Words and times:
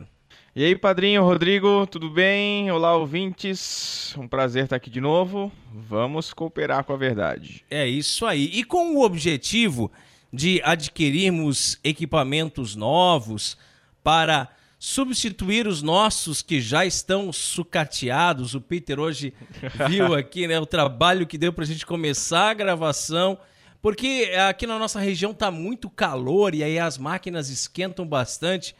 E 0.56 0.64
aí, 0.64 0.76
padrinho 0.76 1.24
Rodrigo, 1.24 1.88
tudo 1.88 2.08
bem? 2.08 2.70
Olá, 2.70 2.96
ouvintes. 2.96 4.14
Um 4.16 4.28
prazer 4.28 4.66
estar 4.66 4.76
aqui 4.76 4.92
de 4.92 5.02
novo. 5.02 5.52
Vamos 5.74 6.32
cooperar 6.34 6.84
com 6.84 6.94
a 6.94 6.98
verdade. 6.98 7.66
É 7.68 7.88
isso 7.88 8.28
aí. 8.28 8.52
E 8.54 8.64
com 8.64 8.96
o 8.96 9.04
objetivo 9.04 9.92
de 10.32 10.62
adquirirmos 10.64 11.80
equipamentos 11.84 12.76
novos 12.76 13.58
para 14.04 14.48
substituir 14.86 15.66
os 15.66 15.82
nossos 15.82 16.42
que 16.42 16.60
já 16.60 16.86
estão 16.86 17.32
sucateados. 17.32 18.54
O 18.54 18.60
Peter 18.60 19.00
hoje 19.00 19.34
viu 19.88 20.14
aqui 20.14 20.46
né, 20.46 20.60
o 20.60 20.66
trabalho 20.66 21.26
que 21.26 21.38
deu 21.38 21.54
para 21.54 21.64
a 21.64 21.68
gente 21.68 21.86
começar 21.86 22.50
a 22.50 22.54
gravação, 22.54 23.38
porque 23.82 24.34
aqui 24.50 24.68
na 24.68 24.78
nossa 24.78 25.00
região 25.00 25.32
está 25.32 25.50
muito 25.50 25.90
calor 25.90 26.54
e 26.54 26.62
aí 26.66 26.78
as 26.78 26.98
máquinas 26.98 27.48
esquentam 27.48 28.06
bastante. 28.06 28.76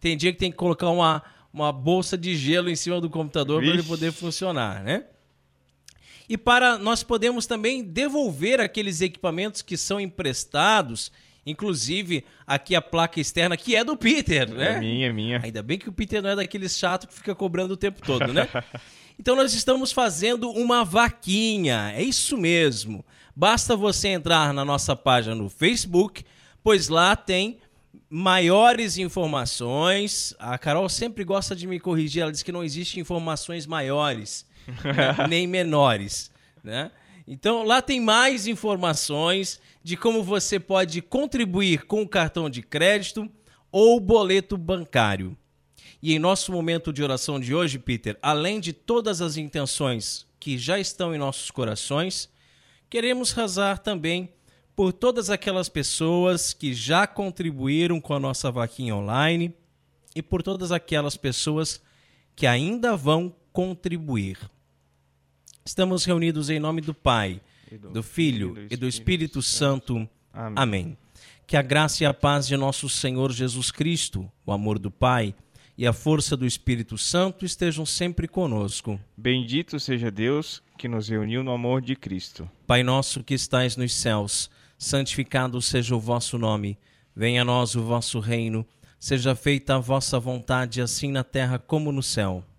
Tem 0.00 0.16
dia 0.16 0.32
que 0.32 0.38
tem 0.38 0.50
que 0.50 0.56
colocar 0.56 0.88
uma, 0.88 1.22
uma 1.52 1.70
bolsa 1.70 2.16
de 2.16 2.34
gelo 2.34 2.70
em 2.70 2.76
cima 2.76 2.98
do 2.98 3.10
computador 3.10 3.60
para 3.60 3.74
ele 3.74 3.82
poder 3.82 4.10
funcionar, 4.10 4.82
né? 4.82 5.04
E 6.30 6.38
para 6.38 6.78
nós 6.78 7.02
podemos 7.02 7.44
também 7.44 7.84
devolver 7.84 8.58
aqueles 8.58 9.02
equipamentos 9.02 9.60
que 9.60 9.76
são 9.76 10.00
emprestados 10.00 11.12
Inclusive, 11.44 12.24
aqui 12.46 12.74
a 12.74 12.80
placa 12.80 13.20
externa, 13.20 13.56
que 13.56 13.74
é 13.74 13.82
do 13.82 13.96
Peter, 13.96 14.48
né? 14.48 14.76
É 14.76 14.78
minha, 14.78 15.06
é 15.08 15.12
minha. 15.12 15.40
Ainda 15.42 15.62
bem 15.62 15.76
que 15.76 15.88
o 15.88 15.92
Peter 15.92 16.22
não 16.22 16.30
é 16.30 16.36
daqueles 16.36 16.78
chato 16.78 17.08
que 17.08 17.14
fica 17.14 17.34
cobrando 17.34 17.74
o 17.74 17.76
tempo 17.76 18.00
todo, 18.00 18.32
né? 18.32 18.48
então 19.18 19.34
nós 19.34 19.52
estamos 19.52 19.90
fazendo 19.90 20.50
uma 20.50 20.84
vaquinha, 20.84 21.92
é 21.96 22.02
isso 22.02 22.36
mesmo. 22.36 23.04
Basta 23.34 23.74
você 23.74 24.08
entrar 24.08 24.54
na 24.54 24.64
nossa 24.64 24.94
página 24.94 25.34
no 25.34 25.48
Facebook, 25.48 26.24
pois 26.62 26.88
lá 26.88 27.16
tem 27.16 27.58
maiores 28.08 28.98
informações. 28.98 30.34
A 30.38 30.56
Carol 30.58 30.88
sempre 30.88 31.24
gosta 31.24 31.56
de 31.56 31.66
me 31.66 31.80
corrigir, 31.80 32.22
ela 32.22 32.30
diz 32.30 32.42
que 32.42 32.52
não 32.52 32.62
existe 32.62 33.00
informações 33.00 33.66
maiores, 33.66 34.46
nem 35.28 35.46
menores, 35.46 36.30
né? 36.62 36.92
Então 37.26 37.64
lá 37.64 37.80
tem 37.80 38.00
mais 38.00 38.46
informações 38.46 39.60
de 39.82 39.96
como 39.96 40.22
você 40.22 40.60
pode 40.60 41.02
contribuir 41.02 41.84
com 41.84 42.02
o 42.02 42.08
cartão 42.08 42.48
de 42.48 42.62
crédito 42.62 43.28
ou 43.70 43.98
boleto 43.98 44.56
bancário. 44.56 45.36
E 46.02 46.12
em 46.14 46.18
nosso 46.18 46.52
momento 46.52 46.92
de 46.92 47.02
oração 47.02 47.38
de 47.40 47.54
hoje, 47.54 47.78
Peter, 47.78 48.18
além 48.22 48.60
de 48.60 48.72
todas 48.72 49.20
as 49.20 49.36
intenções 49.36 50.26
que 50.38 50.58
já 50.58 50.78
estão 50.78 51.14
em 51.14 51.18
nossos 51.18 51.50
corações, 51.50 52.28
queremos 52.90 53.32
rezar 53.32 53.78
também 53.78 54.28
por 54.74 54.92
todas 54.92 55.30
aquelas 55.30 55.68
pessoas 55.68 56.52
que 56.52 56.74
já 56.74 57.06
contribuíram 57.06 58.00
com 58.00 58.14
a 58.14 58.20
nossa 58.20 58.50
vaquinha 58.50 58.96
online 58.96 59.54
e 60.14 60.22
por 60.22 60.42
todas 60.42 60.72
aquelas 60.72 61.16
pessoas 61.16 61.80
que 62.34 62.46
ainda 62.46 62.96
vão 62.96 63.34
contribuir. 63.52 64.38
Estamos 65.64 66.04
reunidos 66.04 66.50
em 66.50 66.58
nome 66.58 66.80
do 66.80 66.94
Pai 66.94 67.40
do 67.78 68.02
Filho 68.02 68.66
e 68.70 68.76
do 68.76 68.86
Espírito 68.86 69.42
Santo. 69.42 70.08
Amém. 70.32 70.96
Que 71.46 71.56
a 71.56 71.62
graça 71.62 72.02
e 72.02 72.06
a 72.06 72.14
paz 72.14 72.46
de 72.46 72.56
nosso 72.56 72.88
Senhor 72.88 73.32
Jesus 73.32 73.70
Cristo, 73.70 74.30
o 74.46 74.52
amor 74.52 74.78
do 74.78 74.90
Pai 74.90 75.34
e 75.76 75.86
a 75.86 75.92
força 75.92 76.36
do 76.36 76.46
Espírito 76.46 76.98
Santo 76.98 77.44
estejam 77.44 77.84
sempre 77.84 78.28
conosco. 78.28 79.00
Bendito 79.16 79.80
seja 79.80 80.10
Deus 80.10 80.62
que 80.78 80.88
nos 80.88 81.08
reuniu 81.08 81.42
no 81.42 81.52
amor 81.52 81.80
de 81.80 81.96
Cristo. 81.96 82.48
Pai 82.66 82.82
nosso 82.82 83.22
que 83.22 83.34
estais 83.34 83.76
nos 83.76 83.94
céus, 83.94 84.50
santificado 84.78 85.60
seja 85.60 85.94
o 85.94 86.00
vosso 86.00 86.38
nome. 86.38 86.78
Venha 87.14 87.42
a 87.42 87.44
nós 87.44 87.74
o 87.74 87.82
vosso 87.82 88.18
reino. 88.20 88.66
Seja 88.98 89.34
feita 89.34 89.74
a 89.74 89.78
vossa 89.78 90.20
vontade, 90.20 90.80
assim 90.80 91.10
na 91.10 91.24
terra 91.24 91.58
como 91.58 91.90
no 91.90 92.02
céu. 92.02 92.44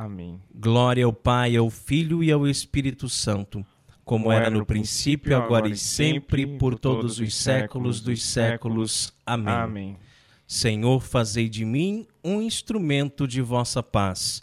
Amém. 0.00 0.40
Glória 0.54 1.04
ao 1.04 1.12
Pai, 1.12 1.56
ao 1.56 1.68
Filho 1.68 2.24
e 2.24 2.32
ao 2.32 2.46
Espírito 2.46 3.06
Santo, 3.06 3.64
como, 4.02 4.24
como 4.24 4.32
era 4.32 4.48
no 4.48 4.64
princípio, 4.64 5.36
agora 5.36 5.68
e 5.68 5.76
sempre, 5.76 6.46
por 6.46 6.78
todos 6.78 7.20
os 7.20 7.34
séculos 7.34 8.00
dos 8.00 8.22
séculos. 8.22 9.12
Amém. 9.26 9.54
Amém. 9.54 9.96
Senhor, 10.46 11.02
fazei 11.02 11.50
de 11.50 11.66
mim 11.66 12.06
um 12.24 12.40
instrumento 12.40 13.28
de 13.28 13.42
vossa 13.42 13.82
paz. 13.82 14.42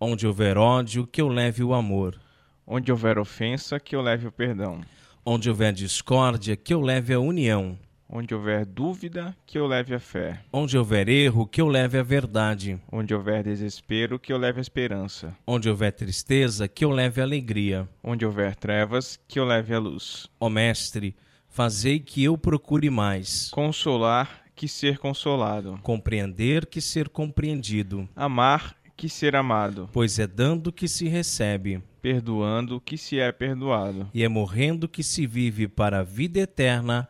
Onde 0.00 0.26
houver 0.26 0.58
ódio, 0.58 1.06
que 1.06 1.22
eu 1.22 1.28
leve 1.28 1.62
o 1.62 1.72
amor. 1.72 2.20
Onde 2.66 2.90
houver 2.90 3.16
ofensa, 3.16 3.78
que 3.78 3.94
eu 3.94 4.02
leve 4.02 4.26
o 4.26 4.32
perdão. 4.32 4.80
Onde 5.24 5.48
houver 5.48 5.72
discórdia, 5.72 6.56
que 6.56 6.74
eu 6.74 6.80
leve 6.80 7.14
a 7.14 7.20
união. 7.20 7.78
Onde 8.08 8.34
houver 8.34 8.64
dúvida, 8.64 9.36
que 9.44 9.58
eu 9.58 9.66
leve 9.66 9.94
a 9.94 9.98
fé. 9.98 10.40
Onde 10.52 10.78
houver 10.78 11.08
erro, 11.08 11.46
que 11.46 11.60
eu 11.60 11.66
leve 11.68 11.98
a 11.98 12.02
verdade. 12.02 12.78
Onde 12.90 13.12
houver 13.14 13.42
desespero, 13.42 14.18
que 14.18 14.32
eu 14.32 14.38
leve 14.38 14.58
a 14.58 14.62
esperança. 14.62 15.36
Onde 15.46 15.68
houver 15.68 15.92
tristeza, 15.92 16.68
que 16.68 16.84
eu 16.84 16.90
leve 16.90 17.20
a 17.20 17.24
alegria. 17.24 17.88
Onde 18.02 18.24
houver 18.24 18.54
trevas, 18.54 19.18
que 19.26 19.38
eu 19.40 19.44
leve 19.44 19.74
a 19.74 19.78
luz. 19.78 20.28
Ó 20.38 20.48
Mestre, 20.48 21.16
fazei 21.48 21.98
que 21.98 22.22
eu 22.22 22.38
procure 22.38 22.88
mais. 22.90 23.50
Consolar 23.50 24.42
que 24.54 24.68
ser 24.68 24.98
consolado. 24.98 25.78
Compreender 25.82 26.64
que 26.66 26.80
ser 26.80 27.08
compreendido. 27.08 28.08
Amar 28.14 28.74
que 28.96 29.08
ser 29.10 29.36
amado, 29.36 29.90
pois 29.92 30.18
é 30.18 30.26
dando 30.26 30.72
que 30.72 30.88
se 30.88 31.06
recebe, 31.06 31.82
perdoando 32.00 32.80
que 32.80 32.96
se 32.96 33.18
é 33.18 33.30
perdoado. 33.30 34.08
e 34.14 34.22
é 34.22 34.28
morrendo 34.28 34.88
que 34.88 35.02
se 35.02 35.26
vive 35.26 35.68
para 35.68 35.98
a 35.98 36.02
vida 36.02 36.40
eterna. 36.40 37.06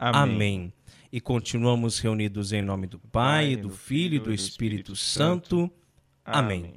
Amém. 0.00 0.72
E 1.12 1.20
continuamos 1.20 1.98
reunidos 1.98 2.54
em 2.54 2.62
nome 2.62 2.86
do 2.86 2.98
Pai, 2.98 3.54
do 3.54 3.68
Filho 3.68 4.16
e 4.16 4.18
do 4.18 4.32
Espírito 4.32 4.96
Santo. 4.96 5.70
Amém. 6.24 6.72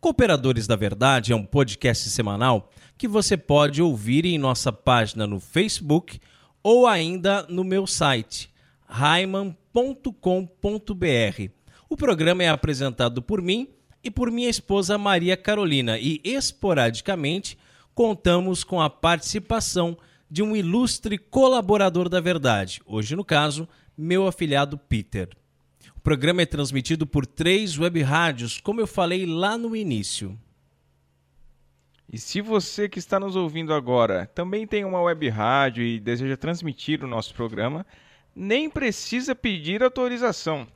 Cooperadores 0.00 0.66
da 0.66 0.74
Verdade 0.74 1.32
é 1.32 1.36
um 1.36 1.44
podcast 1.44 2.10
semanal 2.10 2.68
que 2.98 3.06
você 3.06 3.36
pode 3.36 3.80
ouvir 3.80 4.24
em 4.24 4.36
nossa 4.36 4.72
página 4.72 5.28
no 5.28 5.38
Facebook 5.38 6.18
ou 6.60 6.88
ainda 6.88 7.46
no 7.48 7.62
meu 7.62 7.86
site 7.86 8.50
raiman.com.br. 8.84 10.10
O 11.88 11.96
programa 11.96 12.42
é 12.42 12.48
apresentado 12.48 13.22
por 13.22 13.40
mim 13.40 13.68
e 14.02 14.10
por 14.10 14.28
minha 14.28 14.50
esposa 14.50 14.98
Maria 14.98 15.36
Carolina 15.36 16.00
e 16.00 16.20
esporadicamente 16.24 17.56
contamos 17.94 18.64
com 18.64 18.80
a 18.80 18.90
participação 18.90 19.92
de 19.92 20.15
um 20.42 20.56
ilustre 20.56 21.18
colaborador 21.18 22.08
da 22.08 22.20
Verdade, 22.20 22.80
hoje 22.84 23.14
no 23.14 23.24
caso, 23.24 23.68
meu 23.96 24.26
afilhado 24.26 24.76
Peter. 24.76 25.28
O 25.96 26.00
programa 26.00 26.42
é 26.42 26.46
transmitido 26.46 27.06
por 27.06 27.26
três 27.26 27.78
web 27.78 28.02
rádios, 28.02 28.60
como 28.60 28.80
eu 28.80 28.86
falei 28.86 29.24
lá 29.26 29.56
no 29.56 29.74
início. 29.74 30.38
E 32.12 32.18
se 32.18 32.40
você 32.40 32.88
que 32.88 32.98
está 32.98 33.18
nos 33.18 33.34
ouvindo 33.34 33.74
agora 33.74 34.26
também 34.26 34.66
tem 34.66 34.84
uma 34.84 35.00
web 35.02 35.28
rádio 35.28 35.82
e 35.82 35.98
deseja 35.98 36.36
transmitir 36.36 37.02
o 37.02 37.08
nosso 37.08 37.34
programa, 37.34 37.84
nem 38.34 38.70
precisa 38.70 39.34
pedir 39.34 39.82
autorização. 39.82 40.66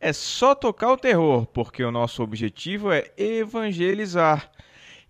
É 0.00 0.12
só 0.12 0.54
tocar 0.54 0.90
o 0.92 0.96
terror, 0.96 1.46
porque 1.46 1.84
o 1.84 1.92
nosso 1.92 2.22
objetivo 2.22 2.90
é 2.90 3.12
evangelizar. 3.16 4.50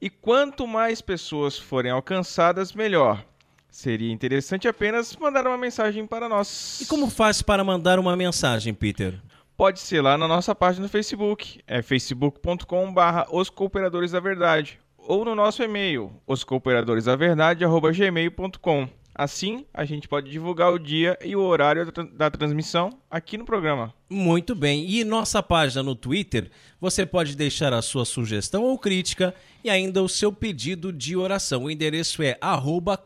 E 0.01 0.11
quanto 0.11 0.67
mais 0.67 1.01
pessoas 1.01 1.57
forem 1.57 1.93
alcançadas, 1.93 2.73
melhor. 2.73 3.25
Seria 3.71 4.13
interessante 4.13 4.67
apenas 4.67 5.17
mandar 5.17 5.47
uma 5.47 5.57
mensagem 5.57 6.05
para 6.07 6.29
nós. 6.29 6.81
E 6.81 6.87
como 6.87 7.09
faz 7.09 7.41
para 7.41 7.63
mandar 7.63 7.99
uma 7.99 8.17
mensagem, 8.17 8.75
Peter? 8.75 9.15
Pode 9.57 9.79
ser 9.81 10.01
lá 10.01 10.19
na 10.19 10.27
nossa 10.27 10.55
página 10.55 10.85
no 10.85 10.89
Facebook, 10.89 11.61
é 11.67 11.83
facebook.com/barra 11.83 13.27
Os 13.31 13.51
Cooperadores 13.51 14.13
da 14.13 14.21
Verdade, 14.21 14.81
ou 14.97 15.25
no 15.25 15.35
nosso 15.35 15.63
e-mail, 15.63 16.11
oscooperadoresdaverdade@gmail.com. 16.27 18.89
Assim, 19.15 19.67
a 19.75 19.85
gente 19.85 20.09
pode 20.09 20.31
divulgar 20.31 20.73
o 20.73 20.79
dia 20.79 21.19
e 21.23 21.35
o 21.35 21.41
horário 21.43 21.91
da, 22.13 22.31
transmissão 22.31 22.99
aqui 23.11 23.37
no 23.37 23.45
programa. 23.45 23.93
Muito 24.09 24.55
bem. 24.55 24.89
E 24.89 25.05
nossa 25.05 25.43
página 25.43 25.83
no 25.83 25.95
Twitter, 25.95 26.51
você 26.81 27.05
pode 27.05 27.37
deixar 27.37 27.73
a 27.73 27.83
sua 27.83 28.05
sugestão 28.05 28.63
ou 28.63 28.79
crítica 28.79 29.35
e 29.63 29.69
ainda 29.69 30.03
o 30.03 30.09
seu 30.09 30.33
pedido 30.33 30.93
de 30.93 31.17
oração. 31.17 31.65
O 31.65 31.71
endereço 31.71 32.23
é 32.23 32.39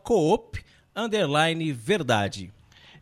coop 0.03 0.63
verdade. 1.73 2.53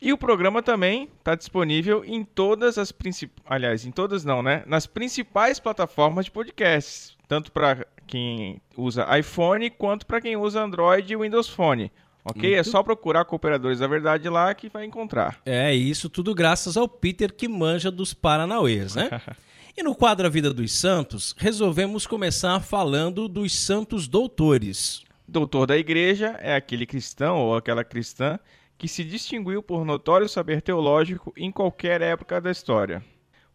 E 0.01 0.11
o 0.11 0.17
programa 0.17 0.61
também 0.61 1.09
está 1.17 1.33
disponível 1.33 2.03
em 2.03 2.25
todas 2.25 2.77
as 2.77 2.91
principais, 2.91 3.45
aliás, 3.49 3.85
em 3.85 3.91
todas 3.91 4.25
não, 4.25 4.43
né? 4.43 4.61
Nas 4.65 4.85
principais 4.85 5.61
plataformas 5.61 6.25
de 6.25 6.31
podcasts, 6.31 7.15
tanto 7.25 7.53
para 7.53 7.85
quem 8.05 8.61
usa 8.75 9.07
iPhone 9.17 9.69
quanto 9.69 10.05
para 10.05 10.19
quem 10.19 10.35
usa 10.35 10.61
Android 10.61 11.13
e 11.13 11.15
Windows 11.15 11.47
Phone. 11.47 11.89
Ok? 12.25 12.41
Muito... 12.41 12.59
É 12.59 12.63
só 12.63 12.81
procurar 12.81 13.25
Cooperadores 13.25 13.79
da 13.79 13.87
Verdade 13.87 14.29
lá 14.29 14.53
que 14.53 14.69
vai 14.69 14.85
encontrar. 14.85 15.41
É, 15.45 15.73
isso 15.73 16.09
tudo 16.09 16.33
graças 16.33 16.77
ao 16.77 16.87
Peter 16.87 17.33
que 17.33 17.47
manja 17.47 17.91
dos 17.91 18.13
Paranauês, 18.13 18.95
né? 18.95 19.09
e 19.75 19.83
no 19.83 19.95
quadro 19.95 20.25
A 20.25 20.29
Vida 20.29 20.53
dos 20.53 20.71
Santos, 20.71 21.35
resolvemos 21.37 22.07
começar 22.07 22.59
falando 22.61 23.27
dos 23.27 23.53
santos 23.53 24.07
doutores. 24.07 25.03
Doutor 25.27 25.67
da 25.67 25.77
igreja 25.77 26.37
é 26.41 26.55
aquele 26.55 26.85
cristão 26.85 27.37
ou 27.37 27.55
aquela 27.55 27.83
cristã 27.83 28.39
que 28.77 28.87
se 28.87 29.03
distinguiu 29.03 29.61
por 29.61 29.85
notório 29.85 30.27
saber 30.27 30.61
teológico 30.61 31.33
em 31.37 31.51
qualquer 31.51 32.01
época 32.01 32.39
da 32.41 32.51
história. 32.51 33.03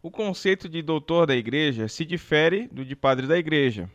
O 0.01 0.09
conceito 0.09 0.69
de 0.69 0.81
doutor 0.81 1.25
da 1.25 1.35
igreja 1.35 1.87
se 1.87 2.05
difere 2.05 2.67
do 2.71 2.85
de 2.85 2.95
padre 2.95 3.27
da 3.27 3.37
igreja 3.37 3.89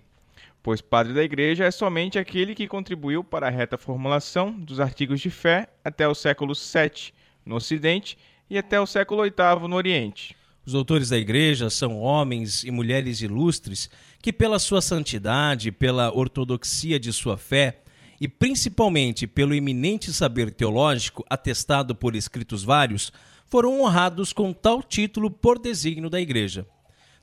pois 0.64 0.80
padre 0.80 1.12
da 1.12 1.22
Igreja 1.22 1.66
é 1.66 1.70
somente 1.70 2.18
aquele 2.18 2.54
que 2.54 2.66
contribuiu 2.66 3.22
para 3.22 3.46
a 3.46 3.50
reta 3.50 3.76
formulação 3.76 4.50
dos 4.50 4.80
artigos 4.80 5.20
de 5.20 5.28
fé 5.28 5.68
até 5.84 6.08
o 6.08 6.14
século 6.14 6.54
VII 6.54 7.12
no 7.44 7.56
Ocidente 7.56 8.16
e 8.48 8.56
até 8.56 8.80
o 8.80 8.86
século 8.86 9.22
VIII 9.24 9.68
no 9.68 9.76
Oriente. 9.76 10.34
Os 10.64 10.72
doutores 10.72 11.10
da 11.10 11.18
Igreja 11.18 11.68
são 11.68 12.00
homens 12.00 12.64
e 12.64 12.70
mulheres 12.70 13.20
ilustres 13.20 13.90
que, 14.22 14.32
pela 14.32 14.58
sua 14.58 14.80
santidade, 14.80 15.70
pela 15.70 16.10
ortodoxia 16.16 16.98
de 16.98 17.12
sua 17.12 17.36
fé 17.36 17.82
e 18.18 18.26
principalmente 18.26 19.26
pelo 19.26 19.54
eminente 19.54 20.14
saber 20.14 20.50
teológico 20.50 21.22
atestado 21.28 21.94
por 21.94 22.16
escritos 22.16 22.64
vários, 22.64 23.12
foram 23.44 23.82
honrados 23.82 24.32
com 24.32 24.50
tal 24.50 24.82
título 24.82 25.30
por 25.30 25.58
desígnio 25.58 26.08
da 26.08 26.22
Igreja. 26.22 26.66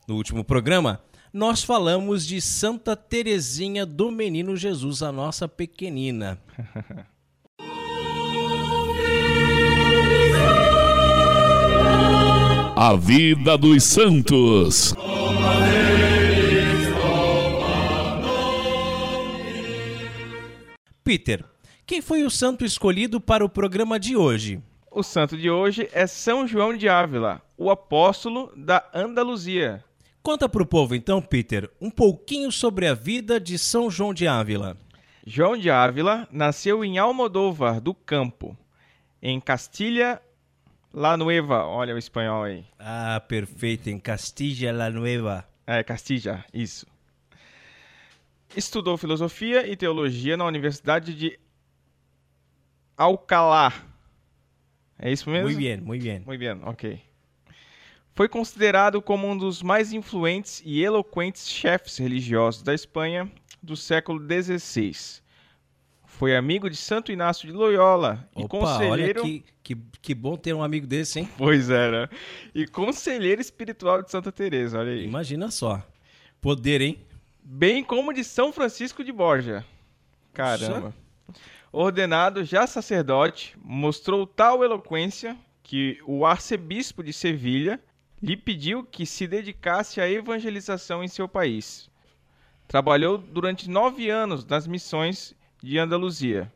No 0.08 0.16
último 0.16 0.44
programa, 0.44 1.02
nós 1.34 1.64
falamos 1.64 2.28
de 2.28 2.42
Santa 2.42 2.94
Teresinha 2.96 3.86
do 3.86 4.12
Menino 4.12 4.56
Jesus, 4.58 5.02
a 5.02 5.12
nossa 5.12 5.48
pequenina. 5.48 6.38
A 12.76 12.96
vida 12.96 13.58
dos 13.58 13.84
santos. 13.84 14.94
Peter, 21.04 21.46
quem 21.86 22.02
foi 22.02 22.24
o 22.24 22.30
santo 22.30 22.66
escolhido 22.66 23.22
para 23.22 23.46
o 23.46 23.50
programa 23.50 24.00
de 24.00 24.16
hoje? 24.18 24.62
O 24.90 25.04
santo 25.04 25.38
de 25.38 25.50
hoje 25.50 25.88
é 25.94 26.06
São 26.08 26.46
João 26.46 26.76
de 26.76 26.90
Ávila, 26.90 27.42
o 27.58 27.70
apóstolo 27.70 28.52
da 28.56 28.84
Andaluzia. 28.94 29.84
Conta 30.24 30.48
para 30.48 30.62
o 30.62 30.68
povo 30.68 30.94
então, 30.94 31.20
Peter, 31.20 31.68
um 31.82 31.90
pouquinho 31.90 32.52
sobre 32.52 32.86
a 32.86 32.94
vida 32.94 33.40
de 33.40 33.58
São 33.58 33.90
João 33.90 34.14
de 34.14 34.28
Ávila. 34.28 34.78
João 35.26 35.58
de 35.58 35.70
Ávila 35.72 36.28
nasceu 36.32 36.86
em 36.86 37.00
Almodóvar 37.00 37.82
do 37.82 37.94
Campo, 37.94 38.56
em 39.20 39.40
Castilha 39.40 40.22
La 40.94 41.18
Nueva. 41.18 41.66
Olha 41.66 41.96
o 41.96 41.98
espanhol 41.98 42.44
aí. 42.44 42.64
Ah, 42.78 43.20
perfeito, 43.28 43.90
em 43.90 44.00
Castilha 44.00 44.72
La 44.72 44.92
Nueva. 44.92 45.44
É, 45.66 45.84
Castilha, 45.84 46.46
isso. 46.54 46.86
Estudou 48.56 48.98
filosofia 48.98 49.66
e 49.66 49.76
teologia 49.76 50.38
na 50.38 50.46
Universidade 50.46 51.16
de 51.16 51.40
Alcalá. 52.96 53.74
É 55.00 55.12
isso 55.12 55.28
mesmo? 55.32 55.48
Muito 55.48 55.58
bem, 55.58 55.78
muito 55.82 56.04
bem. 56.04 56.20
Muito 56.20 56.40
bem, 56.40 56.62
ok. 56.64 57.11
Foi 58.14 58.28
considerado 58.28 59.02
como 59.02 59.28
um 59.28 59.38
dos 59.38 59.64
mais 59.64 59.94
influentes 59.94 60.62
e 60.66 60.84
eloquentes 60.84 61.48
chefes 61.48 61.98
religiosos 61.98 62.62
da 62.62 62.74
Espanha 62.74 63.32
do 63.64 63.78
século 63.78 64.20
XVI. 64.20 65.22
Foi 66.06 66.36
amigo 66.36 66.70
de 66.70 66.76
Santo 66.76 67.12
Inácio 67.12 67.48
de 67.48 67.54
Loyola 67.54 68.30
Opa, 68.36 68.46
e 68.46 68.48
conselheiro. 68.48 69.22
Olha 69.22 69.30
que, 69.30 69.44
que, 69.64 69.78
que, 70.02 70.14
bom 70.14 70.36
ter 70.36 70.54
um 70.54 70.62
amigo 70.62 70.86
desse, 70.86 71.20
hein? 71.20 71.30
Pois 71.38 71.70
era. 71.70 72.10
E 72.54 72.68
conselheiro 72.68 73.42
espiritual 73.42 74.04
de 74.04 74.12
Santa 74.12 74.32
Teresa, 74.32 74.80
olha 74.80 74.92
aí. 74.92 75.06
Imagina 75.06 75.50
só. 75.50 75.82
Poder, 76.42 76.82
hein? 76.82 77.00
Bem 77.42 77.84
como 77.84 78.14
de 78.14 78.24
São 78.24 78.52
Francisco 78.52 79.04
de 79.04 79.12
Borja. 79.12 79.66
Caramba. 80.34 80.94
Ordenado 81.72 82.44
já 82.44 82.68
sacerdote, 82.68 83.58
mostrou 83.64 84.28
tal 84.28 84.64
eloquência 84.64 85.38
que 85.64 85.98
o 86.06 86.26
arcebispo 86.26 87.02
de 87.02 87.14
Sevilha 87.14 87.80
lhe 88.22 88.38
pediu 88.38 88.84
que 88.84 89.06
se 89.06 89.26
dedicasse 89.28 90.00
à 90.00 90.10
evangelização 90.10 91.04
em 91.04 91.08
seu 91.08 91.28
país. 91.28 91.90
Trabalhou 92.68 93.18
durante 93.18 93.70
nove 93.70 94.10
anos 94.10 94.46
nas 94.46 94.68
missões 94.68 95.36
de 95.62 95.78
Andaluzia. 95.78 96.52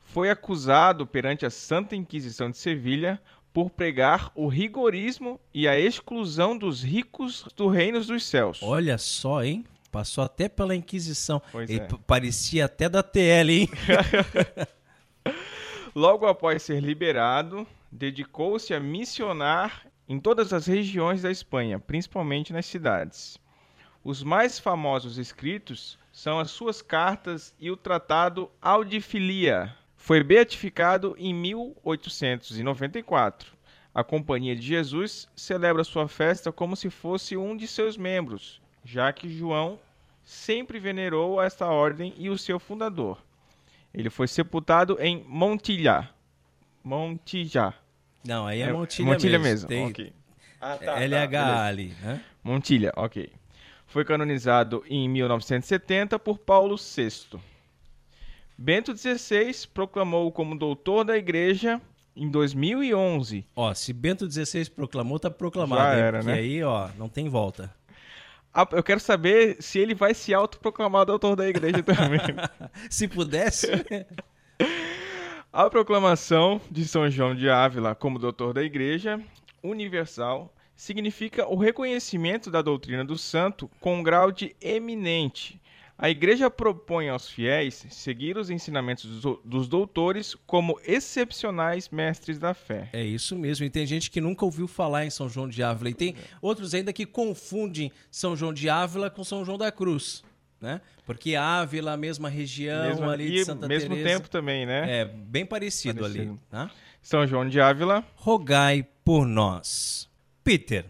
Foi 0.00 0.30
acusado 0.30 1.06
perante 1.06 1.44
a 1.44 1.50
Santa 1.50 1.94
Inquisição 1.94 2.50
de 2.50 2.56
Sevilha 2.56 3.20
por 3.52 3.70
pregar 3.70 4.32
o 4.34 4.48
rigorismo 4.48 5.38
e 5.52 5.68
a 5.68 5.78
exclusão 5.78 6.56
dos 6.56 6.82
ricos 6.82 7.46
do 7.56 7.68
reino 7.68 8.02
dos 8.02 8.24
céus. 8.24 8.60
Olha 8.62 8.96
só, 8.98 9.44
hein? 9.44 9.64
Passou 9.90 10.24
até 10.24 10.48
pela 10.48 10.74
Inquisição. 10.74 11.42
Pois 11.50 11.68
é. 11.70 11.88
Parecia 12.06 12.64
até 12.64 12.88
da 12.88 13.02
TL, 13.02 13.50
hein? 13.50 13.68
Logo 15.94 16.26
após 16.26 16.62
ser 16.62 16.80
liberado, 16.80 17.66
dedicou-se 17.90 18.72
a 18.72 18.80
missionar 18.80 19.87
em 20.08 20.18
todas 20.18 20.52
as 20.52 20.66
regiões 20.66 21.22
da 21.22 21.30
Espanha, 21.30 21.78
principalmente 21.78 22.52
nas 22.52 22.66
cidades. 22.66 23.38
Os 24.02 24.22
mais 24.22 24.58
famosos 24.58 25.18
escritos 25.18 25.98
são 26.10 26.38
as 26.38 26.50
suas 26.50 26.80
cartas 26.80 27.54
e 27.60 27.70
o 27.70 27.76
Tratado 27.76 28.50
Audifilia. 28.62 29.76
Foi 29.96 30.22
beatificado 30.22 31.14
em 31.18 31.34
1894. 31.34 33.52
A 33.94 34.02
Companhia 34.02 34.56
de 34.56 34.62
Jesus 34.62 35.28
celebra 35.36 35.84
sua 35.84 36.08
festa 36.08 36.50
como 36.50 36.74
se 36.74 36.88
fosse 36.88 37.36
um 37.36 37.56
de 37.56 37.66
seus 37.66 37.96
membros, 37.96 38.62
já 38.84 39.12
que 39.12 39.28
João 39.28 39.78
sempre 40.24 40.78
venerou 40.78 41.42
esta 41.42 41.66
ordem 41.66 42.14
e 42.16 42.30
o 42.30 42.38
seu 42.38 42.58
fundador. 42.58 43.22
Ele 43.92 44.08
foi 44.08 44.28
sepultado 44.28 44.96
em 45.00 45.24
Montilhá. 45.26 46.10
Montilhá. 46.84 47.74
Não, 48.24 48.46
aí 48.46 48.60
é, 48.60 48.66
é 48.68 48.72
Montilha, 48.72 49.06
Montilha 49.06 49.38
mesmo. 49.38 49.68
mesmo. 49.68 49.92
Tem... 49.94 50.12
Ah, 50.60 50.76
tá, 50.76 51.00
LH 51.00 51.30
tá, 51.30 51.64
ali. 51.64 51.94
Né? 52.02 52.20
Montilha, 52.42 52.92
ok. 52.96 53.30
Foi 53.86 54.04
canonizado 54.04 54.84
em 54.88 55.08
1970 55.08 56.18
por 56.18 56.38
Paulo 56.38 56.76
VI. 56.76 57.38
Bento 58.56 58.96
XVI 58.96 59.52
proclamou 59.72 60.30
como 60.32 60.58
doutor 60.58 61.04
da 61.04 61.16
igreja 61.16 61.80
em 62.14 62.28
2011. 62.28 63.46
Ó, 63.54 63.72
se 63.72 63.92
Bento 63.92 64.28
XVI 64.30 64.68
proclamou, 64.68 65.18
tá 65.18 65.30
proclamado. 65.30 65.82
Já 65.82 65.94
era, 65.94 66.22
né? 66.22 66.34
aí, 66.34 66.62
ó, 66.62 66.88
não 66.98 67.08
tem 67.08 67.28
volta. 67.28 67.72
Ah, 68.52 68.66
eu 68.72 68.82
quero 68.82 68.98
saber 68.98 69.56
se 69.60 69.78
ele 69.78 69.94
vai 69.94 70.12
se 70.14 70.34
autoproclamar 70.34 71.06
doutor 71.06 71.36
da 71.36 71.48
igreja 71.48 71.82
também. 71.82 72.20
se 72.90 73.06
pudesse. 73.06 73.68
A 75.50 75.70
proclamação 75.70 76.60
de 76.70 76.86
São 76.86 77.10
João 77.10 77.34
de 77.34 77.48
Ávila 77.48 77.94
como 77.94 78.18
doutor 78.18 78.52
da 78.52 78.62
igreja 78.62 79.18
universal 79.62 80.54
significa 80.76 81.48
o 81.48 81.56
reconhecimento 81.56 82.50
da 82.50 82.60
doutrina 82.60 83.02
do 83.02 83.16
santo 83.16 83.68
com 83.80 83.96
um 83.96 84.02
grau 84.02 84.30
de 84.30 84.54
eminente. 84.60 85.58
A 85.96 86.10
igreja 86.10 86.50
propõe 86.50 87.08
aos 87.08 87.30
fiéis 87.30 87.86
seguir 87.88 88.36
os 88.36 88.50
ensinamentos 88.50 89.22
dos 89.42 89.66
doutores 89.66 90.36
como 90.46 90.78
excepcionais 90.86 91.88
mestres 91.88 92.38
da 92.38 92.52
fé. 92.52 92.90
É 92.92 93.02
isso 93.02 93.34
mesmo. 93.34 93.64
E 93.64 93.70
tem 93.70 93.86
gente 93.86 94.10
que 94.10 94.20
nunca 94.20 94.44
ouviu 94.44 94.68
falar 94.68 95.06
em 95.06 95.10
São 95.10 95.30
João 95.30 95.48
de 95.48 95.62
Ávila. 95.62 95.90
E 95.90 95.94
tem 95.94 96.14
outros 96.42 96.74
ainda 96.74 96.92
que 96.92 97.06
confundem 97.06 97.90
São 98.10 98.36
João 98.36 98.52
de 98.52 98.68
Ávila 98.68 99.08
com 99.08 99.24
São 99.24 99.46
João 99.46 99.56
da 99.56 99.72
Cruz. 99.72 100.22
Né? 100.60 100.80
Porque 101.06 101.36
Ávila, 101.36 101.92
a 101.92 101.96
mesma 101.96 102.28
região 102.28 102.88
mesmo, 102.88 103.08
ali 103.08 103.30
de 103.30 103.44
Santa 103.44 103.68
mesmo 103.68 103.94
Teresa, 103.94 104.08
tempo 104.08 104.28
também, 104.28 104.66
né? 104.66 105.00
É, 105.00 105.04
bem 105.04 105.46
parecido, 105.46 106.00
parecido. 106.00 106.32
ali. 106.32 106.40
Tá? 106.50 106.70
São 107.00 107.26
João 107.26 107.48
de 107.48 107.60
Ávila. 107.60 108.04
Rogai 108.16 108.86
por 109.04 109.24
nós. 109.24 110.08
Peter, 110.42 110.86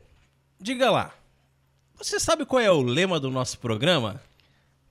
diga 0.58 0.90
lá. 0.90 1.14
Você 1.96 2.18
sabe 2.18 2.46
qual 2.46 2.60
é 2.60 2.70
o 2.70 2.80
lema 2.80 3.20
do 3.20 3.30
nosso 3.30 3.58
programa? 3.58 4.22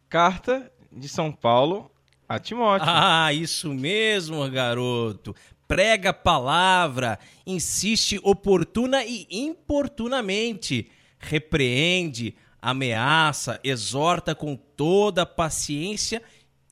Carta 0.10 0.72
de 0.92 1.10
São 1.10 1.32
Paulo 1.32 1.92
a 2.28 2.40
Timóteo. 2.40 2.88
Ah, 2.90 3.32
isso 3.32 3.74
mesmo, 3.74 4.48
garoto. 4.50 5.36
Prega 5.68 6.10
a 6.10 6.14
palavra, 6.14 7.20
insiste 7.46 8.20
oportuna 8.24 9.04
e 9.06 9.28
importunamente, 9.30 10.90
repreende, 11.20 12.36
ameaça, 12.70 13.62
exorta 13.64 14.36
com 14.36 14.54
toda 14.54 15.22
a 15.22 15.26
paciência 15.26 16.22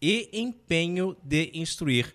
e 0.01 0.29
empenho 0.33 1.15
de 1.23 1.51
instruir, 1.53 2.13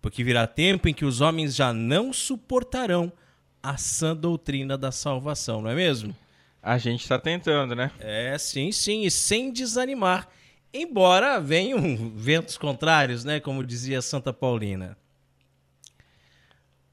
porque 0.00 0.22
virá 0.22 0.46
tempo 0.46 0.88
em 0.88 0.94
que 0.94 1.04
os 1.04 1.20
homens 1.20 1.52
já 1.52 1.72
não 1.72 2.12
suportarão 2.12 3.12
a 3.60 3.76
sã 3.76 4.14
doutrina 4.14 4.78
da 4.78 4.92
salvação, 4.92 5.60
não 5.60 5.68
é 5.68 5.74
mesmo? 5.74 6.14
A 6.62 6.78
gente 6.78 7.02
está 7.02 7.18
tentando, 7.18 7.74
né? 7.74 7.90
É, 7.98 8.38
sim, 8.38 8.70
sim, 8.70 9.02
e 9.02 9.10
sem 9.10 9.52
desanimar, 9.52 10.28
embora 10.72 11.40
venham 11.40 12.12
ventos 12.14 12.56
contrários, 12.56 13.24
né? 13.24 13.40
Como 13.40 13.66
dizia 13.66 14.00
Santa 14.00 14.32
Paulina. 14.32 14.96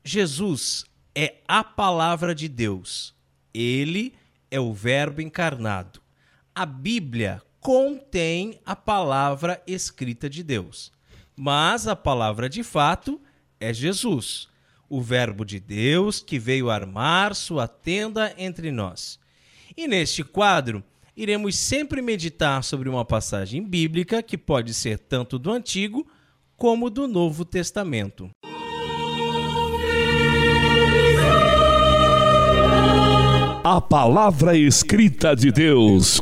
Jesus 0.03 0.83
é 1.13 1.35
a 1.47 1.63
palavra 1.63 2.33
de 2.33 2.49
Deus. 2.49 3.13
Ele 3.53 4.15
é 4.49 4.59
o 4.59 4.73
Verbo 4.73 5.21
encarnado. 5.21 6.02
A 6.55 6.65
Bíblia 6.65 7.41
contém 7.59 8.59
a 8.65 8.75
palavra 8.75 9.61
escrita 9.65 10.29
de 10.29 10.43
Deus, 10.43 10.91
mas 11.35 11.87
a 11.87 11.95
palavra 11.95 12.47
de 12.47 12.63
fato 12.63 13.19
é 13.59 13.73
Jesus 13.73 14.47
o 14.87 15.01
Verbo 15.01 15.43
de 15.43 15.59
Deus 15.59 16.19
que 16.19 16.37
veio 16.37 16.69
armar 16.69 17.33
sua 17.33 17.67
tenda 17.67 18.31
entre 18.37 18.69
nós. 18.71 19.19
E 19.75 19.87
neste 19.87 20.23
quadro, 20.23 20.83
iremos 21.17 21.57
sempre 21.57 21.99
meditar 21.99 22.63
sobre 22.63 22.87
uma 22.87 23.03
passagem 23.03 23.63
bíblica 23.63 24.21
que 24.21 24.37
pode 24.37 24.71
ser 24.75 24.99
tanto 24.99 25.39
do 25.39 25.51
Antigo 25.51 26.05
como 26.55 26.91
do 26.91 27.07
Novo 27.07 27.43
Testamento. 27.43 28.29
A 33.65 33.79
palavra 33.79 34.57
escrita 34.57 35.33
de 35.33 35.49
Deus. 35.49 36.19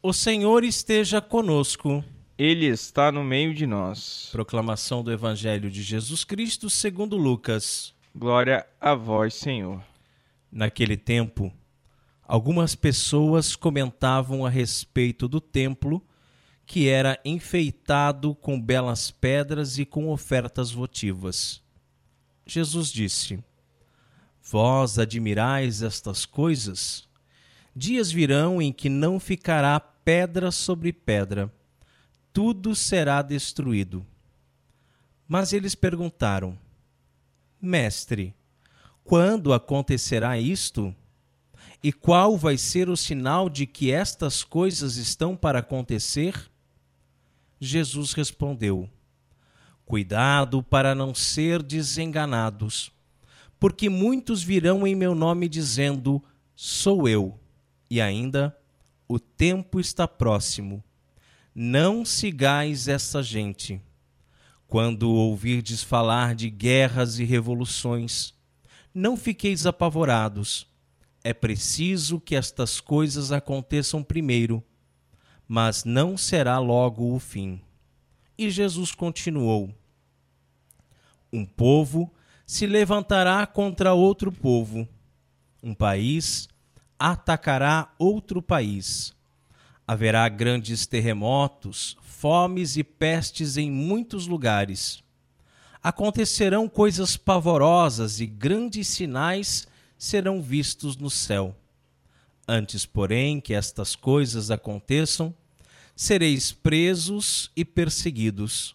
O 0.00 0.12
Senhor 0.12 0.62
esteja 0.62 1.20
conosco. 1.20 2.04
Ele 2.38 2.66
está 2.66 3.10
no 3.10 3.24
meio 3.24 3.52
de 3.52 3.66
nós. 3.66 4.28
Proclamação 4.30 5.02
do 5.02 5.10
Evangelho 5.10 5.68
de 5.68 5.82
Jesus 5.82 6.22
Cristo 6.22 6.70
segundo 6.70 7.16
Lucas. 7.16 7.92
Glória 8.14 8.64
a 8.80 8.94
vós, 8.94 9.34
Senhor. 9.34 9.82
Naquele 10.52 10.96
tempo, 10.96 11.52
algumas 12.22 12.76
pessoas 12.76 13.56
comentavam 13.56 14.46
a 14.46 14.48
respeito 14.48 15.26
do 15.26 15.40
templo 15.40 16.00
que 16.70 16.88
era 16.88 17.18
enfeitado 17.24 18.32
com 18.32 18.60
belas 18.60 19.10
pedras 19.10 19.76
e 19.76 19.84
com 19.84 20.08
ofertas 20.08 20.70
votivas. 20.70 21.60
Jesus 22.46 22.92
disse: 22.92 23.42
Vós 24.40 24.96
admirais 24.96 25.82
estas 25.82 26.24
coisas? 26.24 27.08
Dias 27.74 28.12
virão 28.12 28.62
em 28.62 28.72
que 28.72 28.88
não 28.88 29.18
ficará 29.18 29.80
pedra 29.80 30.52
sobre 30.52 30.92
pedra 30.92 31.52
tudo 32.32 32.76
será 32.76 33.20
destruído. 33.20 34.06
Mas 35.26 35.52
eles 35.52 35.74
perguntaram: 35.74 36.56
Mestre, 37.60 38.32
quando 39.02 39.52
acontecerá 39.52 40.38
isto? 40.38 40.94
E 41.82 41.92
qual 41.92 42.36
vai 42.36 42.56
ser 42.56 42.88
o 42.88 42.96
sinal 42.96 43.48
de 43.48 43.66
que 43.66 43.90
estas 43.90 44.44
coisas 44.44 44.96
estão 44.96 45.34
para 45.34 45.58
acontecer? 45.58 46.49
Jesus 47.60 48.14
respondeu: 48.14 48.88
Cuidado 49.84 50.62
para 50.62 50.94
não 50.94 51.14
ser 51.14 51.62
desenganados, 51.62 52.90
porque 53.58 53.90
muitos 53.90 54.42
virão 54.42 54.86
em 54.86 54.94
meu 54.94 55.14
nome 55.14 55.48
dizendo: 55.48 56.22
Sou 56.56 57.06
eu, 57.06 57.38
e 57.90 58.00
ainda 58.00 58.56
o 59.06 59.18
tempo 59.18 59.78
está 59.78 60.08
próximo. 60.08 60.82
Não 61.54 62.04
sigais 62.04 62.88
essa 62.88 63.22
gente. 63.22 63.82
Quando 64.68 65.10
ouvirdes 65.10 65.82
falar 65.82 66.34
de 66.34 66.48
guerras 66.48 67.18
e 67.18 67.24
revoluções, 67.24 68.32
não 68.94 69.16
fiqueis 69.16 69.66
apavorados. 69.66 70.66
É 71.24 71.34
preciso 71.34 72.20
que 72.20 72.36
estas 72.36 72.80
coisas 72.80 73.32
aconteçam 73.32 74.02
primeiro, 74.02 74.64
mas 75.50 75.84
não 75.84 76.16
será 76.16 76.60
logo 76.60 77.12
o 77.12 77.18
fim. 77.18 77.60
E 78.38 78.48
Jesus 78.48 78.92
continuou: 78.92 79.74
Um 81.32 81.44
povo 81.44 82.14
se 82.46 82.68
levantará 82.68 83.44
contra 83.48 83.92
outro 83.92 84.30
povo, 84.30 84.86
um 85.60 85.74
país 85.74 86.48
atacará 86.98 87.92
outro 87.98 88.40
país 88.40 89.12
Haverá 89.90 90.28
grandes 90.28 90.86
terremotos, 90.86 91.96
fomes 92.00 92.76
e 92.76 92.84
pestes 92.84 93.56
em 93.56 93.68
muitos 93.68 94.28
lugares. 94.28 95.02
Acontecerão 95.82 96.68
coisas 96.68 97.16
pavorosas 97.16 98.20
e 98.20 98.26
grandes 98.26 98.86
sinais 98.86 99.66
serão 99.98 100.40
vistos 100.40 100.96
no 100.96 101.10
céu. 101.10 101.56
Antes, 102.46 102.86
porém, 102.86 103.40
que 103.40 103.52
estas 103.52 103.96
coisas 103.96 104.48
aconteçam, 104.48 105.34
sereis 106.02 106.52
presos 106.52 107.50
e 107.56 107.64
perseguidos. 107.64 108.74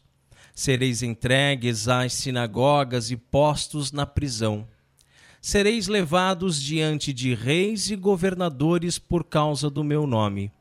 Sereis 0.53 1.01
entregues 1.01 1.87
às 1.87 2.13
sinagogas 2.13 3.09
e 3.11 3.17
postos 3.17 3.91
na 3.91 4.05
prisão. 4.05 4.67
Sereis 5.41 5.87
levados 5.87 6.61
diante 6.61 7.13
de 7.13 7.33
reis 7.33 7.89
e 7.89 7.95
governadores 7.95 8.99
por 8.99 9.23
causa 9.23 9.69
do 9.69 9.83
meu 9.83 10.05
nome 10.05 10.51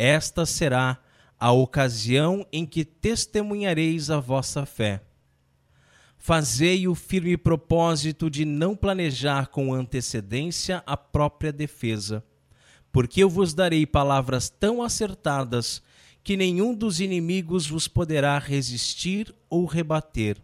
esta 0.00 0.46
será 0.46 0.98
a 1.38 1.52
ocasião 1.52 2.46
em 2.50 2.64
que 2.64 2.86
testemunhareis 2.86 4.08
a 4.08 4.18
vossa 4.18 4.64
fé. 4.64 5.02
Fazei 6.16 6.88
o 6.88 6.94
firme 6.94 7.36
propósito 7.36 8.30
de 8.30 8.46
não 8.46 8.74
planejar 8.74 9.48
com 9.48 9.74
antecedência 9.74 10.82
a 10.86 10.96
própria 10.96 11.52
defesa, 11.52 12.24
porque 12.92 13.22
eu 13.22 13.30
vos 13.30 13.54
darei 13.54 13.86
palavras 13.86 14.48
tão 14.48 14.82
acertadas 14.82 15.82
que 16.22 16.36
nenhum 16.36 16.74
dos 16.74 17.00
inimigos 17.00 17.66
vos 17.66 17.88
poderá 17.88 18.38
resistir 18.38 19.34
ou 19.48 19.64
rebater. 19.64 20.36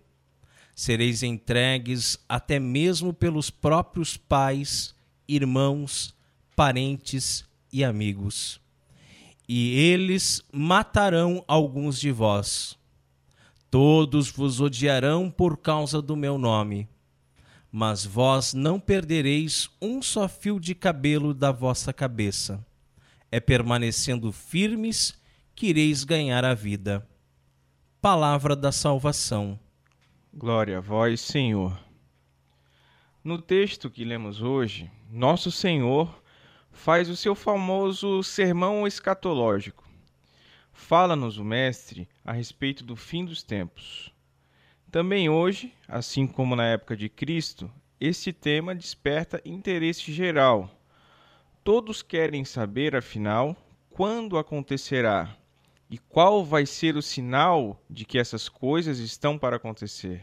Sereis 0.75 1.23
entregues 1.23 2.19
até 2.29 2.59
mesmo 2.59 3.13
pelos 3.13 3.51
próprios 3.51 4.17
pais, 4.17 4.95
irmãos, 5.27 6.15
parentes 6.55 7.45
e 7.73 7.83
amigos. 7.85 8.61
E 9.49 9.79
eles 9.79 10.43
matarão 10.53 11.45
alguns 11.47 12.01
de 12.01 12.11
vós. 12.11 12.77
Todos 13.71 14.31
vos 14.31 14.61
odiarão 14.61 15.31
por 15.31 15.57
causa 15.57 16.01
do 16.03 16.17
meu 16.17 16.39
nome. 16.39 16.89
Mas 17.79 18.07
vós 18.07 18.55
não 18.55 18.81
perdereis 18.81 19.69
um 19.83 20.01
só 20.01 20.27
fio 20.27 20.59
de 20.59 20.75
cabelo 20.75 21.35
da 21.35 21.53
vossa 21.53 21.93
cabeça. 21.93 22.65
É 23.31 23.39
permanecendo 23.39 24.33
firmes 24.33 25.21
que 25.55 25.67
ireis 25.67 26.03
ganhar 26.03 26.43
a 26.43 26.55
vida. 26.55 27.07
Palavra 28.01 28.57
da 28.57 28.73
salvação. 28.73 29.61
Glória 30.33 30.79
a 30.79 30.81
vós, 30.81 31.21
Senhor. 31.21 31.79
No 33.23 33.43
texto 33.43 33.91
que 33.91 34.07
lemos 34.07 34.41
hoje, 34.41 34.91
Nosso 35.11 35.51
Senhor 35.51 36.23
faz 36.71 37.11
o 37.11 37.15
seu 37.15 37.35
famoso 37.35 38.23
sermão 38.23 38.87
escatológico. 38.87 39.87
Fala-nos 40.73 41.37
o 41.37 41.45
Mestre 41.45 42.09
a 42.25 42.33
respeito 42.33 42.83
do 42.83 42.97
fim 42.97 43.23
dos 43.23 43.43
tempos. 43.43 44.16
Também 44.97 45.29
hoje, 45.29 45.75
assim 45.87 46.27
como 46.27 46.57
na 46.57 46.69
época 46.69 46.97
de 46.97 47.11
Cristo, 47.11 47.71
este 48.01 48.33
tema 48.33 48.75
desperta 48.75 49.43
interesse 49.45 50.11
geral. 50.11 50.71
Todos 51.63 52.01
querem 52.01 52.47
saber, 52.47 52.97
afinal, 52.97 53.55
quando 53.91 54.39
acontecerá 54.39 55.37
e 55.91 55.99
qual 55.99 56.43
vai 56.43 56.65
ser 56.65 56.97
o 56.97 57.03
sinal 57.03 57.79
de 57.91 58.07
que 58.07 58.19
essas 58.19 58.49
coisas 58.49 58.99
estão 58.99 59.37
para 59.37 59.57
acontecer? 59.57 60.23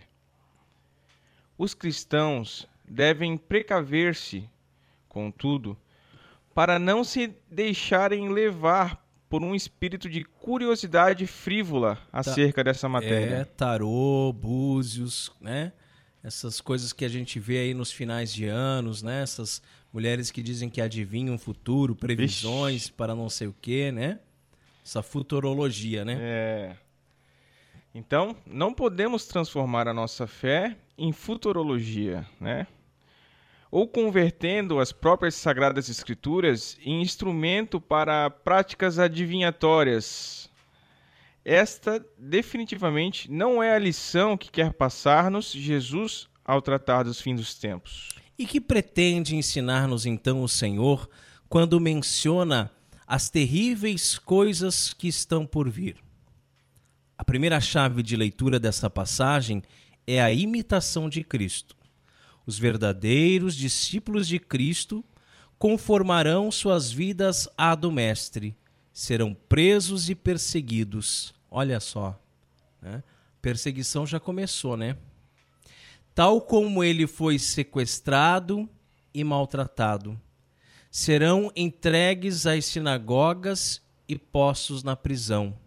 Os 1.56 1.76
cristãos 1.76 2.68
devem 2.84 3.38
precaver-se, 3.38 4.50
contudo, 5.08 5.78
para 6.52 6.80
não 6.80 7.04
se 7.04 7.32
deixarem 7.48 8.28
levar 8.30 9.03
por 9.34 9.42
um 9.42 9.56
espírito 9.56 10.08
de 10.08 10.24
curiosidade 10.24 11.26
frívola 11.26 11.98
acerca 12.12 12.64
tá, 12.64 12.70
dessa 12.70 12.88
matéria. 12.88 13.38
É, 13.38 13.44
tarô, 13.44 14.32
búzios, 14.32 15.32
né? 15.42 15.74
Essas 16.24 16.62
coisas 16.62 16.94
que 16.94 17.04
a 17.04 17.08
gente 17.08 17.40
vê 17.40 17.58
aí 17.58 17.74
nos 17.74 17.92
finais 17.92 18.32
de 18.32 18.46
anos, 18.46 19.02
né? 19.02 19.24
Essas 19.24 19.60
mulheres 19.92 20.30
que 20.30 20.44
dizem 20.44 20.70
que 20.70 20.80
adivinham 20.80 21.34
o 21.34 21.40
futuro, 21.40 21.96
previsões 21.96 22.84
Vixe. 22.84 22.92
para 22.92 23.16
não 23.16 23.28
sei 23.28 23.48
o 23.48 23.56
quê, 23.60 23.92
né? 23.92 24.20
Essa 24.86 25.02
futurologia, 25.02 26.06
né? 26.06 26.16
É. 26.22 26.76
Então, 27.92 28.36
não 28.46 28.72
podemos 28.72 29.26
transformar 29.26 29.88
a 29.88 29.96
nossa 29.96 30.28
fé 30.28 30.78
em 30.96 31.12
futurologia, 31.12 32.24
né? 32.40 32.68
Ou 33.74 33.88
convertendo 33.88 34.80
as 34.80 34.92
próprias 34.92 35.34
sagradas 35.34 35.90
escrituras 35.90 36.78
em 36.86 37.02
instrumento 37.02 37.82
para 37.82 38.30
práticas 38.30 39.00
adivinhatórias. 39.00 40.48
Esta 41.44 42.06
definitivamente 42.16 43.32
não 43.32 43.64
é 43.64 43.76
a 43.76 43.80
lição 43.80 44.38
que 44.38 44.52
quer 44.52 44.74
passar-nos 44.74 45.52
Jesus 45.52 46.30
ao 46.46 46.62
tratar 46.62 47.02
dos 47.02 47.20
fins 47.20 47.38
dos 47.38 47.56
tempos. 47.56 48.10
E 48.38 48.46
que 48.46 48.62
pretende 48.62 49.36
ensinar-nos 49.36 50.06
então 50.06 50.44
o 50.44 50.48
Senhor 50.48 51.10
quando 51.50 51.80
menciona 51.80 52.70
as 53.08 53.28
terríveis 53.28 54.20
coisas 54.20 54.94
que 54.94 55.08
estão 55.08 55.48
por 55.48 55.68
vir. 55.68 55.96
A 57.18 57.26
primeira 57.26 57.60
chave 57.60 58.04
de 58.04 58.16
leitura 58.16 58.60
dessa 58.60 58.88
passagem 58.88 59.64
é 60.06 60.22
a 60.22 60.32
imitação 60.32 61.10
de 61.10 61.24
Cristo. 61.24 61.76
Os 62.46 62.60
verdadeiros 62.60 63.56
discípulos 63.56 64.28
de 64.28 64.40
Cristo 64.40 65.04
conformarão 65.58 66.52
suas 66.52 66.92
vidas 66.92 67.48
à 67.58 67.74
do 67.74 67.92
Mestre, 67.92 68.56
serão 68.92 69.34
presos 69.34 70.10
e 70.10 70.16
perseguidos. 70.16 71.34
Olha 71.50 71.80
só, 71.80 72.20
né? 72.82 73.02
perseguição 73.42 74.06
já 74.06 74.20
começou, 74.20 74.76
né? 74.76 74.98
Tal 76.14 76.42
como 76.42 76.84
ele 76.84 77.08
foi 77.08 77.40
sequestrado 77.40 78.70
e 79.14 79.24
maltratado 79.24 80.20
serão 80.94 81.52
entregues 81.56 82.46
às 82.46 82.66
sinagogas 82.66 83.82
e 84.08 84.16
postos 84.16 84.84
na 84.84 84.96
prisão, 84.96 85.58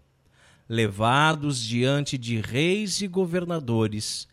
levados 0.68 1.60
diante 1.60 2.16
de 2.16 2.40
reis 2.40 3.00
e 3.00 3.08
governadores, 3.08 4.28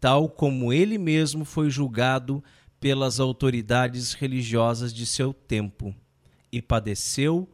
tal 0.00 0.28
como 0.28 0.72
ele 0.72 0.98
mesmo 0.98 1.44
foi 1.44 1.70
julgado 1.70 2.42
pelas 2.80 3.18
autoridades 3.18 4.12
religiosas 4.12 4.92
de 4.92 5.06
seu 5.06 5.32
tempo, 5.32 5.94
e 6.52 6.62
padeceu 6.62 7.48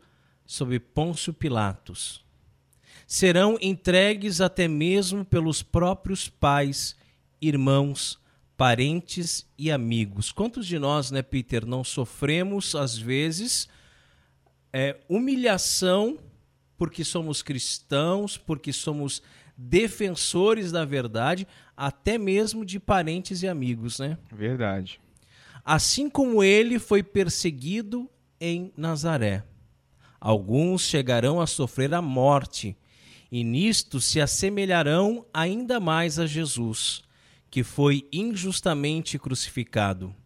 sob 0.45 0.79
Pôncio 0.79 1.33
Pilatos. 1.33 2.25
Serão 3.07 3.59
entregues 3.61 4.41
até 4.41 4.67
mesmo 4.69 5.25
pelos 5.25 5.63
próprios 5.63 6.29
pais, 6.29 6.97
irmãos, 7.41 8.19
parentes 8.57 9.47
e 9.59 9.71
amigos. 9.71 10.31
Quantos 10.31 10.67
de 10.67 10.79
nós, 10.79 11.11
né, 11.11 11.23
Peter, 11.23 11.67
não 11.67 11.83
sofremos 11.83 12.75
às 12.75 12.97
vezes 12.97 13.69
é, 14.73 14.99
humilhação 15.09 16.19
porque 16.79 17.05
somos 17.05 17.43
cristãos, 17.43 18.37
porque 18.37 18.73
somos 18.73 19.23
defensores 19.69 20.73
da 20.73 20.85
verdade, 20.85 21.47
até 21.77 22.19
mesmo 22.19 22.65
de 22.65 22.81
parentes 22.81 23.43
e 23.43 23.49
amigos, 23.49 23.99
né? 23.99 24.19
Verdade. 24.31 25.01
Assim 25.65 26.11
como 26.11 26.43
ele 26.43 26.79
foi 26.79 27.03
perseguido 27.03 28.11
em 28.41 28.73
Nazaré. 28.77 29.45
Alguns 30.21 30.83
chegarão 30.83 31.41
a 31.41 31.47
sofrer 31.47 31.95
a 31.95 32.03
morte, 32.03 32.77
e 33.31 33.43
nisto 33.45 34.01
se 34.01 34.21
assemelharão 34.21 35.25
ainda 35.33 35.81
mais 35.81 36.19
a 36.19 36.27
Jesus 36.27 37.03
que 37.53 37.63
foi 37.63 38.09
injustamente 38.11 39.19
crucificado. 39.19 40.17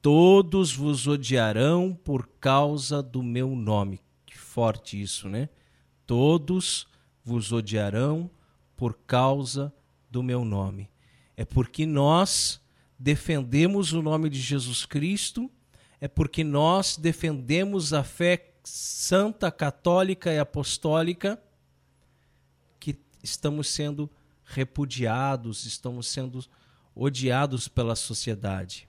Todos 0.00 0.72
vos 0.72 1.08
odiarão 1.08 1.92
por 1.92 2.28
causa 2.38 3.02
do 3.02 3.20
meu 3.20 3.56
nome. 3.56 3.98
Que 4.24 4.38
forte 4.38 5.02
isso, 5.02 5.28
né? 5.28 5.48
Todos 6.06 6.86
vos 7.24 7.50
odiarão 7.50 8.30
por 8.76 8.94
causa 9.06 9.72
do 10.10 10.22
meu 10.22 10.44
nome. 10.44 10.90
É 11.36 11.44
porque 11.44 11.86
nós 11.86 12.60
defendemos 12.98 13.92
o 13.92 14.02
nome 14.02 14.28
de 14.30 14.40
Jesus 14.40 14.84
Cristo, 14.84 15.50
é 16.00 16.08
porque 16.08 16.44
nós 16.44 16.96
defendemos 16.96 17.92
a 17.92 18.04
fé 18.04 18.52
santa, 18.62 19.50
católica 19.50 20.32
e 20.32 20.38
apostólica 20.38 21.40
que 22.80 22.98
estamos 23.22 23.68
sendo 23.68 24.10
repudiados, 24.44 25.64
estamos 25.64 26.08
sendo 26.08 26.44
odiados 26.94 27.68
pela 27.68 27.94
sociedade. 27.94 28.88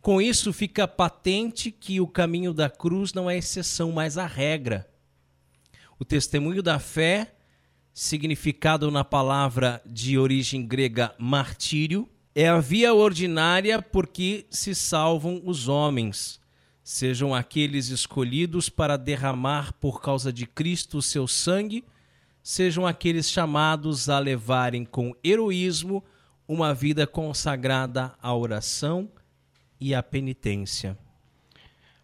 Com 0.00 0.20
isso, 0.20 0.52
fica 0.52 0.86
patente 0.86 1.70
que 1.70 2.00
o 2.00 2.06
caminho 2.06 2.52
da 2.52 2.70
cruz 2.70 3.12
não 3.12 3.28
é 3.28 3.36
exceção, 3.36 3.92
mas 3.92 4.18
a 4.18 4.26
regra. 4.26 4.88
O 5.98 6.04
testemunho 6.04 6.62
da 6.62 6.78
fé, 6.78 7.35
significado 7.98 8.90
na 8.90 9.02
palavra 9.02 9.80
de 9.86 10.18
origem 10.18 10.66
grega 10.66 11.14
martírio, 11.18 12.06
é 12.34 12.46
a 12.46 12.60
via 12.60 12.92
ordinária 12.92 13.80
por 13.80 14.06
que 14.06 14.46
se 14.50 14.74
salvam 14.74 15.40
os 15.46 15.66
homens, 15.66 16.38
sejam 16.84 17.34
aqueles 17.34 17.88
escolhidos 17.88 18.68
para 18.68 18.98
derramar 18.98 19.72
por 19.80 20.02
causa 20.02 20.30
de 20.30 20.46
Cristo 20.46 20.98
o 20.98 21.02
seu 21.02 21.26
sangue 21.26 21.82
sejam 22.46 22.86
aqueles 22.86 23.28
chamados 23.28 24.08
a 24.08 24.20
levarem 24.20 24.84
com 24.84 25.12
heroísmo 25.24 26.04
uma 26.46 26.72
vida 26.72 27.04
consagrada 27.04 28.14
à 28.22 28.32
oração 28.32 29.10
e 29.80 29.92
à 29.92 30.00
penitência. 30.00 30.96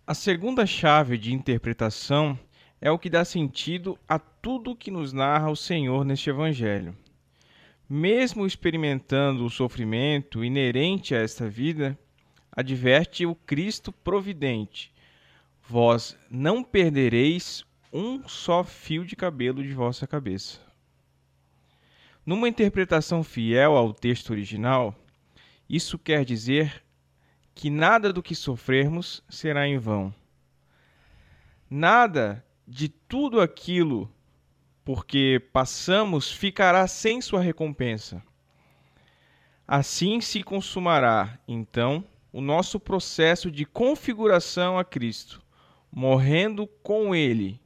A 0.04 0.14
segunda 0.14 0.66
chave 0.66 1.16
de 1.16 1.32
interpretação 1.32 2.36
é 2.82 2.90
o 2.90 2.98
que 2.98 3.08
dá 3.08 3.24
sentido 3.24 3.96
a 4.08 4.18
tudo 4.18 4.74
que 4.74 4.90
nos 4.90 5.12
narra 5.12 5.48
o 5.48 5.54
Senhor 5.54 6.04
neste 6.04 6.28
Evangelho. 6.28 6.96
Mesmo 7.88 8.44
experimentando 8.44 9.44
o 9.44 9.50
sofrimento 9.50 10.44
inerente 10.44 11.14
a 11.14 11.18
esta 11.18 11.48
vida, 11.48 11.96
adverte 12.50 13.24
o 13.24 13.36
Cristo 13.36 13.92
providente: 13.92 14.92
Vós 15.62 16.18
não 16.28 16.64
perdereis 16.64 17.64
um 17.92 18.26
só 18.26 18.64
fio 18.64 19.04
de 19.04 19.14
cabelo 19.14 19.62
de 19.62 19.72
vossa 19.72 20.04
cabeça. 20.04 20.58
Numa 22.26 22.48
interpretação 22.48 23.22
fiel 23.22 23.76
ao 23.76 23.94
texto 23.94 24.30
original, 24.30 24.92
isso 25.68 25.96
quer 25.96 26.24
dizer 26.24 26.82
que 27.54 27.70
nada 27.70 28.12
do 28.12 28.22
que 28.22 28.34
sofrermos 28.34 29.22
será 29.28 29.68
em 29.68 29.78
vão. 29.78 30.12
Nada 31.70 32.44
de 32.66 32.88
tudo 32.88 33.40
aquilo 33.40 34.10
porque 34.84 35.40
passamos 35.52 36.30
ficará 36.30 36.86
sem 36.86 37.20
sua 37.20 37.40
recompensa. 37.40 38.22
Assim 39.66 40.20
se 40.20 40.42
consumará, 40.42 41.38
então, 41.46 42.04
o 42.32 42.40
nosso 42.40 42.80
processo 42.80 43.50
de 43.50 43.64
configuração 43.64 44.78
a 44.78 44.84
Cristo, 44.84 45.40
morrendo 45.90 46.66
com 46.82 47.14
Ele. 47.14 47.60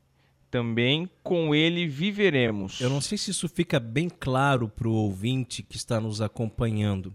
Também 0.50 1.10
com 1.22 1.54
Ele 1.54 1.86
viveremos. 1.86 2.80
Eu 2.80 2.88
não 2.88 3.00
sei 3.00 3.18
se 3.18 3.30
isso 3.30 3.48
fica 3.48 3.80
bem 3.80 4.08
claro 4.08 4.68
para 4.68 4.88
o 4.88 4.92
ouvinte 4.92 5.62
que 5.62 5.76
está 5.76 6.00
nos 6.00 6.20
acompanhando, 6.20 7.14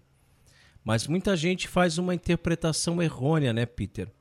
mas 0.83 1.07
muita 1.07 1.35
gente 1.35 1.67
faz 1.67 1.97
uma 1.97 2.13
interpretação 2.13 3.01
errônea, 3.01 3.53
né, 3.53 3.65
Peter? 3.65 4.11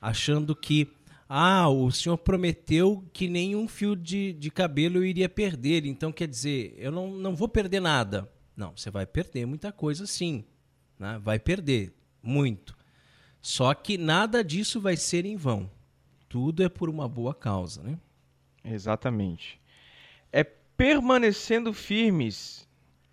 Achando 0.00 0.56
que 0.56 0.90
ah, 1.32 1.68
o 1.68 1.92
senhor 1.92 2.18
prometeu 2.18 3.04
que 3.12 3.28
nenhum 3.28 3.68
fio 3.68 3.94
de, 3.94 4.32
de 4.32 4.50
cabelo 4.50 4.96
eu 4.96 5.04
iria 5.04 5.28
perder, 5.28 5.86
então 5.86 6.10
quer 6.10 6.26
dizer, 6.26 6.74
eu 6.76 6.90
não, 6.90 7.08
não 7.12 7.36
vou 7.36 7.48
perder 7.48 7.78
nada. 7.78 8.28
Não, 8.56 8.76
você 8.76 8.90
vai 8.90 9.06
perder 9.06 9.46
muita 9.46 9.70
coisa 9.70 10.08
sim. 10.08 10.44
Né? 10.98 11.20
Vai 11.22 11.38
perder 11.38 11.94
muito. 12.20 12.76
Só 13.40 13.72
que 13.74 13.96
nada 13.96 14.42
disso 14.42 14.80
vai 14.80 14.96
ser 14.96 15.24
em 15.24 15.36
vão. 15.36 15.70
Tudo 16.28 16.64
é 16.64 16.68
por 16.68 16.90
uma 16.90 17.08
boa 17.08 17.32
causa, 17.32 17.80
né? 17.80 17.96
Exatamente. 18.64 19.60
É 20.32 20.42
permanecendo 20.42 21.72
firmes, 21.72 22.68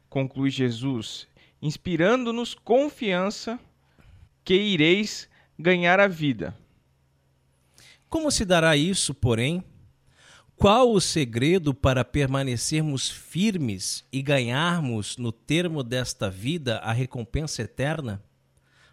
conclui 0.10 0.50
Jesus, 0.50 1.28
inspirando-nos 1.62 2.56
confiança 2.56 3.60
que 4.44 4.56
ireis 4.56 5.30
ganhar 5.60 6.00
a 6.00 6.08
vida. 6.08 6.58
Como 8.10 8.32
se 8.32 8.46
dará 8.46 8.76
isso, 8.78 9.14
porém? 9.14 9.64
Qual 10.56 10.92
o 10.92 11.00
segredo 11.00 11.74
para 11.74 12.04
permanecermos 12.04 13.10
firmes 13.10 14.04
e 14.12 14.24
ganharmos 14.24 15.16
no 15.18 15.32
termo 15.32 15.84
desta 15.84 16.32
vida 16.32 16.80
a 16.80 16.92
recompensa 16.92 17.62
eterna? 17.62 18.24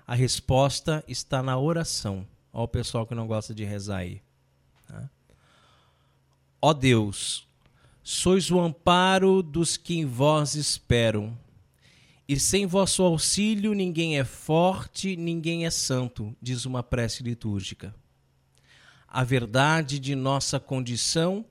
A 0.07 0.15
resposta 0.15 1.03
está 1.09 1.43
na 1.43 1.59
oração. 1.59 2.27
Olha 2.53 2.65
o 2.65 2.69
pessoal 2.69 3.07
que 3.07 3.15
não 3.15 3.27
gosta 3.27 3.55
de 3.55 3.65
rezar 3.65 3.99
aí. 3.99 4.21
Tá? 4.87 5.09
Ó 6.61 6.75
Deus, 6.75 7.49
sois 8.03 8.51
o 8.51 8.61
amparo 8.61 9.43
dos 9.43 9.79
que 9.79 9.97
em 9.97 10.05
vós 10.05 10.55
esperam. 10.55 11.35
E 12.29 12.39
sem 12.39 12.67
vosso 12.67 13.03
auxílio 13.03 13.73
ninguém 13.73 14.19
é 14.19 14.25
forte, 14.25 15.17
ninguém 15.17 15.65
é 15.65 15.71
santo, 15.71 16.37
diz 16.43 16.67
uma 16.67 16.83
prece 16.83 17.23
litúrgica. 17.23 17.95
A 19.17 19.23
verdade 19.23 20.01
de 20.01 20.17
nossa 20.17 20.59
condição 20.59 21.45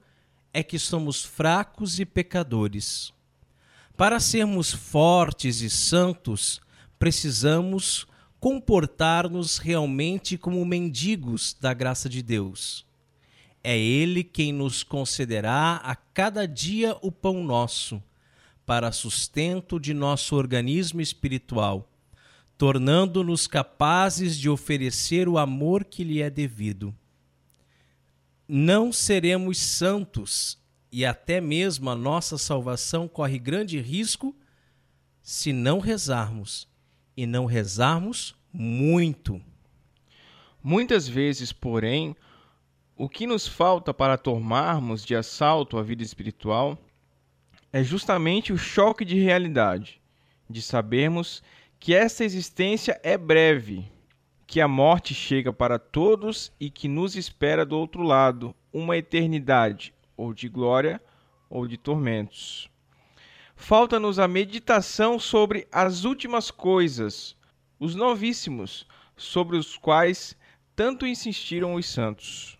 é 0.54 0.62
que 0.62 0.78
somos 0.78 1.23
fracos 1.23 1.97
e 1.97 2.06
pecadores. 2.06 3.13
Para 3.95 4.19
sermos 4.19 4.73
fortes 4.73 5.62
e 5.62 5.69
santos, 5.69 6.60
precisamos 6.99 8.06
comportar-nos 8.38 9.60
realmente 9.60 10.38
como 10.38 10.65
mendigos 10.65 11.56
da 11.58 11.73
graça 11.73 12.10
de 12.10 12.21
Deus. 12.21 12.86
É 13.63 13.80
Ele 13.80 14.26
quem 14.26 14.52
nos 14.52 14.84
concederá 14.84 15.78
a 15.86 15.95
cada 15.95 16.45
dia 16.45 16.97
o 17.02 17.13
pão 17.13 17.45
nosso, 17.45 18.04
para 18.65 18.91
sustento 18.91 19.80
de 19.80 19.93
nosso 19.93 20.36
organismo 20.36 20.99
espiritual, 20.99 21.89
tornando-nos 22.58 23.47
capazes 23.47 24.38
de 24.38 24.49
oferecer 24.49 25.30
o 25.30 25.38
amor 25.38 25.86
que 25.86 26.04
lhe 26.04 26.21
é 26.21 26.30
devido 26.30 26.93
não 28.47 28.91
seremos 28.91 29.58
santos 29.58 30.58
e 30.91 31.06
até 31.06 31.41
mesmo 31.41 31.89
a 31.89 31.95
nossa 31.95 32.38
salvação 32.38 33.08
corre 33.08 33.39
grande 33.39 33.79
risco 33.79 34.36
se 35.21 35.53
não 35.53 35.79
rezarmos 35.79 36.67
e 37.15 37.25
não 37.25 37.45
rezarmos 37.45 38.36
muito. 38.51 39.41
Muitas 40.62 41.08
vezes, 41.08 41.51
porém, 41.51 42.15
o 42.95 43.10
que 43.10 43.25
nos 43.25 43.47
falta 43.47 43.93
para 43.93 44.17
tomarmos 44.17 45.03
de 45.03 45.15
assalto 45.15 45.77
a 45.77 45.84
vida 45.84 46.03
espiritual 46.03 46.77
é 47.71 47.84
justamente 47.84 48.53
o 48.53 48.58
choque 48.58 49.03
de 49.03 49.19
realidade, 49.19 49.99
de 50.49 50.62
sabermos 50.62 51.41
que 51.79 51.93
esta 51.93 52.23
existência 52.23 52.99
é 53.03 53.17
breve 53.17 53.91
que 54.54 54.62
a 54.62 54.68
morte 54.68 55.16
chega 55.16 55.52
para 55.52 55.80
todos 55.80 56.52
e 56.60 56.70
que 56.70 56.88
nos 56.88 57.16
espera 57.16 57.66
do 57.66 57.76
outro 57.76 58.04
lado 58.04 58.56
uma 58.72 58.96
eternidade, 58.96 59.96
ou 60.16 60.32
de 60.32 60.48
glória 60.48 61.02
ou 61.50 61.68
de 61.68 61.76
tormentos. 61.76 62.70
Falta-nos 63.56 64.20
a 64.20 64.28
meditação 64.28 65.18
sobre 65.18 65.68
as 65.72 66.04
últimas 66.04 66.52
coisas, 66.52 67.36
os 67.80 67.96
novíssimos, 67.96 68.86
sobre 69.18 69.58
os 69.58 69.76
quais 69.76 70.38
tanto 70.76 71.08
insistiram 71.08 71.74
os 71.74 71.88
santos. 71.88 72.56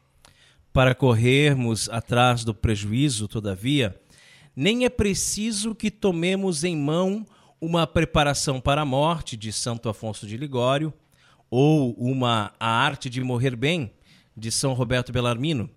Para 0.74 0.96
corrermos 0.96 1.90
atrás 1.90 2.44
do 2.44 2.56
prejuízo, 2.56 3.28
todavia, 3.28 4.02
nem 4.56 4.84
é 4.84 4.90
preciso 4.90 5.76
que 5.76 5.92
tomemos 5.92 6.64
em 6.64 6.76
mão 6.76 7.24
uma 7.62 7.86
preparação 7.86 8.60
para 8.60 8.82
a 8.82 8.86
morte 8.86 9.38
de 9.38 9.54
Santo 9.54 9.88
Afonso 9.88 10.26
de 10.26 10.38
Ligório, 10.38 10.92
ou 11.56 11.94
uma 12.00 12.52
A 12.60 12.68
Arte 12.68 13.12
de 13.12 13.22
Morrer 13.22 13.56
Bem, 13.56 13.94
de 14.36 14.52
São 14.52 14.74
Roberto 14.74 15.12
Bellarmino, 15.12 15.70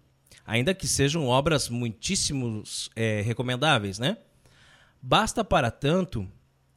ainda 0.46 0.72
que 0.72 0.88
sejam 0.88 1.26
obras 1.26 1.68
muitíssimos 1.68 2.88
é, 2.96 3.20
recomendáveis, 3.20 3.98
né? 3.98 4.16
Basta 5.02 5.44
para 5.44 5.70
tanto 5.70 6.26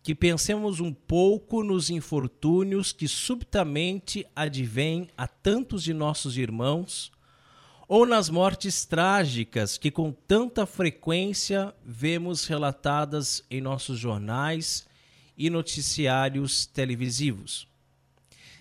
que 0.04 0.14
pensemos 0.14 0.82
um 0.82 0.94
pouco 0.94 1.64
nos 1.64 1.90
infortúnios 1.90 2.92
que 2.92 3.08
subitamente 3.08 4.28
advêm 4.36 5.08
a 5.16 5.26
tantos 5.26 5.82
de 5.82 5.94
nossos 5.94 6.38
irmãos, 6.38 7.10
ou 7.88 8.06
nas 8.06 8.30
mortes 8.30 8.84
trágicas 8.84 9.78
que 9.78 9.90
com 9.90 10.12
tanta 10.12 10.66
frequência 10.66 11.74
vemos 11.86 12.46
relatadas 12.46 13.46
em 13.50 13.62
nossos 13.62 13.98
jornais 13.98 14.86
e 15.38 15.50
noticiários 15.50 16.66
televisivos. 16.66 17.69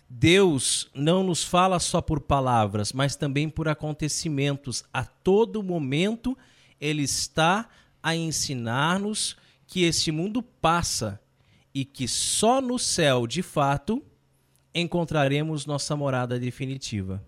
Deus 0.09 0.89
não 0.95 1.23
nos 1.23 1.45
fala 1.45 1.79
só 1.79 2.01
por 2.01 2.21
palavras, 2.21 2.93
mas 2.93 3.15
também 3.15 3.49
por 3.49 3.69
acontecimentos. 3.69 4.83
A 4.93 5.05
todo 5.05 5.63
momento, 5.63 6.37
Ele 6.81 7.03
está 7.03 7.69
a 8.03 8.17
ensinar-nos 8.17 9.37
que 9.67 9.83
esse 9.83 10.11
mundo 10.11 10.43
passa 10.43 11.21
e 11.75 11.85
que 11.85 12.09
só 12.09 12.61
no 12.61 12.79
céu, 12.79 13.27
de 13.27 13.43
fato, 13.43 14.03
encontraremos 14.75 15.67
nossa 15.67 15.95
morada 15.95 16.39
definitiva. 16.39 17.23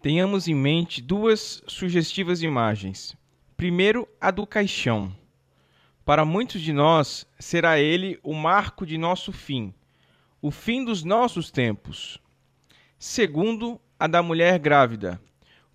Tenhamos 0.00 0.46
em 0.46 0.54
mente 0.54 1.02
duas 1.02 1.60
sugestivas 1.66 2.40
imagens. 2.40 3.16
Primeiro, 3.56 4.08
a 4.20 4.30
do 4.30 4.46
caixão. 4.46 5.14
Para 6.04 6.24
muitos 6.24 6.60
de 6.60 6.72
nós, 6.72 7.26
será 7.38 7.80
ele 7.80 8.18
o 8.22 8.32
marco 8.32 8.86
de 8.86 8.96
nosso 8.96 9.32
fim 9.32 9.74
o 10.42 10.50
fim 10.50 10.84
dos 10.84 11.04
nossos 11.04 11.50
tempos. 11.50 12.18
Segundo, 12.98 13.80
a 13.98 14.06
da 14.06 14.22
mulher 14.22 14.58
grávida, 14.58 15.20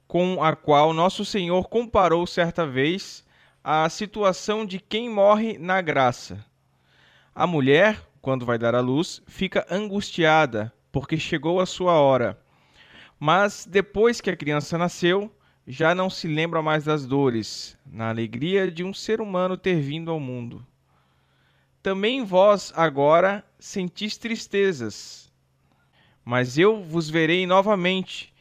com 0.08 0.44
a 0.44 0.56
qual 0.56 0.94
nosso 0.94 1.24
Senhor 1.24 1.68
comparou 1.70 2.26
certa 2.26 2.66
vez 2.66 3.24
a 3.64 3.88
situação 3.90 4.66
de 4.66 4.80
quem 4.80 5.10
morre 5.10 5.58
na 5.58 5.82
graça. 5.82 6.44
A 7.34 7.46
mulher, 7.46 8.02
quando 8.22 8.46
vai 8.46 8.58
dar 8.58 8.74
à 8.74 8.80
luz, 8.80 9.22
fica 9.28 9.66
angustiada, 9.70 10.74
porque 10.92 11.18
chegou 11.18 11.60
a 11.60 11.66
sua 11.66 11.94
hora. 11.94 12.40
Mas 13.20 13.68
depois 13.70 14.20
que 14.20 14.30
a 14.30 14.38
criança 14.38 14.78
nasceu, 14.78 15.32
já 15.68 15.94
não 15.94 16.10
se 16.10 16.28
lembra 16.28 16.62
mais 16.62 16.86
das 16.86 17.06
dores, 17.06 17.78
na 17.86 18.10
alegria 18.10 18.72
de 18.72 18.84
um 18.84 18.94
ser 18.94 19.22
humano 19.22 19.58
ter 19.58 19.80
vindo 19.80 20.12
ao 20.12 20.20
mundo. 20.20 20.66
Também 21.86 22.26
vós 22.26 22.74
agora 22.76 23.46
sentis 23.60 24.18
tristezas, 24.18 25.32
mas 26.24 26.58
eu 26.58 26.84
vos 26.84 27.08
verei 27.12 27.46
novamente, 27.46 28.34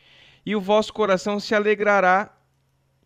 e 0.46 0.56
o 0.56 0.62
vosso 0.62 0.94
coração 0.94 1.38
se 1.38 1.54
alegrará, 1.54 2.34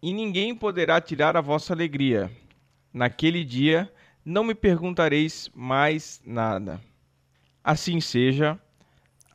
e 0.01 0.13
ninguém 0.13 0.55
poderá 0.55 1.01
tirar 1.01 1.37
a 1.37 1.41
vossa 1.41 1.73
alegria. 1.73 2.31
Naquele 2.95 3.43
dia 3.43 3.93
não 4.25 4.45
me 4.45 4.55
perguntareis 4.55 5.51
mais 5.53 6.21
nada. 6.25 6.81
Assim 7.65 8.01
seja. 8.01 8.57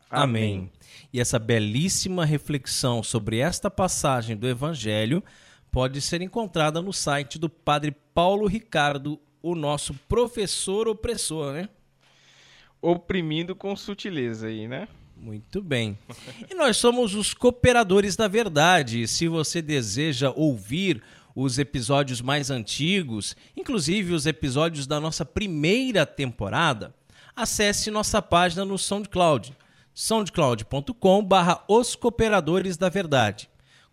Amém. 0.09 0.59
Amém. 0.59 0.71
E 1.11 1.19
essa 1.19 1.37
belíssima 1.37 2.23
reflexão 2.23 3.03
sobre 3.03 3.39
esta 3.39 3.69
passagem 3.69 4.37
do 4.37 4.47
Evangelho 4.47 5.21
pode 5.69 5.99
ser 5.99 6.21
encontrada 6.21 6.81
no 6.81 6.93
site 6.93 7.37
do 7.37 7.49
Padre 7.49 7.91
Paulo 7.91 8.47
Ricardo 8.47 9.19
o 9.43 9.53
nosso 9.53 9.93
professor 10.07 10.87
opressor, 10.87 11.51
né? 11.51 11.69
Oprimindo 12.81 13.53
com 13.55 13.75
sutileza 13.75 14.47
aí, 14.47 14.67
né? 14.67 14.87
Muito 15.17 15.61
bem. 15.61 15.97
E 16.49 16.55
nós 16.55 16.77
somos 16.77 17.13
os 17.13 17.33
cooperadores 17.33 18.15
da 18.15 18.27
verdade. 18.27 19.07
Se 19.07 19.27
você 19.27 19.61
deseja 19.61 20.31
ouvir 20.35 21.03
os 21.35 21.59
episódios 21.59 22.21
mais 22.21 22.49
antigos, 22.49 23.35
inclusive 23.55 24.13
os 24.13 24.25
episódios 24.25 24.87
da 24.87 24.99
nossa 24.99 25.25
primeira 25.25 26.05
temporada, 26.05 26.93
acesse 27.35 27.91
nossa 27.91 28.21
página 28.21 28.63
no 28.63 28.77
SoundCloud, 28.77 29.55
soundcloud.com 29.93 31.23
barra 31.23 31.63
Os 31.67 31.95
Cooperadores 31.95 32.77
da 32.77 32.89
Verdade. 32.89 33.49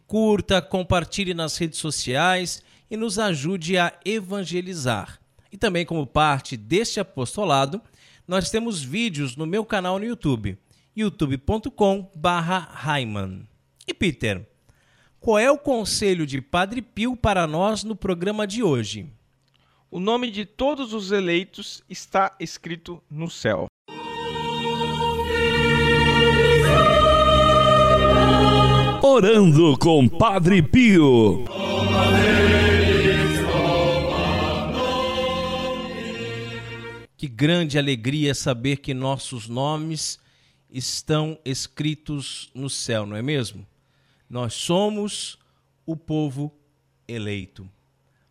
Curta, 0.06 0.60
compartilhe 0.60 1.34
nas 1.34 1.56
redes 1.56 1.78
sociais 1.78 2.62
e 2.90 2.96
nos 2.96 3.18
ajude 3.18 3.78
a 3.78 3.92
evangelizar. 4.04 5.19
E 5.52 5.58
também 5.58 5.84
como 5.84 6.06
parte 6.06 6.56
deste 6.56 7.00
apostolado, 7.00 7.80
nós 8.26 8.50
temos 8.50 8.82
vídeos 8.82 9.36
no 9.36 9.46
meu 9.46 9.64
canal 9.64 9.98
no 9.98 10.04
YouTube, 10.04 10.56
youtube.com 10.96 12.10
barra 12.14 12.72
E 13.86 13.92
Peter, 13.92 14.46
qual 15.18 15.38
é 15.38 15.50
o 15.50 15.58
conselho 15.58 16.26
de 16.26 16.40
Padre 16.40 16.80
Pio 16.80 17.16
para 17.16 17.46
nós 17.46 17.84
no 17.84 17.96
programa 17.96 18.46
de 18.46 18.62
hoje? 18.62 19.06
O 19.90 19.98
nome 19.98 20.30
de 20.30 20.44
todos 20.44 20.94
os 20.94 21.10
eleitos 21.10 21.82
está 21.90 22.36
escrito 22.38 23.02
no 23.10 23.28
céu. 23.28 23.66
Orando 29.02 29.76
com 29.78 30.08
Padre 30.08 30.62
Pio. 30.62 31.44
Que 37.20 37.28
grande 37.28 37.78
alegria 37.78 38.34
saber 38.34 38.78
que 38.78 38.94
nossos 38.94 39.46
nomes 39.46 40.18
estão 40.70 41.38
escritos 41.44 42.50
no 42.54 42.70
céu, 42.70 43.04
não 43.04 43.14
é 43.14 43.20
mesmo? 43.20 43.66
Nós 44.26 44.54
somos 44.54 45.38
o 45.84 45.94
povo 45.94 46.50
eleito. 47.06 47.68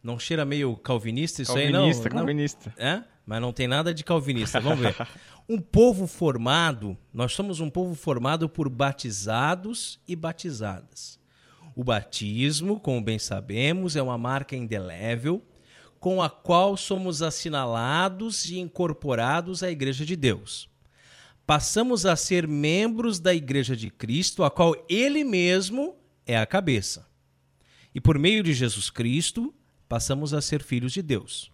Não 0.01 0.17
cheira 0.17 0.43
meio 0.43 0.75
calvinista 0.75 1.39
isso 1.39 1.53
calvinista, 1.53 1.77
aí, 1.77 1.83
não? 1.83 2.09
Calvinista, 2.09 2.09
calvinista. 2.09 2.73
É? 2.79 3.03
Mas 3.27 3.39
não 3.39 3.53
tem 3.53 3.67
nada 3.67 3.93
de 3.93 4.03
calvinista. 4.03 4.59
Vamos 4.59 4.79
ver. 4.79 4.95
Um 5.47 5.59
povo 5.59 6.07
formado, 6.07 6.97
nós 7.13 7.33
somos 7.33 7.59
um 7.59 7.69
povo 7.69 7.93
formado 7.93 8.49
por 8.49 8.69
batizados 8.69 9.99
e 10.07 10.15
batizadas. 10.15 11.19
O 11.75 11.83
batismo, 11.83 12.79
como 12.79 13.03
bem 13.03 13.19
sabemos, 13.19 13.95
é 13.95 14.01
uma 14.01 14.17
marca 14.17 14.55
indelével 14.55 15.43
com 15.99 16.21
a 16.21 16.29
qual 16.29 16.77
somos 16.77 17.21
assinalados 17.21 18.45
e 18.49 18.59
incorporados 18.59 19.63
à 19.63 19.69
Igreja 19.69 20.05
de 20.05 20.15
Deus 20.15 20.69
passamos 21.49 22.05
a 22.05 22.15
ser 22.15 22.47
membros 22.47 23.19
da 23.19 23.33
Igreja 23.33 23.75
de 23.75 23.89
Cristo, 23.89 24.43
a 24.43 24.51
qual 24.51 24.75
Ele 24.87 25.23
mesmo 25.23 25.95
é 26.23 26.37
a 26.37 26.45
cabeça. 26.45 27.09
E 27.91 27.99
por 27.99 28.19
meio 28.19 28.43
de 28.43 28.53
Jesus 28.53 28.91
Cristo, 28.91 29.51
passamos 29.87 30.31
a 30.31 30.41
ser 30.41 30.61
filhos 30.61 30.93
de 30.93 31.01
Deus. 31.01 31.51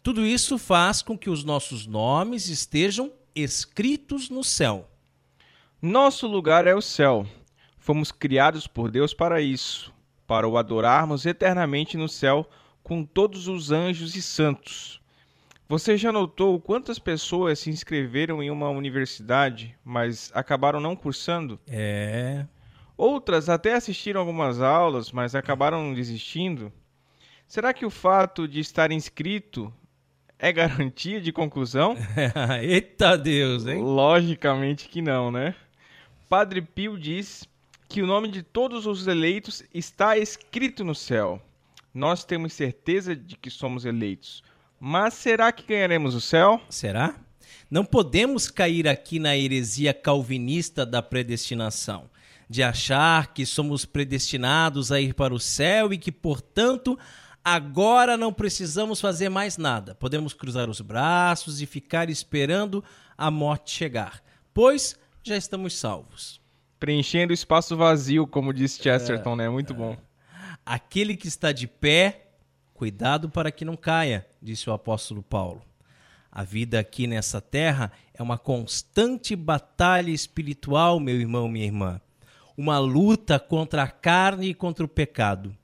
Tudo 0.00 0.24
isso 0.24 0.56
faz 0.58 1.02
com 1.02 1.18
que 1.18 1.28
os 1.28 1.42
nossos 1.42 1.88
nomes 1.88 2.48
estejam 2.48 3.10
escritos 3.34 4.30
no 4.30 4.44
céu. 4.44 4.88
Nosso 5.82 6.28
lugar 6.28 6.64
é 6.64 6.76
o 6.76 6.80
céu. 6.80 7.26
Fomos 7.80 8.12
criados 8.12 8.68
por 8.68 8.92
Deus 8.92 9.12
para 9.12 9.40
isso, 9.40 9.92
para 10.24 10.46
o 10.46 10.56
adorarmos 10.56 11.26
eternamente 11.26 11.96
no 11.96 12.08
céu 12.08 12.48
com 12.86 13.04
todos 13.04 13.48
os 13.48 13.72
anjos 13.72 14.14
e 14.14 14.22
santos. 14.22 15.00
Você 15.68 15.96
já 15.96 16.12
notou 16.12 16.60
quantas 16.60 17.00
pessoas 17.00 17.58
se 17.58 17.68
inscreveram 17.68 18.40
em 18.40 18.48
uma 18.48 18.70
universidade, 18.70 19.76
mas 19.84 20.30
acabaram 20.32 20.78
não 20.78 20.94
cursando? 20.94 21.58
É. 21.66 22.46
Outras 22.96 23.48
até 23.48 23.74
assistiram 23.74 24.20
algumas 24.20 24.62
aulas, 24.62 25.10
mas 25.10 25.34
acabaram 25.34 25.92
desistindo. 25.92 26.72
Será 27.48 27.74
que 27.74 27.84
o 27.84 27.90
fato 27.90 28.46
de 28.46 28.60
estar 28.60 28.92
inscrito 28.92 29.74
é 30.38 30.52
garantia 30.52 31.20
de 31.20 31.32
conclusão? 31.32 31.96
Eita 32.62 33.18
Deus, 33.18 33.66
hein? 33.66 33.82
Logicamente 33.82 34.88
que 34.88 35.02
não, 35.02 35.32
né? 35.32 35.56
Padre 36.28 36.62
Pio 36.62 36.96
diz 36.96 37.48
que 37.88 38.00
o 38.00 38.06
nome 38.06 38.28
de 38.28 38.44
todos 38.44 38.86
os 38.86 39.08
eleitos 39.08 39.64
está 39.74 40.16
escrito 40.16 40.84
no 40.84 40.94
céu. 40.94 41.42
Nós 41.96 42.24
temos 42.24 42.52
certeza 42.52 43.16
de 43.16 43.36
que 43.36 43.50
somos 43.50 43.84
eleitos 43.84 44.42
mas 44.78 45.14
será 45.14 45.50
que 45.52 45.66
ganharemos 45.66 46.14
o 46.14 46.20
céu? 46.20 46.60
Será? 46.68 47.14
Não 47.70 47.84
podemos 47.84 48.50
cair 48.50 48.86
aqui 48.86 49.18
na 49.18 49.36
heresia 49.36 49.94
calvinista 49.94 50.84
da 50.84 51.02
predestinação, 51.02 52.10
de 52.48 52.62
achar 52.62 53.32
que 53.32 53.46
somos 53.46 53.84
predestinados 53.84 54.92
a 54.92 55.00
ir 55.00 55.14
para 55.14 55.34
o 55.34 55.40
céu 55.40 55.92
e 55.92 55.98
que, 55.98 56.12
portanto, 56.12 56.98
agora 57.42 58.16
não 58.16 58.32
precisamos 58.32 59.00
fazer 59.00 59.28
mais 59.28 59.56
nada. 59.56 59.94
Podemos 59.94 60.32
cruzar 60.32 60.68
os 60.68 60.80
braços 60.80 61.60
e 61.60 61.66
ficar 61.66 62.10
esperando 62.10 62.84
a 63.16 63.30
morte 63.30 63.72
chegar, 63.72 64.22
pois 64.52 64.96
já 65.22 65.36
estamos 65.36 65.76
salvos. 65.76 66.40
Preenchendo 66.78 67.30
o 67.30 67.34
espaço 67.34 67.76
vazio, 67.76 68.26
como 68.26 68.52
disse 68.52 68.82
Chesterton, 68.82 69.32
é, 69.32 69.36
né? 69.36 69.48
Muito 69.48 69.72
é. 69.72 69.76
bom. 69.76 70.05
Aquele 70.66 71.16
que 71.16 71.28
está 71.28 71.52
de 71.52 71.66
pé 71.66 72.26
Cuidado 72.76 73.30
para 73.30 73.50
que 73.50 73.64
não 73.64 73.74
caia, 73.74 74.26
disse 74.40 74.68
o 74.68 74.72
apóstolo 74.72 75.22
Paulo. 75.22 75.62
A 76.30 76.44
vida 76.44 76.78
aqui 76.78 77.06
nessa 77.06 77.40
terra 77.40 77.90
é 78.12 78.22
uma 78.22 78.36
constante 78.36 79.34
batalha 79.34 80.10
espiritual, 80.10 81.00
meu 81.00 81.18
irmão, 81.18 81.48
minha 81.48 81.64
irmã. 81.64 81.98
Uma 82.54 82.78
luta 82.78 83.38
contra 83.40 83.82
a 83.82 83.88
carne 83.88 84.48
e 84.48 84.54
contra 84.54 84.84
o 84.84 84.88
pecado. 84.88 85.56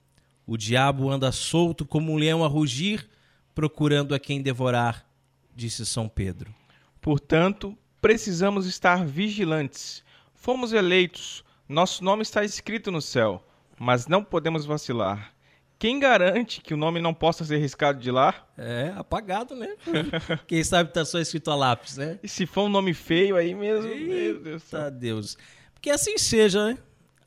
O 0.46 0.56
diabo 0.56 1.10
anda 1.10 1.30
solto 1.32 1.84
como 1.84 2.12
um 2.12 2.16
leão 2.16 2.42
a 2.42 2.48
rugir, 2.48 3.06
procurando 3.54 4.14
a 4.14 4.18
quem 4.18 4.40
devorar, 4.40 5.06
disse 5.54 5.84
São 5.84 6.08
Pedro. 6.08 6.54
Portanto, 6.98 7.76
precisamos 8.00 8.64
estar 8.64 9.04
vigilantes. 9.04 10.02
Fomos 10.34 10.72
eleitos, 10.72 11.44
nosso 11.68 12.02
nome 12.02 12.22
está 12.22 12.42
escrito 12.42 12.90
no 12.90 13.02
céu, 13.02 13.44
mas 13.82 14.06
não 14.06 14.22
podemos 14.22 14.64
vacilar. 14.64 15.34
Quem 15.76 15.98
garante 15.98 16.60
que 16.60 16.72
o 16.72 16.76
nome 16.76 17.00
não 17.00 17.12
possa 17.12 17.44
ser 17.44 17.56
riscado 17.58 17.98
de 17.98 18.12
lá? 18.12 18.46
É, 18.56 18.92
apagado, 18.96 19.56
né? 19.56 19.74
Quem 20.46 20.62
sabe 20.62 20.92
tá 20.92 21.04
só 21.04 21.18
escrito 21.18 21.50
a 21.50 21.56
lápis, 21.56 21.96
né? 21.96 22.20
E 22.22 22.28
se 22.28 22.46
for 22.46 22.62
um 22.62 22.68
nome 22.68 22.94
feio 22.94 23.34
aí 23.34 23.52
mesmo, 23.52 23.92
meu 23.92 24.40
Deus. 24.40 24.62
Tá 24.70 24.88
Deus. 24.88 25.36
Que 25.80 25.90
assim 25.90 26.16
seja, 26.16 26.68
né? 26.68 26.78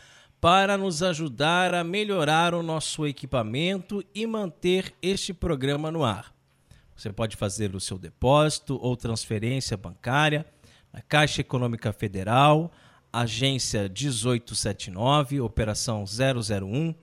para 0.41 0.79
nos 0.79 1.03
ajudar 1.03 1.75
a 1.75 1.85
melhorar 1.85 2.55
o 2.55 2.63
nosso 2.63 3.07
equipamento 3.07 4.03
e 4.15 4.27
manter 4.27 4.95
este 5.03 5.35
programa 5.35 5.91
no 5.91 6.03
ar. 6.03 6.33
Você 6.97 7.13
pode 7.13 7.37
fazer 7.37 7.75
o 7.77 7.81
seu 7.81 7.99
depósito 7.99 8.79
ou 8.81 8.97
transferência 8.97 9.77
bancária 9.77 10.47
na 10.91 11.03
Caixa 11.03 11.43
Econômica 11.43 11.93
Federal 11.93 12.73
agência 13.13 13.83
1879, 13.83 15.41
operação 15.41 16.05
001, 16.05 16.95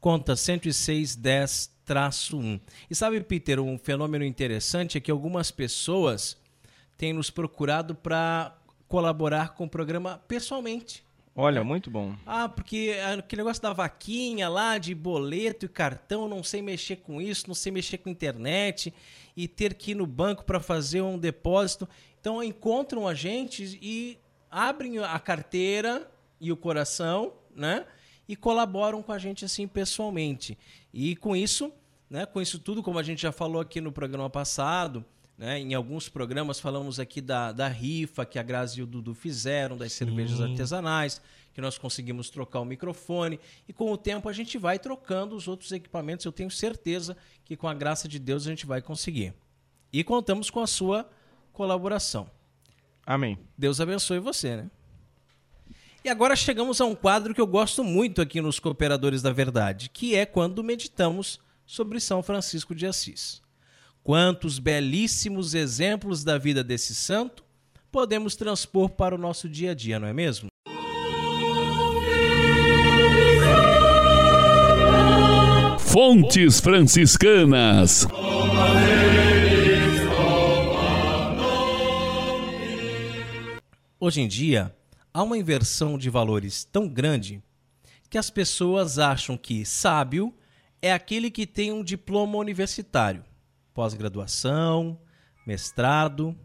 conta 0.00 0.34
10610-1. 0.34 2.60
E 2.88 2.94
sabe, 2.94 3.20
Peter, 3.22 3.58
um 3.58 3.76
fenômeno 3.76 4.24
interessante 4.24 4.96
é 4.96 5.00
que 5.00 5.10
algumas 5.10 5.50
pessoas 5.50 6.36
têm 6.96 7.12
nos 7.12 7.30
procurado 7.30 7.92
para 7.94 8.56
colaborar 8.86 9.54
com 9.54 9.64
o 9.64 9.68
programa 9.68 10.22
pessoalmente. 10.28 11.02
Olha, 11.40 11.62
muito 11.62 11.88
bom. 11.88 12.16
Ah, 12.26 12.48
porque 12.48 12.96
aquele 13.16 13.42
negócio 13.42 13.62
da 13.62 13.72
vaquinha 13.72 14.48
lá, 14.48 14.76
de 14.76 14.92
boleto 14.92 15.66
e 15.66 15.68
cartão, 15.68 16.28
não 16.28 16.42
sei 16.42 16.60
mexer 16.60 16.96
com 16.96 17.22
isso, 17.22 17.46
não 17.46 17.54
sei 17.54 17.70
mexer 17.70 17.98
com 17.98 18.10
internet 18.10 18.92
e 19.36 19.46
ter 19.46 19.74
que 19.74 19.92
ir 19.92 19.94
no 19.94 20.04
banco 20.04 20.44
para 20.44 20.58
fazer 20.58 21.00
um 21.00 21.16
depósito. 21.16 21.88
Então 22.20 22.42
encontram 22.42 23.06
a 23.06 23.14
gente 23.14 23.78
e 23.80 24.18
abrem 24.50 24.98
a 24.98 25.18
carteira 25.18 26.10
e 26.40 26.52
o 26.52 26.56
coração, 26.56 27.32
né? 27.54 27.86
E 28.28 28.36
colaboram 28.36 29.02
com 29.02 29.12
a 29.12 29.18
gente 29.18 29.44
assim 29.44 29.66
pessoalmente. 29.66 30.58
E 30.92 31.16
com 31.16 31.34
isso, 31.34 31.72
né, 32.08 32.26
com 32.26 32.40
isso 32.40 32.58
tudo, 32.58 32.82
como 32.82 32.98
a 32.98 33.02
gente 33.02 33.22
já 33.22 33.32
falou 33.32 33.60
aqui 33.60 33.80
no 33.80 33.90
programa 33.90 34.28
passado, 34.28 35.04
né? 35.38 35.60
Em 35.60 35.72
alguns 35.72 36.08
programas 36.08 36.58
falamos 36.58 36.98
aqui 36.98 37.20
da, 37.20 37.52
da 37.52 37.68
rifa 37.68 38.26
que 38.26 38.38
a 38.38 38.42
Grazi 38.42 38.80
e 38.80 38.82
o 38.82 38.86
Dudu 38.86 39.14
fizeram, 39.14 39.76
das 39.76 39.92
Sim. 39.92 40.06
cervejas 40.06 40.40
artesanais, 40.40 41.22
que 41.54 41.60
nós 41.60 41.78
conseguimos 41.78 42.28
trocar 42.28 42.60
o 42.60 42.64
microfone. 42.64 43.38
E 43.68 43.72
com 43.72 43.92
o 43.92 43.96
tempo 43.96 44.28
a 44.28 44.32
gente 44.32 44.58
vai 44.58 44.78
trocando 44.78 45.36
os 45.36 45.46
outros 45.46 45.70
equipamentos. 45.70 46.26
Eu 46.26 46.32
tenho 46.32 46.50
certeza 46.50 47.16
que 47.44 47.56
com 47.56 47.68
a 47.68 47.74
graça 47.74 48.08
de 48.08 48.18
Deus 48.18 48.46
a 48.46 48.50
gente 48.50 48.66
vai 48.66 48.82
conseguir. 48.82 49.32
E 49.92 50.02
contamos 50.02 50.50
com 50.50 50.60
a 50.60 50.66
sua 50.66 51.08
colaboração. 51.52 52.28
Amém. 53.08 53.38
Deus 53.56 53.80
abençoe 53.80 54.18
você, 54.18 54.54
né? 54.54 54.70
E 56.04 56.10
agora 56.10 56.36
chegamos 56.36 56.78
a 56.78 56.84
um 56.84 56.94
quadro 56.94 57.32
que 57.32 57.40
eu 57.40 57.46
gosto 57.46 57.82
muito 57.82 58.20
aqui 58.20 58.38
nos 58.42 58.60
Cooperadores 58.60 59.22
da 59.22 59.32
Verdade, 59.32 59.88
que 59.88 60.14
é 60.14 60.26
quando 60.26 60.62
meditamos 60.62 61.40
sobre 61.64 62.00
São 62.00 62.22
Francisco 62.22 62.74
de 62.74 62.86
Assis. 62.86 63.40
Quantos 64.04 64.58
belíssimos 64.58 65.54
exemplos 65.54 66.22
da 66.22 66.36
vida 66.36 66.62
desse 66.62 66.94
santo 66.94 67.42
podemos 67.90 68.36
transpor 68.36 68.90
para 68.90 69.14
o 69.14 69.18
nosso 69.18 69.48
dia 69.48 69.70
a 69.70 69.74
dia, 69.74 69.98
não 69.98 70.06
é 70.06 70.12
mesmo? 70.12 70.48
Fontes 75.78 76.60
Franciscanas. 76.60 78.06
Hoje 84.00 84.20
em 84.20 84.28
dia, 84.28 84.72
há 85.12 85.24
uma 85.24 85.36
inversão 85.36 85.98
de 85.98 86.08
valores 86.08 86.62
tão 86.62 86.86
grande 86.88 87.42
que 88.08 88.16
as 88.16 88.30
pessoas 88.30 88.96
acham 88.96 89.36
que 89.36 89.64
sábio 89.64 90.32
é 90.80 90.92
aquele 90.92 91.32
que 91.32 91.44
tem 91.44 91.72
um 91.72 91.82
diploma 91.82 92.38
universitário 92.38 93.24
pós-graduação, 93.74 95.00
mestrado, 95.44 96.36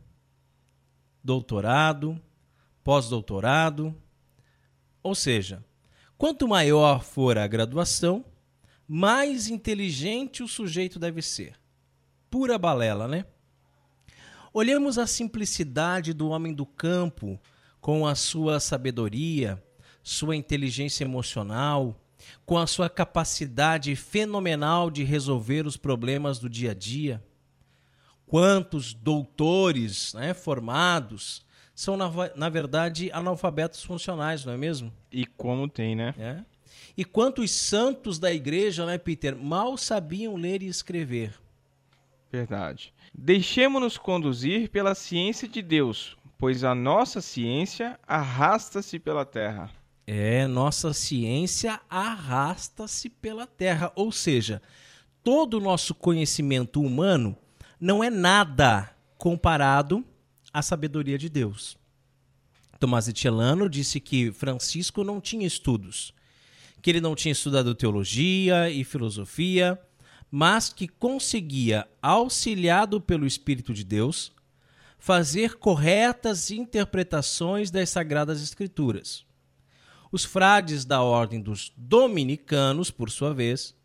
doutorado, 1.23 2.19
pós-doutorado. 2.83 3.95
Ou 5.03 5.13
seja, 5.13 5.63
quanto 6.17 6.47
maior 6.47 7.03
for 7.03 7.37
a 7.37 7.45
graduação, 7.45 8.25
mais 8.87 9.47
inteligente 9.47 10.41
o 10.41 10.47
sujeito 10.47 10.97
deve 10.97 11.21
ser. 11.21 11.59
Pura 12.31 12.57
balela, 12.57 13.07
né? 13.07 13.25
Olhamos 14.55 14.99
a 14.99 15.07
simplicidade 15.07 16.13
do 16.13 16.29
homem 16.29 16.53
do 16.53 16.63
campo 16.63 17.41
com 17.81 18.05
a 18.05 18.13
sua 18.13 18.59
sabedoria, 18.59 19.61
sua 20.03 20.35
inteligência 20.35 21.03
emocional, 21.03 21.99
com 22.45 22.59
a 22.59 22.67
sua 22.67 22.87
capacidade 22.87 23.95
fenomenal 23.95 24.91
de 24.91 25.03
resolver 25.03 25.65
os 25.65 25.75
problemas 25.75 26.37
do 26.37 26.47
dia 26.47 26.69
a 26.69 26.73
dia. 26.75 27.23
Quantos 28.27 28.93
doutores 28.93 30.13
né, 30.13 30.35
formados 30.35 31.43
são, 31.73 31.97
na, 31.97 32.11
na 32.35 32.47
verdade, 32.47 33.09
analfabetos 33.11 33.83
funcionais, 33.83 34.45
não 34.45 34.53
é 34.53 34.57
mesmo? 34.57 34.93
E 35.11 35.25
como 35.25 35.67
tem, 35.67 35.95
né? 35.95 36.13
É. 36.15 36.43
E 36.95 37.03
quantos 37.03 37.49
santos 37.49 38.19
da 38.19 38.31
igreja, 38.31 38.85
né, 38.85 38.99
Peter, 38.99 39.35
mal 39.35 39.77
sabiam 39.77 40.35
ler 40.35 40.61
e 40.61 40.67
escrever. 40.67 41.42
Verdade. 42.34 42.91
Deixemos-nos 43.13 43.96
conduzir 43.96 44.67
pela 44.72 44.96
ciência 44.96 45.48
de 45.48 45.62
Deus, 45.62 46.17
pois 46.39 46.63
a 46.63 46.74
nossa 46.74 47.22
ciência 47.22 48.00
arrasta-se 48.08 48.98
pela 48.98 49.24
terra. 49.24 49.69
É, 50.08 50.48
nossa 50.48 50.93
ciência 50.93 51.80
arrasta-se 51.88 53.08
pela 53.08 53.46
terra, 53.46 53.91
ou 53.96 54.12
seja, 54.12 54.63
todo 55.24 55.60
o 55.60 55.62
nosso 55.62 55.93
conhecimento 55.93 56.82
humano 56.82 57.38
não 57.80 58.04
é 58.04 58.10
nada 58.10 58.89
comparado 59.15 60.04
à 60.52 60.63
sabedoria 60.63 61.19
de 61.19 61.30
Deus. 61.30 61.78
Tomás 62.80 63.06
de 63.06 63.17
Celano 63.17 63.69
disse 63.69 64.00
que 64.00 64.32
Francisco 64.32 65.04
não 65.04 65.22
tinha 65.22 65.46
estudos, 65.46 66.12
que 66.82 66.89
ele 66.89 67.00
não 67.00 67.13
tinha 67.13 67.32
estudado 67.32 67.76
teologia 67.76 68.72
e 68.72 68.84
filosofia, 68.84 69.80
mas 70.36 70.74
que 70.74 70.88
conseguia, 70.88 71.88
auxiliado 72.02 73.00
pelo 73.00 73.28
Espírito 73.28 73.72
de 73.72 73.84
Deus, 73.84 74.34
fazer 74.98 75.60
corretas 75.60 76.50
interpretações 76.50 77.69
das 77.69 77.91
Sagradas 77.91 78.41
Escrituras. 78.41 79.28
Os 80.12 80.26
frades 80.26 80.86
da 80.86 81.04
Ordem 81.04 81.39
dos 81.39 81.72
Dominicanos, 81.78 82.89
por 82.89 83.12
sua 83.12 83.32
vez, 83.32 83.76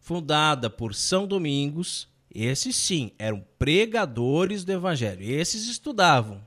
fundada 0.00 0.68
por 0.68 0.96
São 0.96 1.28
Domingos, 1.28 2.08
esses 2.28 2.74
sim 2.74 3.12
eram 3.16 3.46
pregadores 3.56 4.64
do 4.64 4.72
Evangelho. 4.72 5.22
Esses 5.22 5.68
estudavam. 5.68 6.44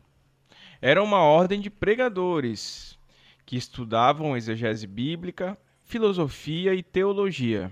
Era 0.82 1.02
uma 1.02 1.22
ordem 1.22 1.62
de 1.62 1.70
pregadores 1.70 3.00
que 3.46 3.56
estudavam 3.56 4.36
exegese 4.36 4.86
bíblica, 4.86 5.58
filosofia 5.86 6.76
e 6.76 6.84
teologia. 6.84 7.72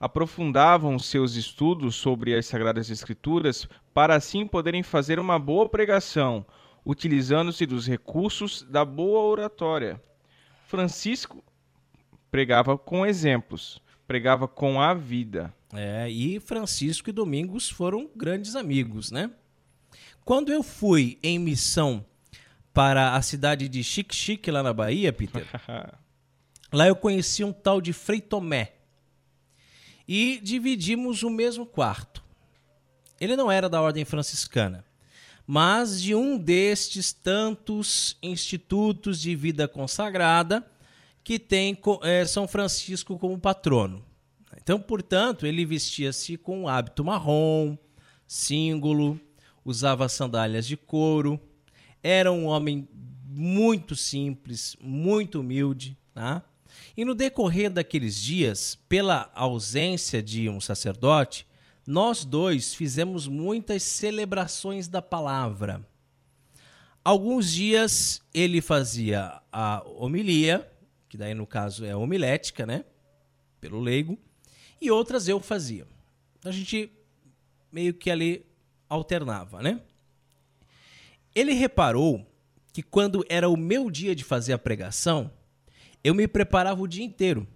Aprofundavam 0.00 0.98
seus 0.98 1.34
estudos 1.34 1.96
sobre 1.96 2.34
as 2.36 2.46
Sagradas 2.46 2.88
Escrituras 2.88 3.68
para 3.92 4.14
assim 4.14 4.46
poderem 4.46 4.82
fazer 4.82 5.18
uma 5.18 5.38
boa 5.38 5.68
pregação, 5.68 6.46
utilizando-se 6.86 7.66
dos 7.66 7.86
recursos 7.86 8.62
da 8.62 8.84
boa 8.84 9.22
oratória. 9.22 10.00
Francisco 10.66 11.42
pregava 12.30 12.78
com 12.78 13.04
exemplos, 13.04 13.82
pregava 14.06 14.46
com 14.46 14.80
a 14.80 14.94
vida. 14.94 15.52
É, 15.72 16.08
e 16.08 16.38
Francisco 16.40 17.10
e 17.10 17.12
Domingos 17.12 17.68
foram 17.68 18.08
grandes 18.14 18.54
amigos, 18.54 19.10
né? 19.10 19.30
Quando 20.24 20.52
eu 20.52 20.62
fui 20.62 21.18
em 21.22 21.38
missão 21.38 22.04
para 22.72 23.16
a 23.16 23.22
cidade 23.22 23.68
de 23.68 23.82
Xique-Xique, 23.82 24.50
lá 24.50 24.62
na 24.62 24.72
Bahia, 24.72 25.12
Peter, 25.12 25.44
lá 26.72 26.86
eu 26.86 26.94
conheci 26.94 27.42
um 27.42 27.52
tal 27.52 27.80
de 27.80 27.92
Frei 27.92 28.20
Tomé. 28.20 28.77
E 30.08 30.40
dividimos 30.42 31.22
o 31.22 31.28
mesmo 31.28 31.66
quarto. 31.66 32.24
Ele 33.20 33.36
não 33.36 33.52
era 33.52 33.68
da 33.68 33.82
ordem 33.82 34.04
franciscana, 34.04 34.84
mas 35.46 36.00
de 36.00 36.14
um 36.14 36.38
destes 36.38 37.12
tantos 37.12 38.16
institutos 38.22 39.20
de 39.20 39.36
vida 39.36 39.68
consagrada 39.68 40.64
que 41.22 41.38
tem 41.38 41.76
é, 42.02 42.24
São 42.24 42.48
Francisco 42.48 43.18
como 43.18 43.38
patrono. 43.38 44.02
Então, 44.56 44.80
portanto, 44.80 45.46
ele 45.46 45.66
vestia-se 45.66 46.38
com 46.38 46.62
um 46.62 46.68
hábito 46.68 47.04
marrom, 47.04 47.76
símbolo, 48.26 49.20
usava 49.64 50.08
sandálias 50.08 50.66
de 50.66 50.76
couro, 50.76 51.38
era 52.02 52.32
um 52.32 52.46
homem 52.46 52.88
muito 53.26 53.94
simples, 53.94 54.76
muito 54.80 55.40
humilde. 55.40 55.96
Tá? 56.14 56.42
E 56.96 57.04
no 57.04 57.14
decorrer 57.14 57.70
daqueles 57.70 58.20
dias, 58.20 58.78
pela 58.88 59.30
ausência 59.34 60.22
de 60.22 60.48
um 60.48 60.60
sacerdote, 60.60 61.46
nós 61.86 62.24
dois 62.24 62.74
fizemos 62.74 63.26
muitas 63.26 63.82
celebrações 63.82 64.88
da 64.88 65.00
palavra. 65.00 65.86
Alguns 67.02 67.52
dias 67.52 68.20
ele 68.34 68.60
fazia 68.60 69.40
a 69.50 69.82
homilia, 69.86 70.70
que 71.08 71.16
daí 71.16 71.32
no 71.32 71.46
caso 71.46 71.84
é 71.84 71.96
homilética, 71.96 72.66
né? 72.66 72.84
Pelo 73.60 73.80
leigo, 73.80 74.18
e 74.80 74.90
outras 74.90 75.28
eu 75.28 75.40
fazia. 75.40 75.86
A 76.44 76.50
gente 76.50 76.92
meio 77.72 77.94
que 77.94 78.10
ali 78.10 78.44
alternava, 78.88 79.62
né? 79.62 79.80
Ele 81.34 81.52
reparou 81.52 82.26
que 82.72 82.82
quando 82.82 83.24
era 83.28 83.48
o 83.48 83.56
meu 83.56 83.90
dia 83.90 84.14
de 84.14 84.24
fazer 84.24 84.52
a 84.52 84.58
pregação, 84.58 85.30
eu 86.02 86.14
me 86.14 86.26
preparava 86.28 86.80
o 86.80 86.88
dia 86.88 87.04
inteiro 87.04 87.46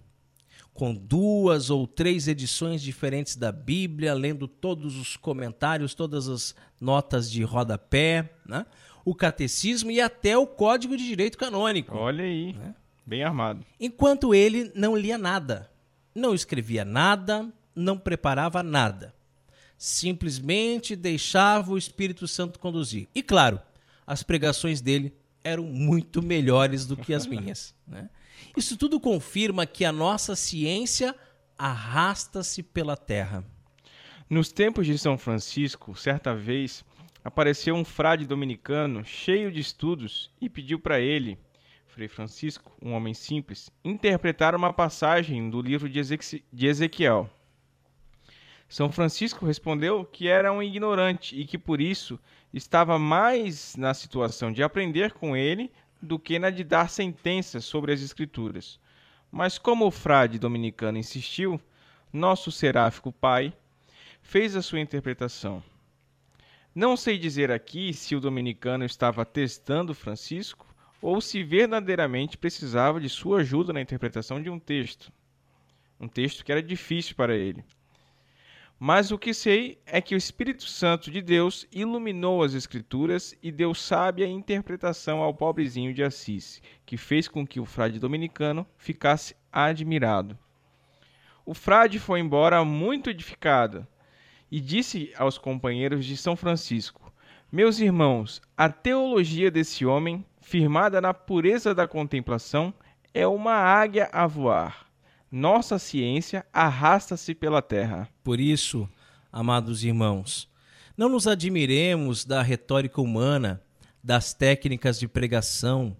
com 0.75 0.95
duas 0.95 1.71
ou 1.71 1.87
três 1.87 2.27
edições 2.27 2.83
diferentes 2.83 3.37
da 3.37 3.53
Bíblia, 3.53 4.15
lendo 4.15 4.49
todos 4.49 4.97
os 4.97 5.17
comentários, 5.17 5.95
todas 5.95 6.29
as 6.29 6.55
notas 6.81 7.31
de 7.31 7.43
rodapé, 7.43 8.33
né? 8.47 8.65
o 9.05 9.15
catecismo 9.15 9.91
e 9.91 10.01
até 10.01 10.37
o 10.37 10.47
Código 10.47 10.97
de 10.97 11.07
Direito 11.07 11.37
Canônico. 11.37 11.95
Olha 11.97 12.25
aí, 12.25 12.55
né? 12.55 12.75
bem 13.05 13.23
armado. 13.23 13.65
Enquanto 13.79 14.35
ele 14.35 14.73
não 14.75 14.97
lia 14.97 15.19
nada, 15.19 15.71
não 16.15 16.35
escrevia 16.35 16.85
nada, 16.85 17.53
não 17.75 17.99
preparava 17.99 18.63
nada. 18.63 19.15
Simplesmente 19.77 20.95
deixava 20.95 21.73
o 21.73 21.79
Espírito 21.79 22.27
Santo 22.29 22.59
conduzir. 22.59 23.09
E 23.15 23.23
claro, 23.23 23.61
as 24.07 24.23
pregações 24.23 24.81
dele 24.81 25.13
eram 25.45 25.65
muito 25.65 26.23
melhores 26.23 26.87
do 26.87 26.97
que 26.97 27.13
as 27.13 27.27
minhas. 27.27 27.75
Né? 27.85 28.09
Isso 28.57 28.77
tudo 28.77 29.01
confirma 29.01 29.67
que 29.67 29.85
a 29.85 29.93
nossa 29.93 30.37
ciência 30.37 31.15
arrasta-se 31.59 32.63
pela 32.63 32.97
terra. 32.97 33.45
Nos 34.29 34.51
tempos 34.51 34.87
de 34.87 34.99
São 34.99 35.19
Francisco, 35.19 35.95
certa 35.95 36.35
vez, 36.35 36.85
apareceu 37.25 37.75
um 37.75 37.85
frade 37.85 38.27
dominicano 38.27 39.05
cheio 39.05 39.53
de 39.53 39.61
estudos 39.61 40.31
e 40.41 40.49
pediu 40.49 40.79
para 40.79 41.01
ele, 41.01 41.39
Frei 41.87 42.09
Francisco, 42.09 42.73
um 42.81 42.93
homem 42.95 43.13
simples, 43.13 43.71
interpretar 43.85 44.55
uma 44.55 44.73
passagem 44.73 45.51
do 45.51 45.61
livro 45.61 45.89
de 45.89 46.67
Ezequiel. 46.67 47.29
São 48.67 48.91
Francisco 48.91 49.45
respondeu 49.45 50.03
que 50.03 50.29
era 50.29 50.51
um 50.51 50.63
ignorante 50.63 51.39
e 51.39 51.45
que 51.45 51.59
por 51.59 51.79
isso 51.79 52.19
estava 52.55 52.99
mais 52.99 53.77
na 53.77 53.93
situação 53.93 54.51
de 54.51 54.63
aprender 54.63 55.13
com 55.13 55.37
ele 55.37 55.71
do 56.03 56.19
que 56.19 56.39
na 56.39 56.51
de 56.51 56.65
dar 56.65 56.91
sentenças 56.91 57.65
sobre 57.65 57.93
as 57.93 58.03
Escrituras. 58.03 58.81
Mas 59.31 59.57
como 59.57 59.87
o 59.87 59.91
frade 59.91 60.39
dominicano 60.39 60.99
insistiu, 60.99 61.61
nosso 62.13 62.51
seráfico 62.51 63.13
pai 63.13 63.53
fez 64.21 64.57
a 64.57 64.63
sua 64.63 64.81
interpretação. 64.81 65.63
Não 66.75 66.97
sei 66.97 67.17
dizer 67.19 67.51
aqui 67.51 67.93
se 67.93 68.17
o 68.17 68.21
dominicano 68.21 68.85
estava 68.85 69.25
testando 69.25 69.95
Francisco 69.95 70.67
ou 71.01 71.21
se 71.21 71.43
verdadeiramente 71.43 72.37
precisava 72.37 73.01
de 73.01 73.09
sua 73.09 73.41
ajuda 73.41 73.73
na 73.73 73.81
interpretação 73.81 74.43
de 74.43 74.51
um 74.51 74.59
texto. 74.59 75.13
Um 76.01 76.09
texto 76.09 76.45
que 76.45 76.53
era 76.53 76.63
difícil 76.63 77.15
para 77.15 77.37
ele. 77.37 77.65
Mas 78.85 79.13
o 79.13 79.17
que 79.17 79.33
sei 79.33 79.81
é 79.87 80.01
que 80.01 80.13
o 80.13 80.19
Espírito 80.19 80.65
Santo 80.65 81.09
de 81.09 81.23
Deus 81.23 81.69
iluminou 81.71 82.43
as 82.43 82.53
Escrituras 82.53 83.33
e 83.41 83.53
deu 83.53 83.73
sábia 83.75 84.27
interpretação 84.27 85.23
ao 85.23 85.33
pobrezinho 85.33 85.95
de 85.95 86.03
Assis, 86.03 86.61
que 86.85 86.97
fez 86.97 87.29
com 87.29 87.47
que 87.47 87.61
o 87.61 87.65
frade 87.65 88.01
dominicano 88.01 88.67
ficasse 88.77 89.37
admirado. 89.53 90.37
O 91.47 91.55
frade 91.55 92.01
foi 92.01 92.19
embora 92.19 92.65
muito 92.65 93.09
edificado 93.09 93.87
e 94.51 94.59
disse 94.59 95.13
aos 95.17 95.39
companheiros 95.39 96.05
de 96.05 96.17
São 96.17 96.35
Francisco: 96.35 97.13
Meus 97.53 97.79
irmãos, 97.79 98.43
a 98.57 98.69
teologia 98.69 99.49
desse 99.49 99.87
homem 99.87 100.27
firmada 100.41 101.01
na 101.01 101.15
pureza 101.15 101.73
da 101.73 101.87
contemplação, 101.87 102.75
é 103.15 103.25
uma 103.29 103.55
águia 103.55 104.11
a 104.13 104.27
voar. 104.27 104.92
Nossa 105.33 105.79
ciência 105.79 106.45
arrasta-se 106.53 107.35
pela 107.35 107.63
terra. 107.63 108.07
Por 108.23 108.39
isso, 108.39 108.87
amados 109.33 109.83
irmãos, 109.83 110.47
não 110.95 111.09
nos 111.09 111.27
admiremos 111.27 112.27
da 112.27 112.43
retórica 112.43 113.01
humana, 113.01 113.63
das 114.05 114.35
técnicas 114.35 115.01
de 115.01 115.09
pregação, 115.09 115.97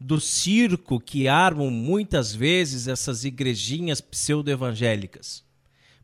do 0.00 0.18
circo 0.18 0.98
que 0.98 1.28
armam 1.28 1.70
muitas 1.70 2.34
vezes 2.34 2.88
essas 2.88 3.22
igrejinhas 3.22 4.00
pseudo-evangélicas. 4.00 5.44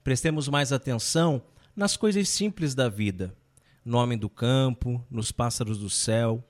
Prestemos 0.05 0.47
mais 0.47 0.71
atenção 0.71 1.43
nas 1.75 1.97
coisas 1.97 2.29
simples 2.29 2.75
da 2.75 2.91
vida, 2.91 3.35
no 3.83 3.97
homem 3.97 4.19
do 4.19 4.29
campo, 4.29 5.03
nos 5.11 5.33
pássaros 5.33 5.79
do 5.79 5.89
céu, 5.89 6.45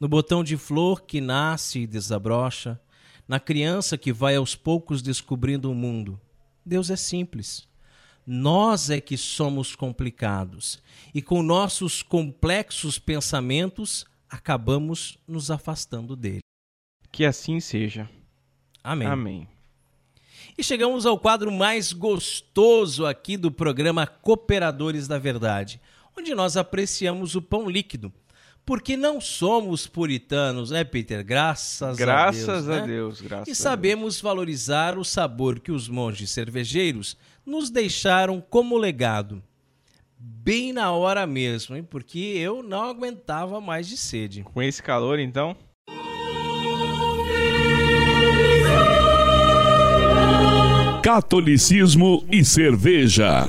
no 0.00 0.08
botão 0.08 0.42
de 0.42 0.56
flor 0.56 1.02
que 1.02 1.20
nasce 1.20 1.80
e 1.80 1.86
desabrocha, 1.86 2.80
na 3.30 3.38
criança 3.38 3.96
que 3.96 4.12
vai 4.12 4.34
aos 4.34 4.56
poucos 4.56 5.00
descobrindo 5.02 5.70
o 5.70 5.74
mundo. 5.74 6.20
Deus 6.66 6.90
é 6.90 6.96
simples. 6.96 7.68
Nós 8.26 8.90
é 8.90 9.00
que 9.00 9.16
somos 9.16 9.76
complicados 9.76 10.82
e 11.14 11.22
com 11.22 11.40
nossos 11.40 12.02
complexos 12.02 12.98
pensamentos 12.98 14.04
acabamos 14.28 15.16
nos 15.28 15.48
afastando 15.48 16.16
dele. 16.16 16.40
Que 17.12 17.24
assim 17.24 17.60
seja. 17.60 18.10
Amém. 18.82 19.06
Amém. 19.06 19.48
E 20.58 20.64
chegamos 20.64 21.06
ao 21.06 21.16
quadro 21.16 21.52
mais 21.52 21.92
gostoso 21.92 23.06
aqui 23.06 23.36
do 23.36 23.52
programa 23.52 24.08
Cooperadores 24.08 25.06
da 25.06 25.20
Verdade, 25.20 25.80
onde 26.18 26.34
nós 26.34 26.56
apreciamos 26.56 27.36
o 27.36 27.42
pão 27.42 27.70
líquido 27.70 28.12
porque 28.64 28.96
não 28.96 29.20
somos 29.20 29.86
puritanos, 29.86 30.70
né, 30.70 30.84
Peter? 30.84 31.24
Graças, 31.24 31.96
graças 31.96 32.48
a 32.48 32.52
Deus. 32.52 32.66
Graças 32.66 32.68
a 32.68 32.80
né? 32.80 32.86
Deus, 32.86 33.20
graças 33.20 33.48
E 33.48 33.54
sabemos 33.54 34.14
Deus. 34.14 34.20
valorizar 34.20 34.96
o 34.98 35.04
sabor 35.04 35.58
que 35.60 35.72
os 35.72 35.88
monges 35.88 36.30
cervejeiros 36.30 37.16
nos 37.44 37.70
deixaram 37.70 38.40
como 38.40 38.76
legado. 38.76 39.42
Bem 40.18 40.72
na 40.72 40.92
hora 40.92 41.26
mesmo, 41.26 41.74
hein? 41.76 41.82
Porque 41.82 42.18
eu 42.18 42.62
não 42.62 42.82
aguentava 42.84 43.60
mais 43.60 43.88
de 43.88 43.96
sede. 43.96 44.42
Com 44.42 44.62
esse 44.62 44.82
calor, 44.82 45.18
então? 45.18 45.56
Catolicismo 51.02 52.24
e 52.30 52.44
cerveja. 52.44 53.48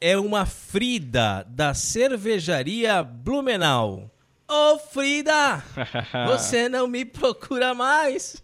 é 0.00 0.16
uma 0.16 0.46
Frida 0.46 1.44
da 1.48 1.74
cervejaria 1.74 3.02
Blumenau. 3.02 4.10
Ô 4.48 4.72
oh, 4.72 4.78
Frida, 4.78 5.62
você 6.26 6.68
não 6.68 6.88
me 6.88 7.04
procura 7.04 7.74
mais? 7.74 8.42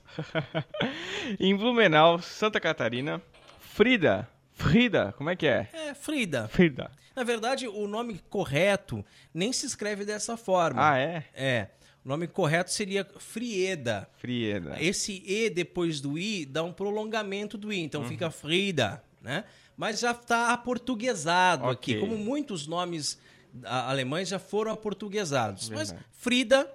em 1.40 1.56
Blumenau, 1.56 2.20
Santa 2.20 2.60
Catarina, 2.60 3.22
Frida, 3.58 4.28
Frida, 4.52 5.14
como 5.16 5.30
é 5.30 5.36
que 5.36 5.46
é? 5.46 5.68
É, 5.72 5.94
Frida. 5.94 6.46
Frida. 6.48 6.90
Na 7.14 7.24
verdade, 7.24 7.66
o 7.66 7.88
nome 7.88 8.20
correto 8.28 9.04
nem 9.32 9.52
se 9.52 9.64
escreve 9.64 10.04
dessa 10.04 10.36
forma. 10.36 10.90
Ah, 10.90 10.98
é? 10.98 11.24
É. 11.34 11.68
O 12.04 12.08
nome 12.08 12.26
correto 12.28 12.70
seria 12.70 13.04
Frieda. 13.18 14.08
Frieda. 14.18 14.76
Esse 14.78 15.22
E 15.26 15.48
depois 15.48 16.00
do 16.00 16.18
I 16.18 16.44
dá 16.44 16.62
um 16.62 16.72
prolongamento 16.72 17.56
do 17.56 17.72
I, 17.72 17.80
então 17.80 18.02
uhum. 18.02 18.08
fica 18.08 18.30
Frida, 18.30 19.02
né? 19.22 19.44
Mas 19.76 20.00
já 20.00 20.12
está 20.12 20.52
aportuguesado 20.52 21.66
okay. 21.68 21.94
aqui, 21.94 22.00
como 22.00 22.16
muitos 22.16 22.66
nomes 22.66 23.18
alemães 23.64 24.28
já 24.28 24.38
foram 24.38 24.72
aportuguesados. 24.72 25.68
Verdade. 25.68 25.92
Mas 25.94 26.04
Frida 26.12 26.70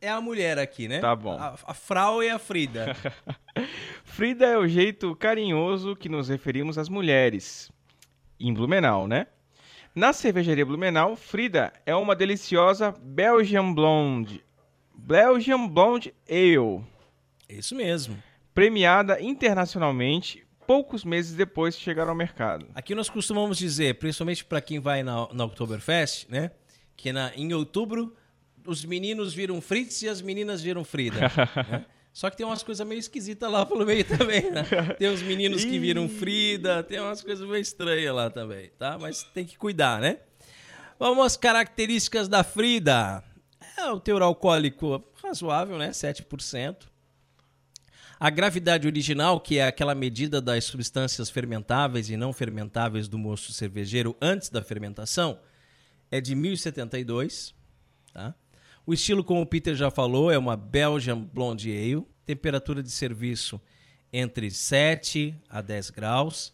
é 0.00 0.08
a 0.08 0.20
mulher 0.20 0.58
aqui, 0.58 0.86
né? 0.86 1.00
Tá 1.00 1.16
bom. 1.16 1.36
A, 1.38 1.56
a 1.64 1.74
Frau 1.74 2.22
é 2.22 2.30
a 2.30 2.38
Frida. 2.38 2.94
Frida 4.04 4.46
é 4.46 4.58
o 4.58 4.68
jeito 4.68 5.16
carinhoso 5.16 5.96
que 5.96 6.08
nos 6.08 6.28
referimos 6.28 6.78
às 6.78 6.88
mulheres. 6.88 7.70
Em 8.38 8.52
Blumenau, 8.52 9.08
né? 9.08 9.26
Na 9.94 10.12
cervejaria 10.12 10.66
Blumenau, 10.66 11.16
Frida 11.16 11.72
é 11.86 11.94
uma 11.94 12.16
deliciosa 12.16 12.92
Belgian 13.00 13.72
Blonde. 13.72 14.44
Belgian 14.94 15.68
Blonde 15.68 16.12
Ale. 16.28 16.84
Isso 17.48 17.74
mesmo. 17.74 18.20
Premiada 18.52 19.20
internacionalmente 19.20 20.43
poucos 20.66 21.04
meses 21.04 21.32
depois 21.34 21.76
de 21.76 21.82
chegar 21.82 22.08
ao 22.08 22.14
mercado. 22.14 22.66
Aqui 22.74 22.94
nós 22.94 23.08
costumamos 23.08 23.58
dizer, 23.58 23.96
principalmente 23.96 24.44
para 24.44 24.60
quem 24.60 24.78
vai 24.78 25.02
na, 25.02 25.28
na 25.32 25.44
Oktoberfest, 25.44 26.26
né? 26.28 26.50
Que 26.96 27.12
na, 27.12 27.32
em 27.34 27.52
outubro 27.52 28.14
os 28.66 28.84
meninos 28.84 29.34
viram 29.34 29.60
Fritz 29.60 30.02
e 30.02 30.08
as 30.08 30.22
meninas 30.22 30.62
viram 30.62 30.84
Frida. 30.84 31.20
né? 31.20 31.84
Só 32.12 32.30
que 32.30 32.36
tem 32.36 32.46
umas 32.46 32.62
coisas 32.62 32.86
meio 32.86 33.00
esquisitas 33.00 33.50
lá 33.50 33.66
pelo 33.66 33.84
meio 33.84 34.04
também, 34.04 34.48
né? 34.48 34.62
Tem 34.96 35.08
os 35.08 35.20
meninos 35.20 35.64
que 35.64 35.80
viram 35.80 36.08
Frida, 36.08 36.80
tem 36.82 37.00
umas 37.00 37.20
coisas 37.20 37.46
meio 37.46 37.60
estranhas 37.60 38.14
lá 38.14 38.30
também, 38.30 38.70
tá? 38.78 38.96
Mas 38.96 39.24
tem 39.24 39.44
que 39.44 39.58
cuidar, 39.58 40.00
né? 40.00 40.18
Vamos 40.96 41.26
às 41.26 41.36
características 41.36 42.28
da 42.28 42.44
Frida. 42.44 43.22
É 43.76 43.90
o 43.90 43.98
teor 43.98 44.22
alcoólico 44.22 45.02
razoável, 45.20 45.76
né? 45.76 45.90
7%. 45.90 46.93
A 48.18 48.30
gravidade 48.30 48.86
original, 48.86 49.40
que 49.40 49.58
é 49.58 49.66
aquela 49.66 49.94
medida 49.94 50.40
das 50.40 50.64
substâncias 50.64 51.28
fermentáveis 51.30 52.08
e 52.08 52.16
não 52.16 52.32
fermentáveis 52.32 53.08
do 53.08 53.18
mosto 53.18 53.52
cervejeiro 53.52 54.16
antes 54.20 54.48
da 54.48 54.62
fermentação, 54.62 55.38
é 56.10 56.20
de 56.20 56.34
1072. 56.34 57.54
Tá? 58.12 58.34
O 58.86 58.94
estilo, 58.94 59.24
como 59.24 59.40
o 59.40 59.46
Peter 59.46 59.74
já 59.74 59.90
falou, 59.90 60.30
é 60.30 60.38
uma 60.38 60.56
Belgian 60.56 61.18
Blonde 61.18 61.70
Ale, 61.70 62.06
temperatura 62.24 62.82
de 62.82 62.90
serviço 62.90 63.60
entre 64.12 64.50
7 64.50 65.34
a 65.48 65.60
10 65.60 65.90
graus. 65.90 66.52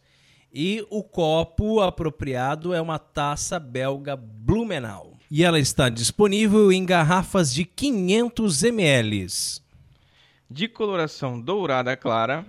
E 0.52 0.84
o 0.90 1.02
copo 1.02 1.80
apropriado 1.80 2.72
é 2.74 2.80
uma 2.80 2.98
taça 2.98 3.60
belga 3.60 4.16
Blumenau. 4.16 5.16
E 5.30 5.44
ela 5.44 5.60
está 5.60 5.88
disponível 5.88 6.72
em 6.72 6.84
garrafas 6.84 7.52
de 7.52 7.64
500 7.64 8.64
ml. 8.64 9.26
De 10.52 10.66
coloração 10.66 11.40
dourada 11.40 11.96
clara, 11.96 12.44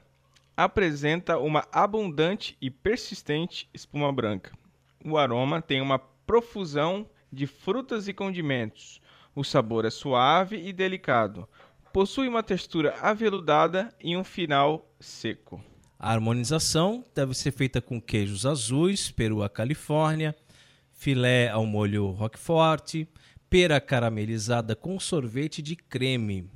apresenta 0.57 1.37
uma 1.37 1.67
abundante 1.71 2.57
e 2.59 2.67
persistente 2.71 3.69
espuma 3.71 4.11
branca. 4.11 4.57
O 5.05 5.19
aroma 5.19 5.61
tem 5.61 5.81
uma 5.81 5.99
profusão 5.99 7.07
de 7.31 7.45
frutas 7.45 8.07
e 8.07 8.13
condimentos. 8.13 8.99
O 9.35 9.43
sabor 9.43 9.85
é 9.85 9.91
suave 9.91 10.67
e 10.67 10.73
delicado. 10.73 11.47
Possui 11.93 12.27
uma 12.27 12.41
textura 12.41 12.95
aveludada 13.03 13.93
e 14.03 14.17
um 14.17 14.23
final 14.23 14.91
seco. 14.99 15.63
A 15.99 16.11
harmonização 16.11 17.05
deve 17.13 17.35
ser 17.35 17.51
feita 17.51 17.79
com 17.79 18.01
queijos 18.01 18.47
azuis, 18.47 19.11
peru 19.11 19.43
à 19.43 19.49
Califórnia, 19.49 20.35
filé 20.91 21.49
ao 21.49 21.67
molho 21.67 22.07
roquefort, 22.07 23.05
pera 23.47 23.79
caramelizada 23.79 24.75
com 24.75 24.99
sorvete 24.99 25.61
de 25.61 25.75
creme. 25.75 26.49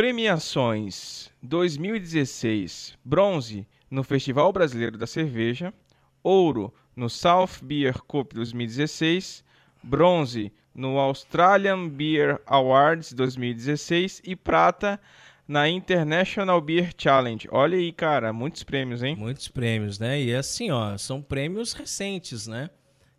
Premiações 0.00 1.30
2016: 1.42 2.94
Bronze 3.04 3.68
no 3.90 4.02
Festival 4.02 4.50
Brasileiro 4.50 4.96
da 4.96 5.06
Cerveja, 5.06 5.74
Ouro 6.22 6.72
no 6.96 7.10
South 7.10 7.60
Beer 7.62 8.00
Cup 8.04 8.32
2016, 8.32 9.44
Bronze 9.82 10.50
no 10.74 10.98
Australian 10.98 11.86
Beer 11.86 12.40
Awards 12.46 13.12
2016 13.12 14.22
e 14.24 14.34
Prata 14.34 14.98
na 15.46 15.68
International 15.68 16.62
Beer 16.62 16.94
Challenge. 16.96 17.46
Olha 17.52 17.76
aí, 17.76 17.92
cara, 17.92 18.32
muitos 18.32 18.62
prêmios, 18.62 19.02
hein? 19.02 19.14
Muitos 19.16 19.48
prêmios, 19.48 19.98
né? 19.98 20.18
E 20.18 20.34
assim, 20.34 20.70
ó, 20.70 20.96
são 20.96 21.20
prêmios 21.20 21.74
recentes, 21.74 22.46
né? 22.46 22.70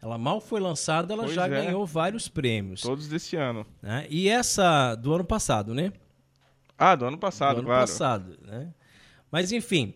Ela 0.01 0.17
mal 0.17 0.41
foi 0.41 0.59
lançada, 0.59 1.13
ela 1.13 1.25
Pois 1.25 1.35
já 1.35 1.45
é. 1.45 1.49
ganhou 1.49 1.85
vários 1.85 2.27
prêmios. 2.27 2.81
Todos 2.81 3.07
desse 3.07 3.35
ano. 3.35 3.67
né? 3.83 4.07
E 4.09 4.27
essa 4.27 4.95
do 4.95 5.13
ano 5.13 5.23
passado, 5.23 5.75
né? 5.75 5.93
Ah, 6.83 6.95
do 6.95 7.05
ano 7.05 7.17
passado, 7.17 7.55
do 7.55 7.59
ano 7.59 7.67
claro. 7.67 7.81
passado, 7.81 8.39
né? 8.41 8.73
Mas 9.31 9.51
enfim, 9.51 9.93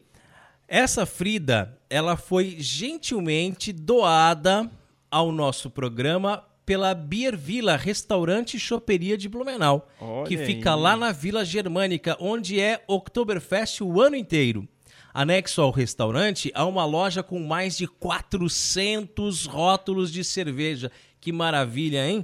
essa 0.67 1.03
Frida, 1.03 1.75
ela 1.89 2.15
foi 2.15 2.57
gentilmente 2.59 3.73
doada 3.73 4.69
ao 5.09 5.31
nosso 5.31 5.69
programa 5.71 6.43
pela 6.63 6.93
Beer 6.93 7.35
Villa, 7.35 7.75
restaurante 7.75 8.57
e 8.57 8.59
choperia 8.59 9.17
de 9.17 9.27
Blumenau, 9.27 9.87
Olha 9.99 10.27
que 10.27 10.37
fica 10.37 10.75
aí. 10.75 10.79
lá 10.79 10.95
na 10.95 11.11
Vila 11.11 11.43
Germânica, 11.43 12.15
onde 12.19 12.59
é 12.59 12.83
Oktoberfest 12.87 13.81
o 13.81 13.99
ano 13.99 14.15
inteiro. 14.15 14.67
Anexo 15.11 15.63
ao 15.63 15.71
restaurante 15.71 16.51
há 16.53 16.65
uma 16.65 16.85
loja 16.85 17.23
com 17.23 17.39
mais 17.39 17.75
de 17.75 17.87
400 17.87 19.47
rótulos 19.47 20.11
de 20.13 20.23
cerveja. 20.23 20.91
Que 21.19 21.31
maravilha, 21.31 22.07
hein? 22.07 22.23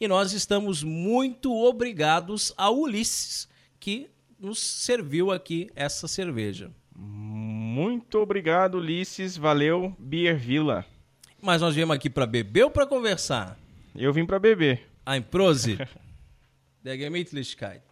E 0.00 0.08
nós 0.08 0.32
estamos 0.32 0.82
muito 0.82 1.52
obrigados 1.52 2.54
ao 2.56 2.78
Ulisses, 2.78 3.48
que 3.80 4.10
nos 4.38 4.58
serviu 4.60 5.30
aqui 5.30 5.70
essa 5.74 6.06
cerveja. 6.08 6.70
Muito 6.94 8.18
obrigado, 8.18 8.76
Ulisses. 8.78 9.36
Valeu, 9.36 9.94
Beer 9.98 10.36
Villa. 10.38 10.84
Mas 11.40 11.60
nós 11.60 11.74
viemos 11.74 11.94
aqui 11.94 12.10
para 12.10 12.26
beber 12.26 12.64
ou 12.64 12.70
para 12.70 12.86
conversar? 12.86 13.58
Eu 13.94 14.12
vim 14.12 14.26
pra 14.26 14.38
beber. 14.38 14.88
Ein 15.06 15.22
Prosit. 15.22 15.78
Der 16.82 16.98
Gemütlichkeit. 16.98 17.82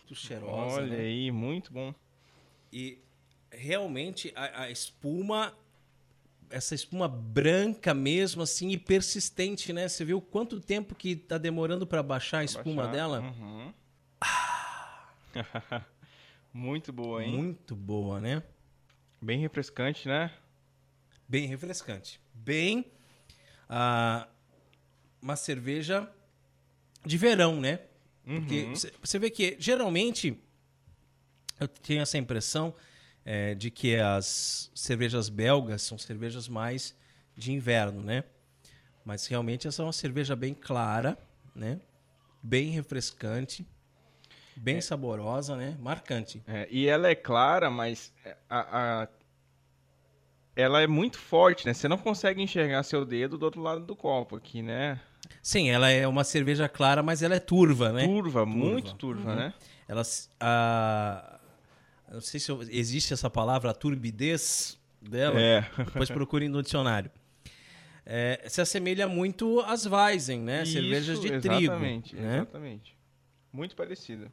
Muito 0.00 0.14
cheirosa, 0.14 0.76
Olha 0.76 0.86
né? 0.86 0.98
aí, 1.00 1.30
muito 1.30 1.72
bom. 1.72 1.94
E 2.72 2.98
realmente 3.50 4.32
a, 4.36 4.62
a 4.64 4.70
espuma, 4.70 5.52
essa 6.50 6.74
espuma 6.74 7.08
branca 7.08 7.94
mesmo, 7.94 8.42
assim, 8.42 8.70
e 8.70 8.76
persistente, 8.78 9.72
né? 9.72 9.88
Você 9.88 10.04
viu 10.04 10.20
quanto 10.20 10.60
tempo 10.60 10.94
que 10.94 11.16
tá 11.16 11.38
demorando 11.38 11.86
para 11.86 12.02
baixar 12.02 12.38
a 12.38 12.44
espuma 12.44 12.82
Baixar. 12.84 12.92
dela? 12.92 13.20
Uhum. 13.20 13.72
muito 16.52 16.92
boa, 16.92 17.24
hein? 17.24 17.32
Muito 17.36 17.74
boa, 17.74 18.20
né? 18.20 18.42
Bem 19.20 19.38
refrescante, 19.40 20.06
né? 20.08 20.32
Bem 21.28 21.46
refrescante. 21.46 22.20
Bem. 22.32 22.90
ah, 23.68 24.28
uma 25.22 25.36
cerveja 25.36 26.08
de 27.04 27.16
verão, 27.16 27.60
né? 27.60 27.80
Porque 28.24 28.64
Uhum. 28.64 28.74
você- 28.74 28.92
você 29.00 29.18
vê 29.18 29.30
que 29.30 29.56
geralmente 29.58 30.38
eu 31.58 31.66
tenho 31.66 32.02
essa 32.02 32.18
impressão 32.18 32.74
é, 33.24 33.54
de 33.54 33.70
que 33.70 33.96
as 33.96 34.70
cervejas 34.74 35.30
belgas 35.30 35.80
são 35.80 35.96
cervejas 35.96 36.46
mais 36.46 36.94
de 37.34 37.52
inverno, 37.52 38.02
né? 38.02 38.22
Mas 39.02 39.26
realmente 39.26 39.66
essa 39.66 39.80
é 39.80 39.84
uma 39.86 39.92
cerveja 39.94 40.36
bem 40.36 40.52
clara, 40.52 41.16
né? 41.54 41.80
Bem 42.42 42.68
refrescante, 42.68 43.66
bem 44.56 44.80
saborosa, 44.80 45.56
né? 45.56 45.76
Marcante. 45.80 46.42
É, 46.46 46.66
e 46.70 46.86
ela 46.86 47.08
é 47.08 47.14
clara, 47.14 47.70
mas 47.70 48.12
é, 48.24 48.36
a, 48.48 49.02
a- 49.02 49.08
ela 50.56 50.80
é 50.80 50.86
muito 50.86 51.18
forte, 51.18 51.66
né? 51.66 51.74
Você 51.74 51.88
não 51.88 51.98
consegue 51.98 52.40
enxergar 52.40 52.82
seu 52.82 53.04
dedo 53.04 53.36
do 53.36 53.44
outro 53.44 53.60
lado 53.60 53.84
do 53.84 53.96
copo 53.96 54.36
aqui, 54.36 54.62
né? 54.62 55.00
Sim, 55.42 55.70
ela 55.70 55.90
é 55.90 56.06
uma 56.06 56.22
cerveja 56.22 56.68
clara, 56.68 57.02
mas 57.02 57.22
ela 57.22 57.34
é 57.34 57.40
turva, 57.40 57.92
né? 57.92 58.06
Turva, 58.06 58.46
muito 58.46 58.94
turva, 58.94 59.34
né? 59.34 59.54
Ela, 59.88 60.02
a, 60.40 61.40
não 62.12 62.20
sei 62.20 62.38
se 62.38 62.52
existe 62.70 63.12
essa 63.12 63.28
palavra, 63.28 63.70
a 63.70 63.74
turbidez 63.74 64.78
dela. 65.00 65.40
É. 65.40 65.62
Depois 65.76 66.10
procure 66.10 66.48
no 66.48 66.62
dicionário. 66.62 67.10
É, 68.06 68.44
se 68.48 68.60
assemelha 68.60 69.08
muito 69.08 69.60
às 69.60 69.86
Weizen, 69.86 70.40
né? 70.40 70.64
Cervejas 70.64 71.20
de 71.20 71.28
Isso, 71.28 71.40
trigo. 71.40 71.62
Exatamente, 71.62 72.16
né? 72.16 72.36
exatamente. 72.36 72.96
Muito 73.52 73.74
parecida. 73.74 74.30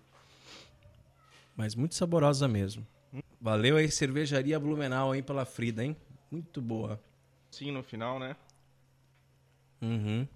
Mas 1.56 1.76
muito 1.76 1.96
saborosa 1.96 2.48
mesmo. 2.48 2.86
Valeu 3.40 3.78
aí, 3.78 3.90
cervejaria 3.92 4.60
Blumenau, 4.60 5.16
hein, 5.16 5.24
pela 5.24 5.46
Frida, 5.46 5.84
hein? 5.84 5.96
Muito 6.30 6.62
boa. 6.62 7.02
Sim, 7.50 7.72
no 7.72 7.84
final, 7.84 8.20
né? 8.20 8.36
Uhum. 9.82 10.28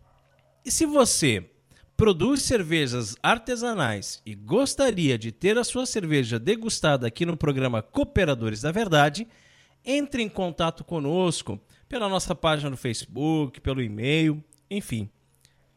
E 0.65 0.71
se 0.71 0.85
você 0.85 1.49
produz 1.95 2.41
cervejas 2.41 3.15
artesanais 3.23 4.21
e 4.25 4.35
gostaria 4.35 5.17
de 5.17 5.31
ter 5.31 5.57
a 5.57 5.63
sua 5.63 5.85
cerveja 5.85 6.37
degustada 6.37 7.07
aqui 7.07 7.25
no 7.25 7.37
programa 7.37 7.81
Cooperadores 7.81 8.61
da 8.61 8.71
Verdade, 8.71 9.27
entre 9.85 10.21
em 10.21 10.29
contato 10.29 10.83
conosco 10.83 11.59
pela 11.87 12.09
nossa 12.09 12.35
página 12.35 12.69
no 12.69 12.75
Facebook, 12.75 13.61
pelo 13.61 13.81
e-mail, 13.81 14.43
enfim, 14.69 15.09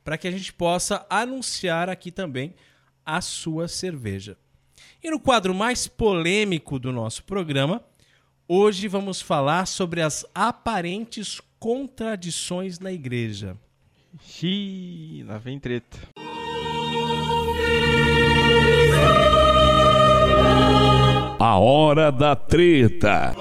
para 0.02 0.16
que 0.16 0.26
a 0.26 0.30
gente 0.30 0.52
possa 0.52 1.06
anunciar 1.08 1.88
aqui 1.88 2.10
também 2.10 2.54
a 3.04 3.20
sua 3.20 3.68
cerveja. 3.68 4.36
E 5.00 5.10
no 5.10 5.20
quadro 5.20 5.54
mais 5.54 5.86
polêmico 5.86 6.76
do 6.76 6.90
nosso 6.90 7.22
programa, 7.22 7.80
hoje 8.48 8.88
vamos 8.88 9.20
falar 9.20 9.64
sobre 9.66 10.02
as 10.02 10.26
aparentes 10.34 11.40
contradições 11.60 12.80
na 12.80 12.90
igreja. 12.92 13.56
Xiii, 14.20 15.22
lá 15.22 15.38
vem 15.38 15.60
treta. 15.60 15.98
A 21.38 21.56
hora 21.58 22.10
da 22.10 22.34
treta. 22.34 23.36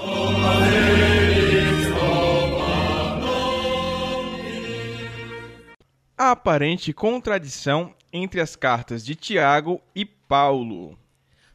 A 6.16 6.30
aparente 6.30 6.92
contradição 6.92 7.92
entre 8.12 8.40
as 8.40 8.54
cartas 8.54 9.04
de 9.04 9.16
Tiago 9.16 9.80
e 9.92 10.04
Paulo. 10.04 10.96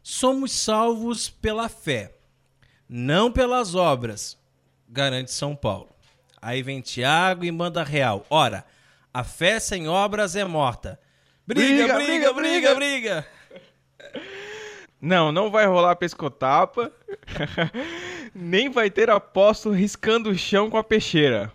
Somos 0.03 0.51
salvos 0.51 1.29
pela 1.29 1.69
fé, 1.69 2.13
não 2.89 3.31
pelas 3.31 3.73
obras, 3.73 4.37
garante 4.89 5.31
São 5.31 5.55
Paulo. 5.55 5.89
Aí 6.41 6.61
vem 6.61 6.81
Tiago 6.81 7.45
e 7.45 7.51
manda 7.51 7.85
real. 7.85 8.25
Ora, 8.29 8.65
a 9.13 9.23
fé 9.23 9.61
sem 9.61 9.87
obras 9.87 10.35
é 10.35 10.43
morta. 10.43 10.99
Briga, 11.47 11.95
briga, 11.95 12.33
Briga, 12.33 12.33
briga, 12.33 12.75
briga. 12.75 13.27
Não, 14.99 15.31
não 15.31 15.49
vai 15.49 15.65
rolar 15.65 15.95
pescotapa. 15.95 16.91
Nem 18.35 18.69
vai 18.69 18.89
ter 18.89 19.09
apóstolo 19.09 19.73
riscando 19.73 20.31
o 20.31 20.37
chão 20.37 20.69
com 20.69 20.77
a 20.77 20.83
peixeira. 20.83 21.49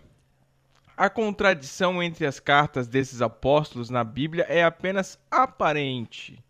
A 0.97 1.07
contradição 1.07 2.01
entre 2.01 2.25
as 2.25 2.39
cartas 2.39 2.87
desses 2.87 3.21
apóstolos 3.21 3.91
na 3.91 4.03
Bíblia 4.03 4.45
é 4.49 4.63
apenas 4.63 5.19
aparente. 5.29 6.43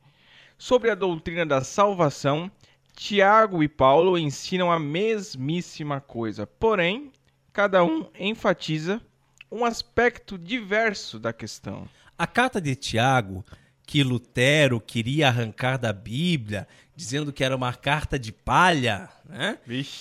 Sobre 0.62 0.91
a 0.91 0.95
doutrina 0.95 1.45
da 1.45 1.64
salvação, 1.64 2.51
Tiago 2.93 3.64
e 3.64 3.68
Paulo 3.70 4.18
ensinam 4.18 4.70
a 4.70 4.78
mesmíssima 4.78 6.01
coisa, 6.01 6.45
porém, 6.45 7.14
cada 7.53 7.82
um 7.82 8.07
enfatiza 8.20 9.01
um 9.49 9.64
aspecto 9.64 10.38
diverso 10.38 11.18
da 11.18 11.32
questão. 11.32 11.88
A 12.18 12.28
carta 12.28 12.60
de 12.60 12.76
Tiago 12.76 13.45
que 13.88 14.03
Lutero 14.03 14.82
queria 14.82 15.30
arrancar 15.30 15.78
da 15.80 15.93
Bíblia, 15.93 16.68
dizendo 17.00 17.32
que 17.32 17.45
era 17.45 17.56
uma 17.56 17.72
carta 17.72 18.20
de 18.20 18.30
palha, 18.30 19.08
né? 19.24 19.58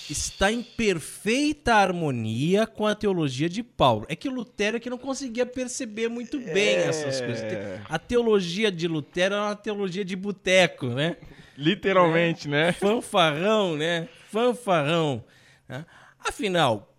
está 0.09 0.51
em 0.51 0.61
perfeita 0.61 1.73
harmonia 1.75 2.67
com 2.67 2.85
a 2.85 2.93
teologia 2.93 3.47
de 3.47 3.63
Paulo. 3.63 4.05
É 4.09 4.17
que 4.17 4.27
Lutero 4.27 4.75
é 4.75 4.81
que 4.81 4.89
não 4.89 4.97
conseguia 4.97 5.45
perceber 5.45 6.09
muito 6.09 6.37
bem 6.37 6.75
é... 6.75 6.87
essas 6.87 7.21
coisas. 7.21 7.45
A 7.87 7.97
teologia 7.97 8.69
de 8.69 8.85
Lutero 8.85 9.35
era 9.35 9.45
uma 9.45 9.55
teologia 9.55 10.03
de 10.03 10.13
boteco, 10.13 10.87
né? 10.87 11.15
Literalmente, 11.57 12.49
é. 12.49 12.51
né? 12.51 12.71
Fanfarrão, 12.73 13.77
né? 13.77 14.09
Fanfarrão. 14.29 15.23
Né? 15.69 15.85
Afinal, 16.19 16.93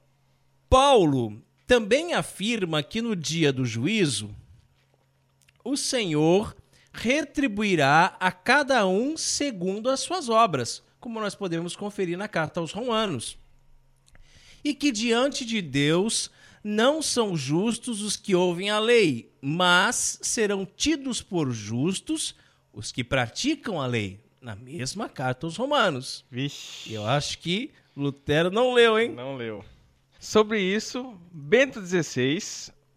Paulo 0.70 1.42
também 1.66 2.14
afirma 2.14 2.82
que 2.82 3.03
no 3.03 3.14
dia 3.14 3.53
do 3.53 3.66
juízo, 3.66 4.34
o 5.62 5.76
Senhor 5.76 6.57
retribuirá 6.93 8.16
a 8.18 8.32
cada 8.32 8.86
um 8.86 9.16
segundo 9.16 9.88
as 9.88 10.01
suas 10.01 10.28
obras, 10.28 10.82
como 10.99 11.20
nós 11.20 11.34
podemos 11.34 11.76
conferir 11.76 12.18
na 12.18 12.28
carta 12.28 12.61
aos 12.61 12.72
Romanos. 12.72 13.38
E 14.62 14.74
que 14.74 14.93
diante 14.93 15.45
de 15.45 15.62
Deus 15.62 16.30
não 16.62 17.01
são 17.01 17.36
justos 17.36 18.03
os 18.03 18.16
que 18.16 18.34
ouvem 18.34 18.70
a 18.70 18.78
lei, 18.78 19.32
mas 19.41 20.18
serão 20.20 20.66
tidos 20.66 21.22
por 21.22 21.51
justos 21.51 22.34
os 22.72 22.93
que 22.93 23.03
praticam 23.03 23.80
a 23.80 23.86
lei. 23.86 24.20
Na 24.41 24.57
mesma 24.57 25.09
carta 25.09 25.47
aos 25.47 25.57
Romanos. 25.57 26.24
Vixe. 26.30 26.93
Eu 26.93 27.07
acho 27.07 27.38
que 27.38 27.72
Lutero 27.95 28.51
não 28.51 28.72
leu, 28.72 28.99
hein? 28.99 29.11
Não 29.11 29.36
leu. 29.36 29.62
Sobre 30.18 30.61
isso, 30.61 31.18
Bento 31.30 31.80
XVI, 31.84 32.38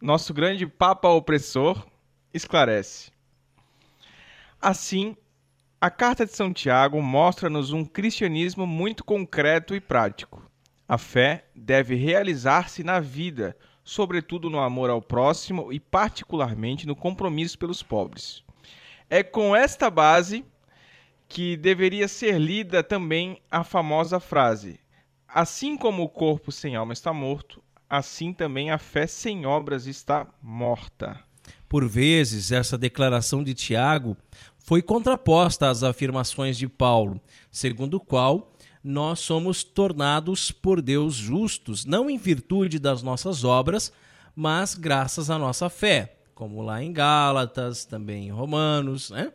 nosso 0.01 0.33
grande 0.33 0.65
Papa 0.65 1.09
opressor, 1.09 1.85
esclarece. 2.33 3.12
Assim, 4.65 5.17
a 5.81 5.89
Carta 5.89 6.25
de 6.25 6.31
São 6.31 6.53
Tiago 6.53 7.01
mostra-nos 7.01 7.73
um 7.73 7.83
cristianismo 7.83 8.65
muito 8.65 9.03
concreto 9.03 9.75
e 9.75 9.81
prático. 9.81 10.49
A 10.87 10.97
fé 10.97 11.43
deve 11.53 11.95
realizar-se 11.95 12.81
na 12.81 13.01
vida, 13.01 13.57
sobretudo 13.83 14.49
no 14.49 14.61
amor 14.61 14.89
ao 14.89 15.01
próximo 15.01 15.73
e, 15.73 15.81
particularmente, 15.81 16.87
no 16.87 16.95
compromisso 16.95 17.59
pelos 17.59 17.83
pobres. 17.83 18.41
É 19.09 19.21
com 19.21 19.53
esta 19.53 19.89
base 19.89 20.45
que 21.27 21.57
deveria 21.57 22.07
ser 22.07 22.39
lida 22.39 22.81
também 22.81 23.41
a 23.51 23.65
famosa 23.65 24.17
frase: 24.17 24.79
Assim 25.27 25.75
como 25.75 26.03
o 26.03 26.09
corpo 26.09 26.53
sem 26.53 26.77
alma 26.77 26.93
está 26.93 27.11
morto, 27.11 27.61
assim 27.89 28.31
também 28.31 28.71
a 28.71 28.77
fé 28.77 29.07
sem 29.07 29.45
obras 29.45 29.87
está 29.87 30.25
morta. 30.41 31.21
Por 31.67 31.87
vezes, 31.87 32.51
essa 32.51 32.77
declaração 32.77 33.43
de 33.43 33.53
Tiago 33.53 34.15
foi 34.57 34.81
contraposta 34.81 35.69
às 35.69 35.83
afirmações 35.83 36.57
de 36.57 36.67
Paulo, 36.67 37.19
segundo 37.51 37.95
o 37.95 37.99
qual 37.99 38.53
nós 38.83 39.19
somos 39.19 39.63
tornados 39.63 40.51
por 40.51 40.81
Deus 40.81 41.15
justos, 41.15 41.85
não 41.85 42.09
em 42.09 42.17
virtude 42.17 42.79
das 42.79 43.01
nossas 43.01 43.43
obras, 43.43 43.91
mas 44.35 44.75
graças 44.75 45.29
à 45.29 45.37
nossa 45.37 45.69
fé, 45.69 46.17
como 46.35 46.61
lá 46.61 46.83
em 46.83 46.91
Gálatas, 46.91 47.85
também 47.85 48.27
em 48.27 48.31
Romanos. 48.31 49.09
Né? 49.09 49.31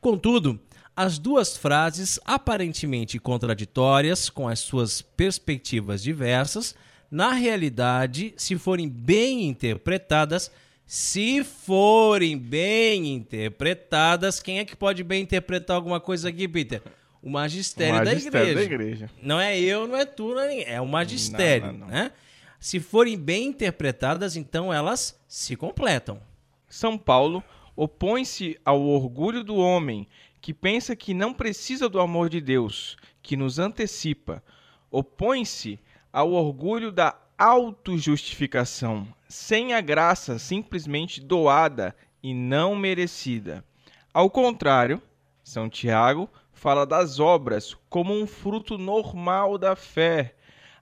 Contudo, 0.00 0.58
as 0.96 1.16
duas 1.18 1.56
frases, 1.56 2.18
aparentemente 2.24 3.20
contraditórias, 3.20 4.28
com 4.28 4.48
as 4.48 4.58
suas 4.58 5.00
perspectivas 5.00 6.02
diversas, 6.02 6.74
na 7.10 7.32
realidade, 7.32 8.34
se 8.36 8.56
forem 8.56 8.88
bem 8.88 9.46
interpretadas, 9.46 10.50
se 10.90 11.44
forem 11.44 12.38
bem 12.38 13.12
interpretadas, 13.12 14.40
quem 14.40 14.58
é 14.58 14.64
que 14.64 14.74
pode 14.74 15.04
bem 15.04 15.22
interpretar 15.22 15.76
alguma 15.76 16.00
coisa 16.00 16.30
aqui, 16.30 16.48
Peter? 16.48 16.80
O 17.20 17.28
magistério, 17.28 18.00
o 18.00 18.04
magistério 18.06 18.54
da, 18.54 18.62
igreja. 18.62 18.78
da, 18.78 18.84
igreja. 18.84 19.10
Não 19.22 19.38
é 19.38 19.60
eu, 19.60 19.86
não 19.86 19.94
é 19.94 20.06
tu, 20.06 20.34
não 20.34 20.40
é, 20.40 20.62
é 20.62 20.80
o 20.80 20.86
magistério. 20.86 21.66
Não, 21.66 21.72
não, 21.74 21.80
não. 21.80 21.88
Né? 21.88 22.12
Se 22.58 22.80
forem 22.80 23.18
bem 23.18 23.48
interpretadas, 23.48 24.34
então 24.34 24.72
elas 24.72 25.20
se 25.28 25.56
completam. 25.56 26.22
São 26.66 26.96
Paulo 26.96 27.44
opõe-se 27.76 28.58
ao 28.64 28.80
orgulho 28.80 29.44
do 29.44 29.56
homem 29.56 30.08
que 30.40 30.54
pensa 30.54 30.96
que 30.96 31.12
não 31.12 31.34
precisa 31.34 31.86
do 31.86 32.00
amor 32.00 32.30
de 32.30 32.40
Deus, 32.40 32.96
que 33.22 33.36
nos 33.36 33.58
antecipa. 33.58 34.42
Opõe-se 34.90 35.78
ao 36.10 36.32
orgulho 36.32 36.90
da 36.90 37.14
autojustificação, 37.38 39.06
sem 39.28 39.72
a 39.72 39.80
graça 39.80 40.38
simplesmente 40.38 41.20
doada 41.20 41.94
e 42.20 42.34
não 42.34 42.74
merecida. 42.74 43.64
Ao 44.12 44.28
contrário, 44.28 45.00
São 45.44 45.70
Tiago 45.70 46.28
fala 46.52 46.84
das 46.84 47.20
obras 47.20 47.76
como 47.88 48.12
um 48.12 48.26
fruto 48.26 48.76
normal 48.76 49.56
da 49.56 49.76
fé. 49.76 50.34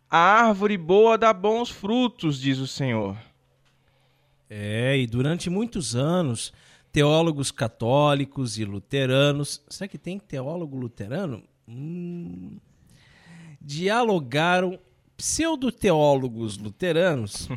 A 0.09 0.19
árvore 0.19 0.79
boa 0.79 1.19
dá 1.19 1.33
bons 1.33 1.71
frutos, 1.71 2.41
diz 2.41 2.59
o 2.59 2.67
Senhor. 2.67 3.17
É, 4.49 4.97
e 4.97 5.07
durante 5.07 5.51
muitos 5.51 5.95
anos, 5.95 6.53
teólogos 6.91 7.51
católicos 7.51 8.59
e 8.59 8.65
luteranos. 8.65 9.63
Será 9.69 9.87
que 9.87 9.99
tem 9.99 10.19
teólogo 10.19 10.79
luterano? 10.79 11.43
Hum, 11.69 12.59
dialogaram 13.61 14.79
pseudo-teólogos 15.17 16.59
luteranos 16.59 17.49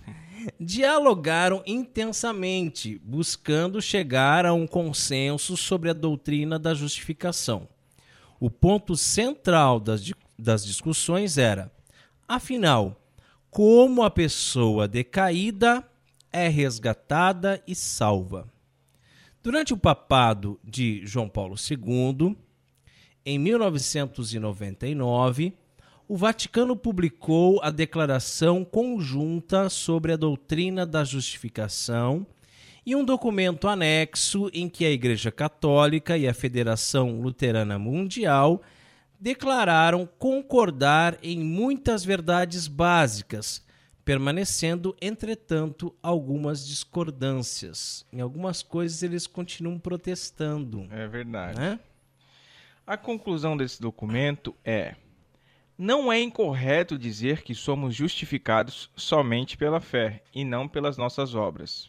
dialogaram 0.60 1.62
intensamente, 1.66 3.00
buscando 3.04 3.80
chegar 3.80 4.44
a 4.46 4.52
um 4.52 4.66
consenso 4.66 5.56
sobre 5.56 5.90
a 5.90 5.94
doutrina 5.94 6.58
da 6.58 6.74
justificação. 6.74 7.68
O 8.40 8.50
ponto 8.50 8.96
central 8.96 9.80
das, 9.80 10.12
das 10.38 10.64
discussões 10.64 11.38
era, 11.38 11.72
afinal, 12.26 13.00
como 13.50 14.02
a 14.02 14.10
pessoa 14.10 14.86
decaída 14.86 15.82
é 16.32 16.48
resgatada 16.48 17.62
e 17.66 17.74
salva. 17.74 18.48
Durante 19.42 19.72
o 19.72 19.78
papado 19.78 20.60
de 20.62 21.00
João 21.04 21.28
Paulo 21.28 21.56
II, 21.56 22.36
em 23.24 23.38
1999, 23.38 25.54
o 26.08 26.16
Vaticano 26.16 26.74
publicou 26.74 27.60
a 27.62 27.70
Declaração 27.70 28.64
Conjunta 28.64 29.68
sobre 29.68 30.14
a 30.14 30.16
Doutrina 30.16 30.86
da 30.86 31.04
Justificação 31.04 32.26
e 32.84 32.96
um 32.96 33.04
documento 33.04 33.68
anexo 33.68 34.48
em 34.54 34.70
que 34.70 34.86
a 34.86 34.90
Igreja 34.90 35.30
Católica 35.30 36.16
e 36.16 36.26
a 36.26 36.32
Federação 36.32 37.20
Luterana 37.20 37.78
Mundial 37.78 38.62
declararam 39.20 40.08
concordar 40.18 41.18
em 41.22 41.40
muitas 41.40 42.06
verdades 42.06 42.66
básicas, 42.66 43.62
permanecendo, 44.02 44.96
entretanto, 45.02 45.94
algumas 46.02 46.66
discordâncias. 46.66 48.06
Em 48.10 48.22
algumas 48.22 48.62
coisas 48.62 49.02
eles 49.02 49.26
continuam 49.26 49.78
protestando. 49.78 50.86
É 50.90 51.06
verdade. 51.06 51.60
Né? 51.60 51.78
A 52.86 52.96
conclusão 52.96 53.58
desse 53.58 53.78
documento 53.78 54.54
é 54.64 54.94
não 55.78 56.12
é 56.12 56.20
incorreto 56.20 56.98
dizer 56.98 57.42
que 57.42 57.54
somos 57.54 57.94
justificados 57.94 58.90
somente 58.96 59.56
pela 59.56 59.80
fé 59.80 60.24
e 60.34 60.44
não 60.44 60.66
pelas 60.66 60.96
nossas 60.96 61.36
obras. 61.36 61.88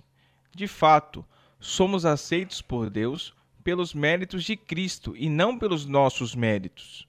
De 0.53 0.67
fato, 0.67 1.25
somos 1.59 2.05
aceitos 2.05 2.61
por 2.61 2.87
Deus 2.87 3.33
pelos 3.63 3.93
méritos 3.93 4.43
de 4.43 4.55
Cristo 4.55 5.15
e 5.17 5.27
não 5.27 5.57
pelos 5.57 5.87
nossos 5.87 6.35
méritos. 6.35 7.07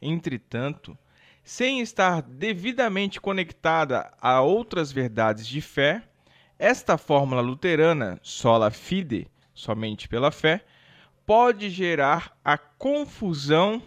Entretanto, 0.00 0.96
sem 1.44 1.80
estar 1.80 2.22
devidamente 2.22 3.20
conectada 3.20 4.10
a 4.18 4.40
outras 4.40 4.90
verdades 4.90 5.46
de 5.46 5.60
fé, 5.60 6.02
esta 6.58 6.96
fórmula 6.96 7.42
luterana, 7.42 8.18
sola 8.22 8.70
fide, 8.70 9.28
somente 9.52 10.08
pela 10.08 10.30
fé, 10.30 10.64
pode 11.26 11.68
gerar 11.68 12.34
a 12.42 12.56
confusão 12.56 13.82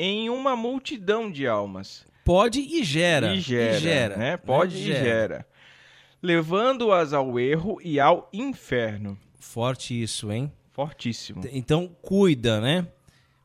em 0.00 0.30
uma 0.30 0.56
multidão 0.56 1.30
de 1.30 1.46
almas. 1.46 2.06
Pode 2.24 2.58
e 2.60 2.82
gera. 2.82 3.34
E 3.34 3.40
gera, 3.40 3.76
e 3.76 3.80
gera 3.80 4.16
né? 4.16 4.36
Pode 4.38 4.76
né? 4.76 4.80
e 4.80 4.84
gera. 4.84 5.04
gera. 5.04 5.46
Levando-as 6.22 7.12
ao 7.12 7.38
erro 7.38 7.78
e 7.82 8.00
ao 8.00 8.28
inferno. 8.32 9.18
Forte 9.38 10.00
isso, 10.00 10.32
hein? 10.32 10.50
Fortíssimo. 10.72 11.42
Então, 11.52 11.94
cuida, 12.00 12.60
né? 12.60 12.86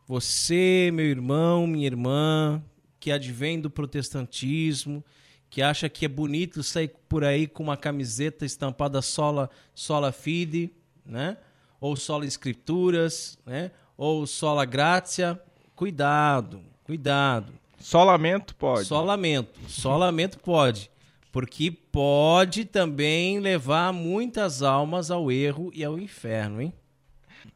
Você, 0.07 0.91
meu 0.93 1.05
irmão, 1.05 1.67
minha 1.67 1.87
irmã, 1.87 2.63
que 2.99 3.11
advém 3.11 3.59
do 3.59 3.69
protestantismo, 3.69 5.03
que 5.49 5.61
acha 5.61 5.89
que 5.89 6.05
é 6.05 6.09
bonito 6.09 6.63
sair 6.63 6.91
por 7.09 7.23
aí 7.23 7.47
com 7.47 7.63
uma 7.63 7.75
camiseta 7.75 8.45
estampada 8.45 9.01
sola, 9.01 9.49
sola 9.73 10.11
fide, 10.11 10.71
né? 11.05 11.37
Ou 11.81 11.95
sola 11.95 12.25
escrituras, 12.25 13.37
né? 13.45 13.71
Ou 13.97 14.25
sola 14.25 14.63
gratia, 14.63 15.41
cuidado, 15.75 16.61
cuidado. 16.83 17.53
Só 17.79 18.03
lamento 18.03 18.55
pode. 18.55 18.85
Só 18.85 19.03
lamento, 19.03 19.59
só 19.67 19.97
lamento 19.97 20.39
pode. 20.39 20.89
Porque 21.31 21.69
pode 21.69 22.65
também 22.65 23.39
levar 23.39 23.91
muitas 23.91 24.61
almas 24.61 25.11
ao 25.11 25.31
erro 25.31 25.69
e 25.73 25.83
ao 25.83 25.99
inferno, 25.99 26.61
hein? 26.61 26.73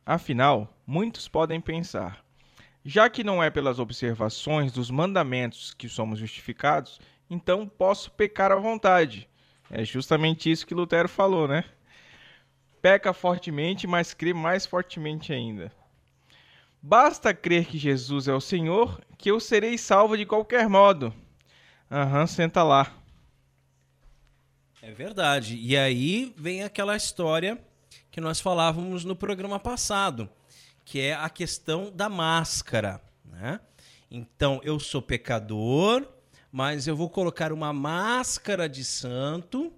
Afinal, 0.06 0.72
muitos 0.86 1.28
podem 1.28 1.62
pensar: 1.62 2.24
já 2.84 3.10
que 3.10 3.24
não 3.24 3.42
é 3.42 3.50
pelas 3.50 3.80
observações 3.80 4.72
dos 4.72 4.92
mandamentos 4.92 5.74
que 5.74 5.88
somos 5.88 6.20
justificados, 6.20 7.00
então 7.30 7.68
posso 7.68 8.12
pecar 8.12 8.52
à 8.52 8.56
vontade. 8.56 9.30
É 9.72 9.86
justamente 9.86 10.52
isso 10.52 10.68
que 10.68 10.74
Lutero 10.74 11.08
falou, 11.08 11.48
né? 11.48 11.64
Peca 12.82 13.14
fortemente, 13.14 13.86
mas 13.86 14.14
crê 14.14 14.34
mais 14.34 14.66
fortemente 14.66 15.32
ainda. 15.32 15.72
Basta 16.82 17.34
crer 17.34 17.66
que 17.66 17.78
Jesus 17.78 18.28
é 18.28 18.34
o 18.34 18.40
Senhor, 18.40 19.02
que 19.18 19.30
eu 19.30 19.40
serei 19.40 19.78
salvo 19.78 20.18
de 20.18 20.26
qualquer 20.26 20.70
modo. 20.70 21.14
Aham, 21.92 22.22
uhum, 22.22 22.28
senta 22.28 22.64
lá. 22.64 22.96
É 24.82 24.92
verdade. 24.92 25.58
E 25.58 25.76
aí 25.76 26.34
vem 26.38 26.64
aquela 26.64 26.96
história 26.96 27.62
que 28.10 28.22
nós 28.22 28.40
falávamos 28.40 29.04
no 29.04 29.16
programa 29.16 29.60
passado, 29.60 30.30
que 30.86 31.02
é 31.02 31.14
a 31.14 31.30
questão 31.30 31.92
da 31.94 32.08
máscara. 32.08 33.02
Né? 33.26 33.60
Então, 34.10 34.62
eu 34.64 34.80
sou 34.80 35.02
pecador, 35.02 36.08
mas 36.50 36.88
eu 36.88 36.96
vou 36.96 37.10
colocar 37.10 37.52
uma 37.52 37.74
máscara 37.74 38.70
de 38.70 38.86
santo 38.86 39.74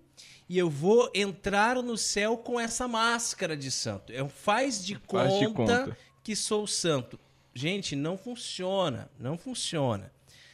e 0.47 0.57
eu 0.57 0.69
vou 0.69 1.09
entrar 1.15 1.77
no 1.77 1.97
céu 1.97 2.37
com 2.37 2.59
essa 2.59 2.87
máscara 2.87 3.57
de 3.57 3.71
santo. 3.71 4.13
Eu 4.13 4.29
faz 4.29 4.85
de, 4.85 4.95
faz 4.95 5.31
conta, 5.33 5.39
de 5.39 5.53
conta 5.53 5.97
que 6.23 6.35
sou 6.35 6.65
santo. 6.67 7.19
Gente, 7.53 7.95
não 7.95 8.17
funciona, 8.17 9.09
não 9.19 9.37
funciona. 9.37 10.11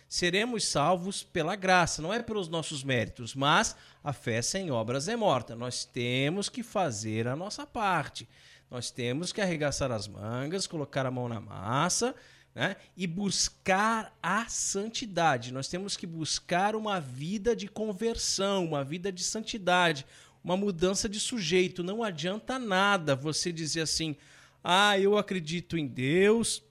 Seremos 0.09 0.65
salvos 0.65 1.21
pela 1.21 1.55
graça, 1.55 2.01
não 2.01 2.13
é 2.13 2.23
pelos 2.23 2.47
nossos 2.47 2.83
méritos, 2.83 3.35
mas 3.35 3.75
a 4.03 4.13
fé 4.13 4.41
sem 4.41 4.71
obras 4.71 5.07
é 5.07 5.15
morta. 5.15 5.55
Nós 5.55 5.83
temos 5.83 6.47
que 6.47 6.63
fazer 6.63 7.27
a 7.27 7.35
nossa 7.35 7.67
parte. 7.67 8.27
Nós 8.71 8.89
temos 8.89 9.33
que 9.33 9.41
arregaçar 9.41 9.91
as 9.91 10.07
mangas, 10.07 10.65
colocar 10.65 11.05
a 11.05 11.11
mão 11.11 11.27
na 11.27 11.39
massa, 11.41 12.15
né? 12.55 12.75
E 12.95 13.05
buscar 13.05 14.17
a 14.23 14.47
santidade. 14.47 15.53
Nós 15.53 15.67
temos 15.67 15.95
que 15.95 16.07
buscar 16.07 16.75
uma 16.75 16.99
vida 16.99 17.55
de 17.55 17.67
conversão, 17.67 18.65
uma 18.65 18.83
vida 18.83 19.11
de 19.11 19.23
santidade, 19.23 20.05
uma 20.43 20.57
mudança 20.57 21.07
de 21.07 21.19
sujeito. 21.19 21.83
Não 21.83 22.01
adianta 22.01 22.57
nada 22.57 23.15
você 23.15 23.51
dizer 23.51 23.81
assim: 23.81 24.15
ah, 24.69 24.99
eu 24.99 25.17
acredito 25.17 25.77
em 25.77 25.87
Deus, 25.87 26.61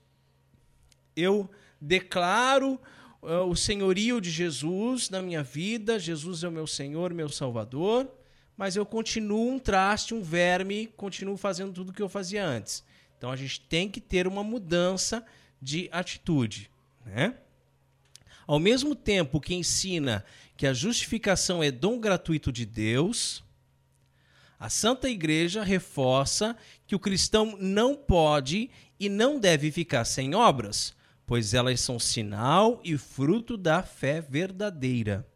eu 1.15 1.49
declaro 1.81 2.79
uh, 3.23 3.49
o 3.49 3.55
senhorio 3.55 4.21
de 4.21 4.29
Jesus 4.29 5.09
na 5.09 5.19
minha 5.19 5.41
vida, 5.41 5.97
Jesus 5.97 6.43
é 6.43 6.47
o 6.47 6.51
meu 6.51 6.67
Senhor, 6.67 7.11
meu 7.11 7.27
Salvador, 7.27 8.07
mas 8.55 8.75
eu 8.75 8.85
continuo 8.85 9.51
um 9.51 9.57
traste, 9.57 10.13
um 10.13 10.21
verme, 10.21 10.85
continuo 10.95 11.35
fazendo 11.37 11.73
tudo 11.73 11.89
o 11.89 11.93
que 11.93 12.03
eu 12.03 12.07
fazia 12.07 12.45
antes. 12.45 12.83
Então 13.17 13.31
a 13.31 13.35
gente 13.35 13.61
tem 13.61 13.89
que 13.89 13.99
ter 13.99 14.27
uma 14.27 14.43
mudança 14.43 15.25
de 15.59 15.89
atitude. 15.91 16.69
Né? 17.03 17.33
Ao 18.45 18.59
mesmo 18.59 18.93
tempo 18.93 19.41
que 19.41 19.55
ensina 19.55 20.23
que 20.55 20.67
a 20.67 20.73
justificação 20.73 21.63
é 21.63 21.71
dom 21.71 21.99
gratuito 21.99 22.51
de 22.51 22.63
Deus, 22.63 23.43
a 24.59 24.69
Santa 24.69 25.09
Igreja 25.09 25.63
reforça 25.63 26.57
que 26.85 26.95
o 26.95 26.99
cristão 26.99 27.55
não 27.59 27.95
pode 27.95 28.69
e 28.99 29.07
não 29.07 29.39
deve 29.39 29.71
ficar 29.71 30.03
sem 30.05 30.33
obras, 30.33 30.95
pois 31.25 31.53
elas 31.53 31.79
são 31.79 31.99
sinal 31.99 32.81
e 32.83 32.97
fruto 32.97 33.55
da 33.55 33.83
fé 33.83 34.19
verdadeira. 34.21 35.27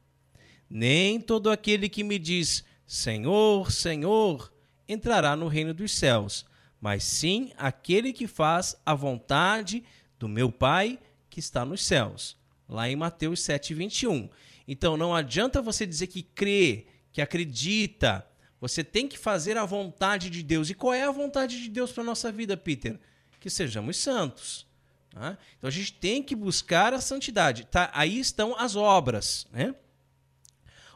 Nem 0.69 1.19
todo 1.19 1.51
aquele 1.51 1.87
que 1.89 2.03
me 2.03 2.17
diz 2.17 2.63
Senhor, 2.87 3.71
Senhor 3.71 4.51
entrará 4.87 5.35
no 5.35 5.47
reino 5.47 5.73
dos 5.73 5.91
céus, 5.91 6.45
mas 6.79 7.03
sim 7.03 7.51
aquele 7.57 8.11
que 8.11 8.27
faz 8.27 8.75
a 8.85 8.95
vontade 8.95 9.83
do 10.17 10.27
meu 10.27 10.51
Pai 10.51 10.99
que 11.29 11.39
está 11.39 11.63
nos 11.63 11.83
céus. 11.85 12.37
Lá 12.67 12.89
em 12.89 12.95
Mateus 12.95 13.41
7:21. 13.41 14.29
Então 14.67 14.97
não 14.97 15.13
adianta 15.13 15.61
você 15.61 15.85
dizer 15.85 16.07
que 16.07 16.23
crê, 16.23 16.87
que 17.11 17.21
acredita, 17.21 18.25
você 18.61 18.83
tem 18.83 19.07
que 19.07 19.17
fazer 19.17 19.57
a 19.57 19.65
vontade 19.65 20.29
de 20.29 20.43
Deus. 20.43 20.69
E 20.69 20.75
qual 20.75 20.93
é 20.93 21.03
a 21.03 21.11
vontade 21.11 21.59
de 21.59 21.67
Deus 21.67 21.91
para 21.91 22.03
nossa 22.03 22.31
vida, 22.31 22.55
Peter? 22.55 22.99
Que 23.39 23.49
sejamos 23.49 23.97
santos. 23.97 24.67
Tá? 25.09 25.35
Então 25.57 25.67
a 25.67 25.71
gente 25.71 25.93
tem 25.93 26.21
que 26.21 26.35
buscar 26.35 26.93
a 26.93 27.01
santidade. 27.01 27.65
Tá? 27.65 27.89
Aí 27.91 28.19
estão 28.19 28.55
as 28.55 28.75
obras. 28.75 29.47
Né? 29.51 29.73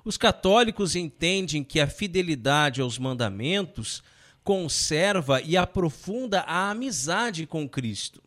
Os 0.03 0.15
católicos 0.15 0.95
entendem 0.95 1.63
que 1.63 1.79
a 1.79 1.87
fidelidade 1.87 2.81
aos 2.81 2.99
mandamentos 2.99 4.03
conserva 4.43 5.41
e 5.41 5.57
aprofunda 5.57 6.41
a 6.41 6.69
amizade 6.69 7.47
com 7.47 7.67
Cristo. 7.67 8.21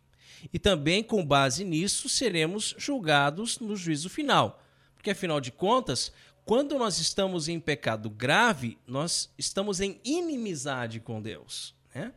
E 0.53 0.59
também, 0.59 1.03
com 1.03 1.25
base 1.25 1.65
nisso, 1.65 2.09
seremos 2.09 2.75
julgados 2.77 3.61
no 3.61 3.77
juízo 3.77 4.11
final. 4.11 4.61
Porque, 4.97 5.11
afinal 5.11 5.41
de 5.41 5.53
contas, 5.53 6.13
quando 6.49 6.79
nós 6.79 6.99
estamos 6.99 7.47
em 7.47 7.61
pecado 7.61 8.09
grave, 8.09 8.79
nós 8.87 9.31
estamos 9.37 9.83
em 9.83 10.01
inimizade 10.03 10.99
com 10.99 11.21
Deus. 11.21 11.75
Né? 11.95 12.11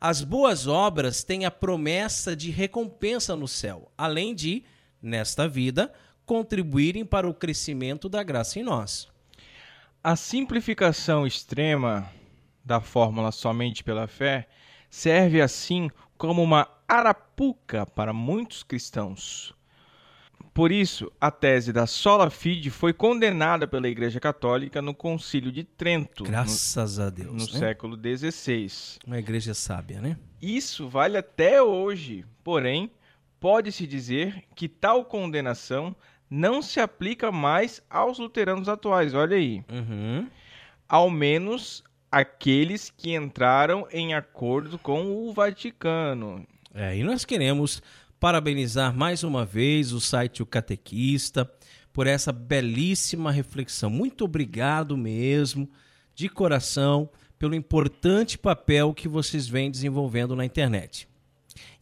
As 0.00 0.22
boas 0.22 0.68
obras 0.68 1.24
têm 1.24 1.44
a 1.44 1.50
promessa 1.50 2.36
de 2.36 2.52
recompensa 2.52 3.34
no 3.34 3.48
céu, 3.48 3.90
além 3.98 4.32
de, 4.32 4.62
nesta 5.02 5.48
vida, 5.48 5.92
contribuírem 6.24 7.04
para 7.04 7.28
o 7.28 7.34
crescimento 7.34 8.08
da 8.08 8.22
graça 8.22 8.60
em 8.60 8.62
nós. 8.62 9.08
A 10.04 10.14
simplificação 10.14 11.26
extrema 11.26 12.08
da 12.64 12.80
fórmula 12.80 13.32
somente 13.32 13.82
pela 13.82 14.06
fé 14.06 14.46
serve 14.88 15.42
assim 15.42 15.90
como 16.16 16.40
uma 16.40 16.68
arapuca 16.86 17.84
para 17.84 18.12
muitos 18.12 18.62
cristãos. 18.62 19.52
Por 20.54 20.70
isso, 20.70 21.10
a 21.20 21.32
tese 21.32 21.72
da 21.72 21.84
sola 21.84 22.30
fide 22.30 22.70
foi 22.70 22.92
condenada 22.92 23.66
pela 23.66 23.88
Igreja 23.88 24.20
Católica 24.20 24.80
no 24.80 24.94
Concílio 24.94 25.50
de 25.50 25.64
Trento. 25.64 26.22
Graças 26.22 26.96
no, 26.96 27.04
a 27.04 27.10
Deus. 27.10 27.32
No 27.32 27.52
né? 27.52 27.58
século 27.58 27.96
XVI. 27.96 28.70
Uma 29.04 29.18
igreja 29.18 29.52
sábia, 29.52 30.00
né? 30.00 30.16
Isso 30.40 30.88
vale 30.88 31.16
até 31.16 31.60
hoje. 31.60 32.24
Porém, 32.44 32.88
pode-se 33.40 33.84
dizer 33.84 34.44
que 34.54 34.68
tal 34.68 35.04
condenação 35.04 35.94
não 36.30 36.62
se 36.62 36.78
aplica 36.78 37.32
mais 37.32 37.82
aos 37.90 38.20
luteranos 38.20 38.68
atuais. 38.68 39.12
Olha 39.12 39.36
aí. 39.36 39.64
Uhum. 39.68 40.28
Ao 40.88 41.10
menos 41.10 41.82
aqueles 42.12 42.90
que 42.96 43.12
entraram 43.12 43.88
em 43.90 44.14
acordo 44.14 44.78
com 44.78 45.04
o 45.04 45.32
Vaticano. 45.32 46.46
É, 46.72 46.96
e 46.96 47.02
nós 47.02 47.24
queremos 47.24 47.82
parabenizar 48.24 48.96
mais 48.96 49.22
uma 49.22 49.44
vez 49.44 49.92
o 49.92 50.00
site 50.00 50.42
O 50.42 50.46
Catequista 50.46 51.46
por 51.92 52.06
essa 52.06 52.32
belíssima 52.32 53.30
reflexão. 53.30 53.90
Muito 53.90 54.24
obrigado 54.24 54.96
mesmo, 54.96 55.68
de 56.14 56.30
coração, 56.30 57.10
pelo 57.38 57.54
importante 57.54 58.38
papel 58.38 58.94
que 58.94 59.08
vocês 59.08 59.46
vêm 59.46 59.70
desenvolvendo 59.70 60.34
na 60.34 60.42
internet. 60.42 61.06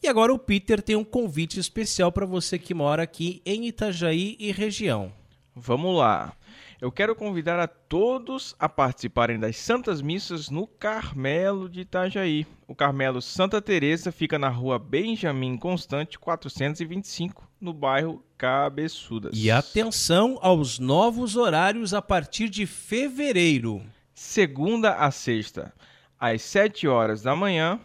E 0.02 0.08
agora 0.08 0.34
o 0.34 0.38
Peter 0.38 0.82
tem 0.82 0.96
um 0.96 1.04
convite 1.04 1.60
especial 1.60 2.10
para 2.10 2.26
você 2.26 2.58
que 2.58 2.74
mora 2.74 3.04
aqui 3.04 3.40
em 3.46 3.68
Itajaí 3.68 4.36
e 4.40 4.50
região. 4.50 5.12
Vamos 5.54 5.96
lá 5.96 6.34
eu 6.82 6.90
quero 6.90 7.14
convidar 7.14 7.60
a 7.60 7.68
todos 7.68 8.56
a 8.58 8.68
participarem 8.68 9.38
das 9.38 9.56
Santas 9.56 10.02
Missas 10.02 10.50
no 10.50 10.66
Carmelo 10.66 11.68
de 11.68 11.82
Itajaí. 11.82 12.44
O 12.66 12.74
Carmelo 12.74 13.22
Santa 13.22 13.62
Teresa 13.62 14.10
fica 14.10 14.36
na 14.36 14.48
rua 14.48 14.80
Benjamin 14.80 15.56
Constante 15.56 16.18
425, 16.18 17.48
no 17.60 17.72
bairro 17.72 18.20
Cabeçudas. 18.36 19.30
E 19.32 19.48
atenção 19.48 20.40
aos 20.42 20.80
novos 20.80 21.36
horários 21.36 21.94
a 21.94 22.02
partir 22.02 22.48
de 22.48 22.66
fevereiro. 22.66 23.80
Segunda 24.12 24.96
a 24.96 25.12
sexta, 25.12 25.72
às 26.18 26.42
7 26.42 26.88
horas 26.88 27.22
da 27.22 27.36
manhã 27.36 27.78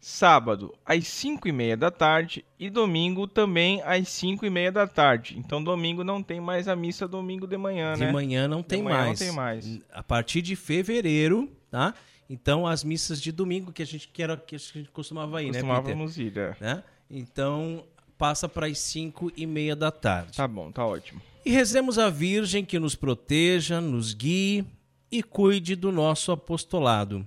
sábado 0.00 0.74
às 0.84 1.06
5 1.06 1.46
e 1.46 1.52
meia 1.52 1.76
da 1.76 1.90
tarde 1.90 2.44
e 2.58 2.70
domingo 2.70 3.26
também 3.26 3.82
às 3.82 4.08
5 4.08 4.46
e 4.46 4.50
meia 4.50 4.72
da 4.72 4.86
tarde. 4.86 5.38
Então 5.38 5.62
domingo 5.62 6.02
não 6.02 6.22
tem 6.22 6.40
mais 6.40 6.66
a 6.66 6.74
missa 6.74 7.06
domingo 7.06 7.46
de 7.46 7.58
manhã, 7.58 7.92
de 7.92 8.00
né? 8.00 8.06
De 8.06 8.12
manhã 8.12 8.48
não 8.48 8.62
tem 8.62 8.82
manhã 8.82 8.96
mais. 8.96 9.20
Não 9.20 9.26
tem 9.26 9.36
mais. 9.36 9.80
A 9.92 10.02
partir 10.02 10.40
de 10.40 10.56
fevereiro, 10.56 11.50
tá? 11.70 11.94
Então 12.28 12.66
as 12.66 12.82
missas 12.82 13.20
de 13.20 13.30
domingo 13.30 13.72
que 13.72 13.82
a 13.82 13.86
gente 13.86 14.08
que 14.08 14.22
era, 14.22 14.36
que 14.36 14.56
a 14.56 14.58
gente 14.58 14.88
costumava 14.90 15.42
ir, 15.42 15.48
Costumávamos 15.48 16.16
né, 16.16 16.24
Peter? 16.24 16.56
ir, 16.60 16.64
é. 16.64 16.64
né? 16.64 16.84
Então 17.10 17.84
passa 18.16 18.48
para 18.48 18.66
as 18.66 18.78
5 18.78 19.32
e 19.36 19.46
meia 19.46 19.76
da 19.76 19.90
tarde. 19.90 20.36
Tá 20.36 20.48
bom, 20.48 20.72
tá 20.72 20.86
ótimo. 20.86 21.20
E 21.44 21.50
rezemos 21.50 21.98
a 21.98 22.08
Virgem 22.08 22.64
que 22.64 22.78
nos 22.78 22.94
proteja, 22.94 23.80
nos 23.80 24.14
guie 24.14 24.64
e 25.10 25.22
cuide 25.22 25.74
do 25.74 25.90
nosso 25.90 26.30
apostolado. 26.32 27.26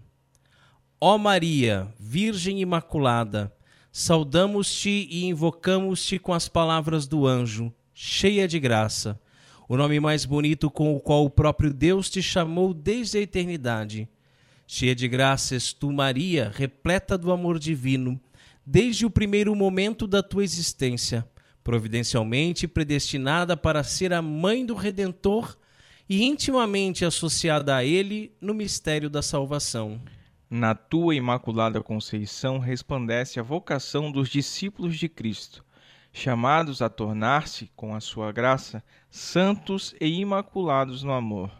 Ó 1.05 1.17
Maria, 1.17 1.93
Virgem 1.99 2.61
Imaculada, 2.61 3.53
saudamos-te 3.91 5.05
e 5.11 5.25
invocamos-te 5.25 6.17
com 6.17 6.31
as 6.31 6.47
palavras 6.47 7.05
do 7.05 7.27
anjo, 7.27 7.73
cheia 7.93 8.47
de 8.47 8.57
graça, 8.57 9.19
o 9.67 9.75
nome 9.75 9.99
mais 9.99 10.23
bonito 10.23 10.71
com 10.71 10.95
o 10.95 11.01
qual 11.01 11.25
o 11.25 11.29
próprio 11.29 11.73
Deus 11.73 12.09
te 12.09 12.23
chamou 12.23 12.73
desde 12.73 13.17
a 13.17 13.21
eternidade. 13.21 14.07
Cheia 14.65 14.95
de 14.95 15.05
graças, 15.09 15.73
tu, 15.73 15.91
Maria, 15.91 16.49
repleta 16.55 17.17
do 17.17 17.33
amor 17.33 17.59
divino, 17.59 18.17
desde 18.65 19.05
o 19.05 19.09
primeiro 19.09 19.53
momento 19.53 20.07
da 20.07 20.23
tua 20.23 20.45
existência, 20.45 21.27
providencialmente 21.65 22.65
predestinada 22.65 23.57
para 23.57 23.83
ser 23.83 24.13
a 24.13 24.21
mãe 24.21 24.65
do 24.65 24.73
Redentor 24.73 25.57
e 26.07 26.23
intimamente 26.23 27.03
associada 27.03 27.75
a 27.75 27.83
ele 27.83 28.31
no 28.39 28.53
mistério 28.53 29.09
da 29.09 29.21
salvação. 29.21 29.99
Na 30.55 30.75
tua 30.75 31.15
imaculada 31.15 31.81
conceição 31.81 32.59
resplandece 32.59 33.39
a 33.39 33.43
vocação 33.43 34.11
dos 34.11 34.29
discípulos 34.29 34.99
de 34.99 35.09
Cristo, 35.09 35.65
chamados 36.11 36.79
a 36.79 36.89
tornar-se, 36.89 37.71
com 37.75 37.95
a 37.95 37.99
sua 37.99 38.31
graça, 38.31 38.83
santos 39.09 39.95
e 39.99 40.05
imaculados 40.05 41.01
no 41.01 41.11
amor. 41.11 41.51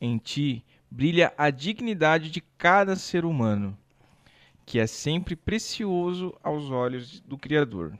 Em 0.00 0.18
ti 0.18 0.64
brilha 0.90 1.32
a 1.38 1.48
dignidade 1.48 2.28
de 2.28 2.40
cada 2.58 2.96
ser 2.96 3.24
humano, 3.24 3.78
que 4.66 4.80
é 4.80 4.86
sempre 4.88 5.36
precioso 5.36 6.36
aos 6.42 6.72
olhos 6.72 7.20
do 7.20 7.38
Criador. 7.38 7.96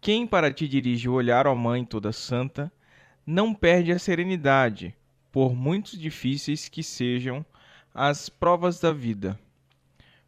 Quem 0.00 0.26
para 0.26 0.52
ti 0.52 0.66
dirige 0.66 1.08
o 1.08 1.12
olhar, 1.12 1.46
ó 1.46 1.54
Mãe 1.54 1.84
toda 1.84 2.10
santa, 2.10 2.72
não 3.24 3.54
perde 3.54 3.92
a 3.92 3.98
serenidade, 4.00 4.92
por 5.30 5.54
muito 5.54 5.96
difíceis 5.96 6.68
que 6.68 6.82
sejam 6.82 7.46
as 7.98 8.28
provas 8.28 8.78
da 8.78 8.92
vida. 8.92 9.36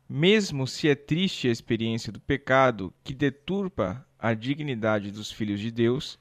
Mesmo 0.08 0.66
se 0.66 0.88
é 0.88 0.96
triste 0.96 1.46
a 1.46 1.52
experiência 1.52 2.12
do 2.12 2.18
pecado 2.18 2.92
que 3.04 3.14
deturpa 3.14 4.04
a 4.18 4.34
dignidade 4.34 5.12
dos 5.12 5.30
filhos 5.30 5.60
de 5.60 5.70
Deus, 5.70 6.18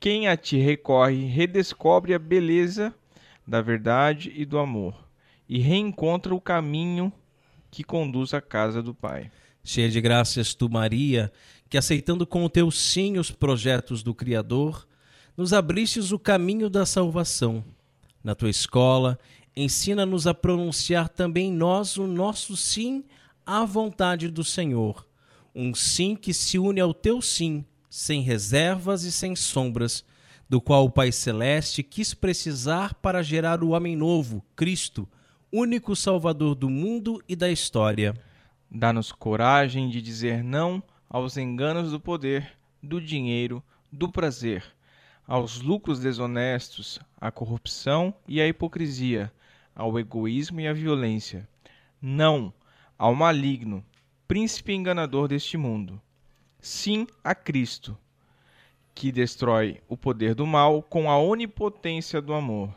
quem 0.00 0.26
a 0.26 0.36
ti 0.36 0.56
recorre 0.56 1.24
redescobre 1.24 2.14
a 2.14 2.18
beleza 2.18 2.92
da 3.46 3.62
verdade 3.62 4.32
e 4.34 4.44
do 4.44 4.58
amor 4.58 5.08
e 5.48 5.60
reencontra 5.60 6.34
o 6.34 6.40
caminho 6.40 7.12
que 7.70 7.84
conduz 7.84 8.34
à 8.34 8.40
casa 8.40 8.82
do 8.82 8.92
Pai. 8.92 9.30
Cheia 9.62 9.88
de 9.88 10.00
graças, 10.00 10.52
tu, 10.52 10.68
Maria, 10.68 11.32
que 11.70 11.78
aceitando 11.78 12.26
com 12.26 12.44
o 12.44 12.50
teu 12.50 12.72
sim 12.72 13.18
os 13.18 13.30
projetos 13.30 14.02
do 14.02 14.12
Criador, 14.12 14.84
nos 15.36 15.52
abristes 15.52 16.10
o 16.10 16.18
caminho 16.18 16.68
da 16.68 16.84
salvação. 16.84 17.64
Na 18.24 18.34
tua 18.34 18.50
escola, 18.50 19.16
ensina-nos 19.56 20.26
a 20.26 20.34
pronunciar 20.34 21.08
também 21.08 21.50
nós 21.50 21.96
o 21.96 22.06
nosso 22.06 22.56
sim 22.56 23.02
à 23.44 23.64
vontade 23.64 24.28
do 24.28 24.44
Senhor. 24.44 25.06
Um 25.54 25.74
sim 25.74 26.14
que 26.14 26.34
se 26.34 26.58
une 26.58 26.80
ao 26.80 26.92
teu 26.92 27.22
sim, 27.22 27.64
sem 27.88 28.20
reservas 28.20 29.04
e 29.04 29.10
sem 29.10 29.34
sombras, 29.34 30.04
do 30.48 30.60
qual 30.60 30.84
o 30.84 30.90
Pai 30.90 31.10
Celeste 31.10 31.82
quis 31.82 32.12
precisar 32.12 32.94
para 32.94 33.22
gerar 33.22 33.64
o 33.64 33.70
homem 33.70 33.96
novo, 33.96 34.44
Cristo, 34.54 35.08
único 35.50 35.96
Salvador 35.96 36.54
do 36.54 36.68
mundo 36.68 37.22
e 37.26 37.34
da 37.34 37.50
história. 37.50 38.14
Dá-nos 38.70 39.10
coragem 39.10 39.88
de 39.88 40.02
dizer 40.02 40.44
não 40.44 40.82
aos 41.08 41.36
enganos 41.36 41.90
do 41.90 41.98
poder, 41.98 42.52
do 42.82 43.00
dinheiro, 43.00 43.62
do 43.90 44.10
prazer, 44.10 44.62
aos 45.26 45.60
lucros 45.60 45.98
desonestos, 45.98 47.00
à 47.18 47.30
corrupção 47.30 48.14
e 48.28 48.40
à 48.40 48.46
hipocrisia, 48.46 49.32
ao 49.76 49.98
egoísmo 49.98 50.60
e 50.60 50.66
à 50.66 50.72
violência. 50.72 51.46
Não 52.00 52.52
ao 52.98 53.14
maligno, 53.14 53.84
príncipe 54.26 54.72
enganador 54.72 55.28
deste 55.28 55.56
mundo. 55.56 56.00
Sim 56.58 57.06
a 57.22 57.34
Cristo, 57.34 57.96
que 58.94 59.12
destrói 59.12 59.80
o 59.86 59.96
poder 59.96 60.34
do 60.34 60.46
mal 60.46 60.82
com 60.82 61.10
a 61.10 61.18
onipotência 61.18 62.20
do 62.20 62.32
amor. 62.32 62.74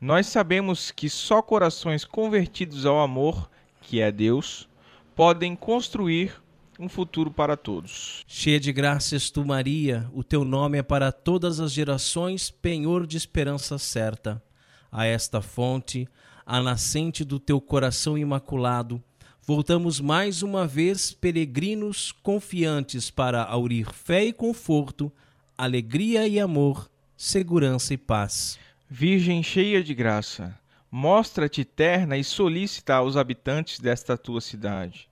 Nós 0.00 0.26
sabemos 0.26 0.90
que 0.90 1.08
só 1.08 1.42
corações 1.42 2.04
convertidos 2.04 2.86
ao 2.86 3.00
amor, 3.00 3.50
que 3.80 4.00
é 4.00 4.12
Deus, 4.12 4.68
podem 5.16 5.56
construir 5.56 6.40
um 6.78 6.88
futuro 6.88 7.30
para 7.30 7.56
todos. 7.56 8.22
Cheia 8.28 8.60
de 8.60 8.72
graças 8.72 9.30
tu, 9.30 9.44
Maria, 9.44 10.08
o 10.14 10.22
teu 10.22 10.44
nome 10.44 10.78
é 10.78 10.82
para 10.82 11.10
todas 11.10 11.58
as 11.58 11.72
gerações 11.72 12.50
penhor 12.50 13.04
de 13.04 13.16
esperança 13.16 13.78
certa. 13.78 14.40
A 14.90 15.04
esta 15.04 15.40
fonte, 15.42 16.08
a 16.46 16.60
nascente 16.60 17.24
do 17.24 17.38
teu 17.38 17.60
coração 17.60 18.16
imaculado, 18.16 19.02
voltamos 19.42 20.00
mais 20.00 20.42
uma 20.42 20.66
vez 20.66 21.12
peregrinos 21.12 22.12
confiantes 22.22 23.10
para 23.10 23.42
aurir 23.42 23.92
fé 23.92 24.24
e 24.24 24.32
conforto, 24.32 25.12
alegria 25.56 26.26
e 26.26 26.40
amor, 26.40 26.90
segurança 27.16 27.94
e 27.94 27.98
paz. 27.98 28.58
Virgem 28.88 29.42
cheia 29.42 29.82
de 29.82 29.94
graça, 29.94 30.58
mostra-te 30.90 31.64
terna 31.64 32.16
e 32.16 32.24
solícita 32.24 32.94
aos 32.94 33.16
habitantes 33.16 33.78
desta 33.78 34.16
tua 34.16 34.40
cidade 34.40 35.08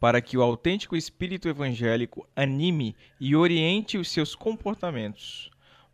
para 0.00 0.22
que 0.22 0.38
o 0.38 0.42
autêntico 0.42 0.96
espírito 0.96 1.46
evangélico 1.46 2.26
anime 2.34 2.96
e 3.20 3.36
oriente 3.36 3.98
os 3.98 4.08
seus 4.08 4.34
comportamentos. 4.34 5.49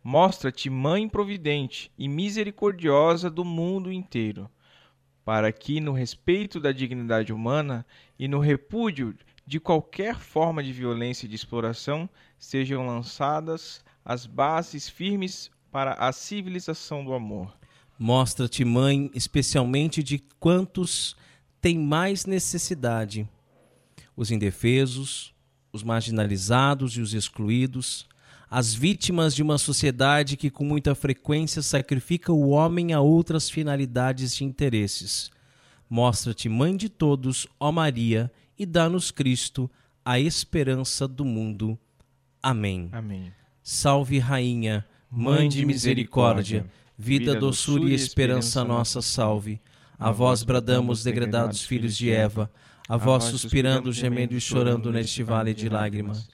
Mostra-te 0.09 0.69
mãe 0.69 1.09
providente 1.09 1.91
e 1.97 2.07
misericordiosa 2.07 3.29
do 3.29 3.43
mundo 3.43 3.91
inteiro, 3.91 4.49
para 5.25 5.51
que, 5.51 5.81
no 5.81 5.91
respeito 5.91 6.61
da 6.61 6.71
dignidade 6.71 7.33
humana 7.33 7.85
e 8.17 8.25
no 8.25 8.39
repúdio 8.39 9.13
de 9.45 9.59
qualquer 9.59 10.17
forma 10.17 10.63
de 10.63 10.71
violência 10.71 11.25
e 11.25 11.27
de 11.27 11.35
exploração, 11.35 12.09
sejam 12.39 12.87
lançadas 12.87 13.83
as 14.05 14.25
bases 14.25 14.87
firmes 14.87 15.51
para 15.73 15.91
a 15.95 16.13
civilização 16.13 17.03
do 17.03 17.13
amor. 17.13 17.53
Mostra-te, 17.99 18.63
mãe, 18.63 19.11
especialmente 19.13 20.01
de 20.01 20.19
quantos 20.39 21.17
têm 21.59 21.77
mais 21.77 22.25
necessidade 22.25 23.27
os 24.15 24.31
indefesos, 24.31 25.35
os 25.69 25.83
marginalizados 25.83 26.95
e 26.95 27.01
os 27.01 27.13
excluídos, 27.13 28.07
as 28.49 28.73
vítimas 28.73 29.35
de 29.35 29.43
uma 29.43 29.57
sociedade 29.57 30.37
que 30.37 30.49
com 30.49 30.63
muita 30.63 30.95
frequência 30.95 31.61
sacrifica 31.61 32.31
o 32.31 32.49
homem 32.49 32.93
a 32.93 33.01
outras 33.01 33.49
finalidades 33.49 34.39
e 34.39 34.45
interesses. 34.45 35.29
Mostra-te 35.89 36.47
mãe 36.47 36.75
de 36.75 36.89
todos, 36.89 37.47
ó 37.59 37.71
Maria, 37.71 38.31
e 38.57 38.65
dá-nos 38.65 39.11
Cristo, 39.11 39.69
a 40.03 40.19
esperança 40.19 41.07
do 41.07 41.25
mundo. 41.25 41.77
Amém. 42.41 42.89
Amém. 42.93 43.33
Salve 43.61 44.19
rainha, 44.19 44.85
mãe 45.11 45.49
de 45.49 45.65
misericórdia, 45.65 46.65
vida, 46.97 47.35
doçura 47.35 47.83
e 47.83 47.93
esperança 47.93 48.63
nossa, 48.63 49.01
salve. 49.01 49.59
A 49.99 50.11
vós 50.11 50.43
bradamos, 50.43 51.03
degradados 51.03 51.63
filhos 51.63 51.97
de 51.97 52.11
Eva, 52.11 52.49
a 52.87 52.95
vós 52.95 53.25
suspirando, 53.25 53.91
gemendo 53.91 54.33
e 54.35 54.39
chorando 54.39 54.91
neste 54.91 55.23
vale 55.23 55.53
de 55.53 55.67
lágrimas. 55.67 56.29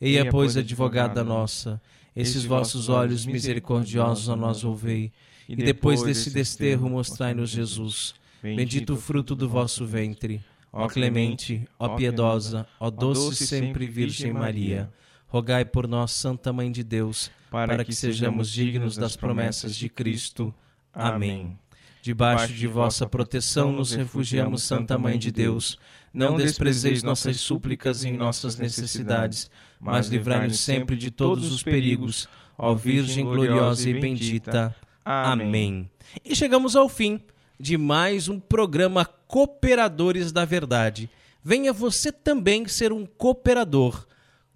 Eia, 0.00 0.28
pois, 0.30 0.56
advogada 0.56 1.24
nossa, 1.24 1.80
esses 2.14 2.44
vossos 2.44 2.88
olhos 2.88 3.26
misericordiosos 3.26 4.28
a 4.28 4.36
nós 4.36 4.64
ouvei, 4.64 5.12
e 5.48 5.56
depois 5.56 6.02
desse 6.02 6.30
desterro 6.30 6.88
mostrai-nos 6.88 7.50
Jesus, 7.50 8.14
bendito 8.42 8.94
o 8.94 8.96
fruto 8.96 9.34
do 9.34 9.48
vosso 9.48 9.84
ventre. 9.84 10.42
Ó 10.72 10.86
clemente, 10.86 11.66
ó 11.78 11.96
piedosa, 11.96 12.66
ó 12.78 12.90
doce 12.90 13.46
sempre 13.46 13.86
Virgem 13.86 14.32
Maria, 14.32 14.92
rogai 15.26 15.64
por 15.64 15.88
nós, 15.88 16.12
Santa 16.12 16.52
Mãe 16.52 16.70
de 16.70 16.84
Deus, 16.84 17.30
para 17.50 17.84
que 17.84 17.94
sejamos 17.94 18.50
dignos 18.50 18.96
das 18.96 19.16
promessas 19.16 19.74
de 19.74 19.88
Cristo. 19.88 20.54
Amém. 20.92 21.58
Debaixo 22.02 22.52
de 22.52 22.66
vossa 22.66 23.06
proteção 23.06 23.72
nos 23.72 23.92
refugiamos, 23.92 24.62
Santa 24.62 24.96
Mãe 24.98 25.18
de 25.18 25.32
Deus. 25.32 25.78
Não 26.12 26.36
desprezeis 26.36 27.02
nossas 27.02 27.40
súplicas 27.40 28.04
em 28.04 28.16
nossas 28.16 28.56
necessidades, 28.56 29.50
mas 29.80 30.08
livrai-nos 30.08 30.60
sempre 30.60 30.96
de 30.96 31.10
todos 31.10 31.52
os 31.52 31.62
perigos, 31.62 32.28
ó 32.56 32.74
Virgem 32.74 33.24
gloriosa 33.24 33.88
e 33.88 34.00
bendita. 34.00 34.74
Amém. 35.04 35.88
E 36.24 36.34
chegamos 36.34 36.74
ao 36.74 36.88
fim 36.88 37.20
de 37.58 37.76
mais 37.76 38.28
um 38.28 38.38
programa 38.38 39.04
Cooperadores 39.04 40.32
da 40.32 40.44
Verdade. 40.44 41.10
Venha 41.42 41.72
você 41.72 42.10
também 42.10 42.66
ser 42.66 42.92
um 42.92 43.06
cooperador. 43.06 44.06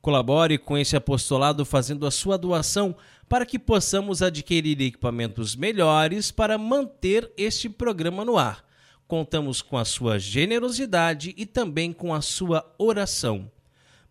Colabore 0.01 0.59
com 0.59 0.77
esse 0.77 0.97
apostolado 0.97 1.64
fazendo 1.64 2.07
a 2.07 2.11
sua 2.11 2.37
doação 2.37 2.97
para 3.29 3.47
que 3.47 3.59
possamos 3.59 4.20
adquirir 4.20 4.81
equipamentos 4.81 5.55
melhores 5.55 6.31
para 6.33 6.59
manter 6.59 7.33
este 7.37 7.68
programa 7.68 8.25
no 8.25 8.37
ar. 8.37 8.64
Contamos 9.07 9.62
com 9.62 9.79
a 9.79 9.85
sua 9.85 10.18
generosidade 10.18 11.35
e 11.37 11.47
também 11.47 11.93
com 11.93 12.12
a 12.12 12.20
sua 12.20 12.75
oração. 12.79 13.51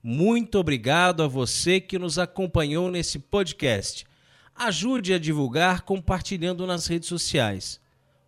Muito 0.03 0.57
obrigado 0.57 1.21
a 1.21 1.27
você 1.27 1.79
que 1.79 1.99
nos 1.99 2.17
acompanhou 2.17 2.89
nesse 2.89 3.19
podcast. 3.19 4.05
Ajude 4.55 5.13
a 5.13 5.19
divulgar 5.19 5.81
compartilhando 5.81 6.65
nas 6.65 6.87
redes 6.87 7.07
sociais. 7.07 7.79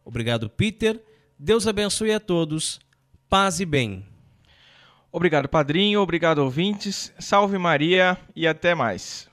Obrigado, 0.06 0.50
Peter. 0.50 1.02
Deus 1.38 1.68
abençoe 1.68 2.14
a 2.14 2.20
todos. 2.20 2.80
Paz 3.28 3.60
e 3.60 3.66
bem. 3.66 4.06
Obrigado, 5.12 5.50
padrinho. 5.50 6.02
Obrigado, 6.02 6.40
ouvintes. 6.40 7.14
Salve 7.20 7.58
Maria 7.58 8.18
e 8.36 8.48
até 8.48 8.76
mais. 8.76 9.33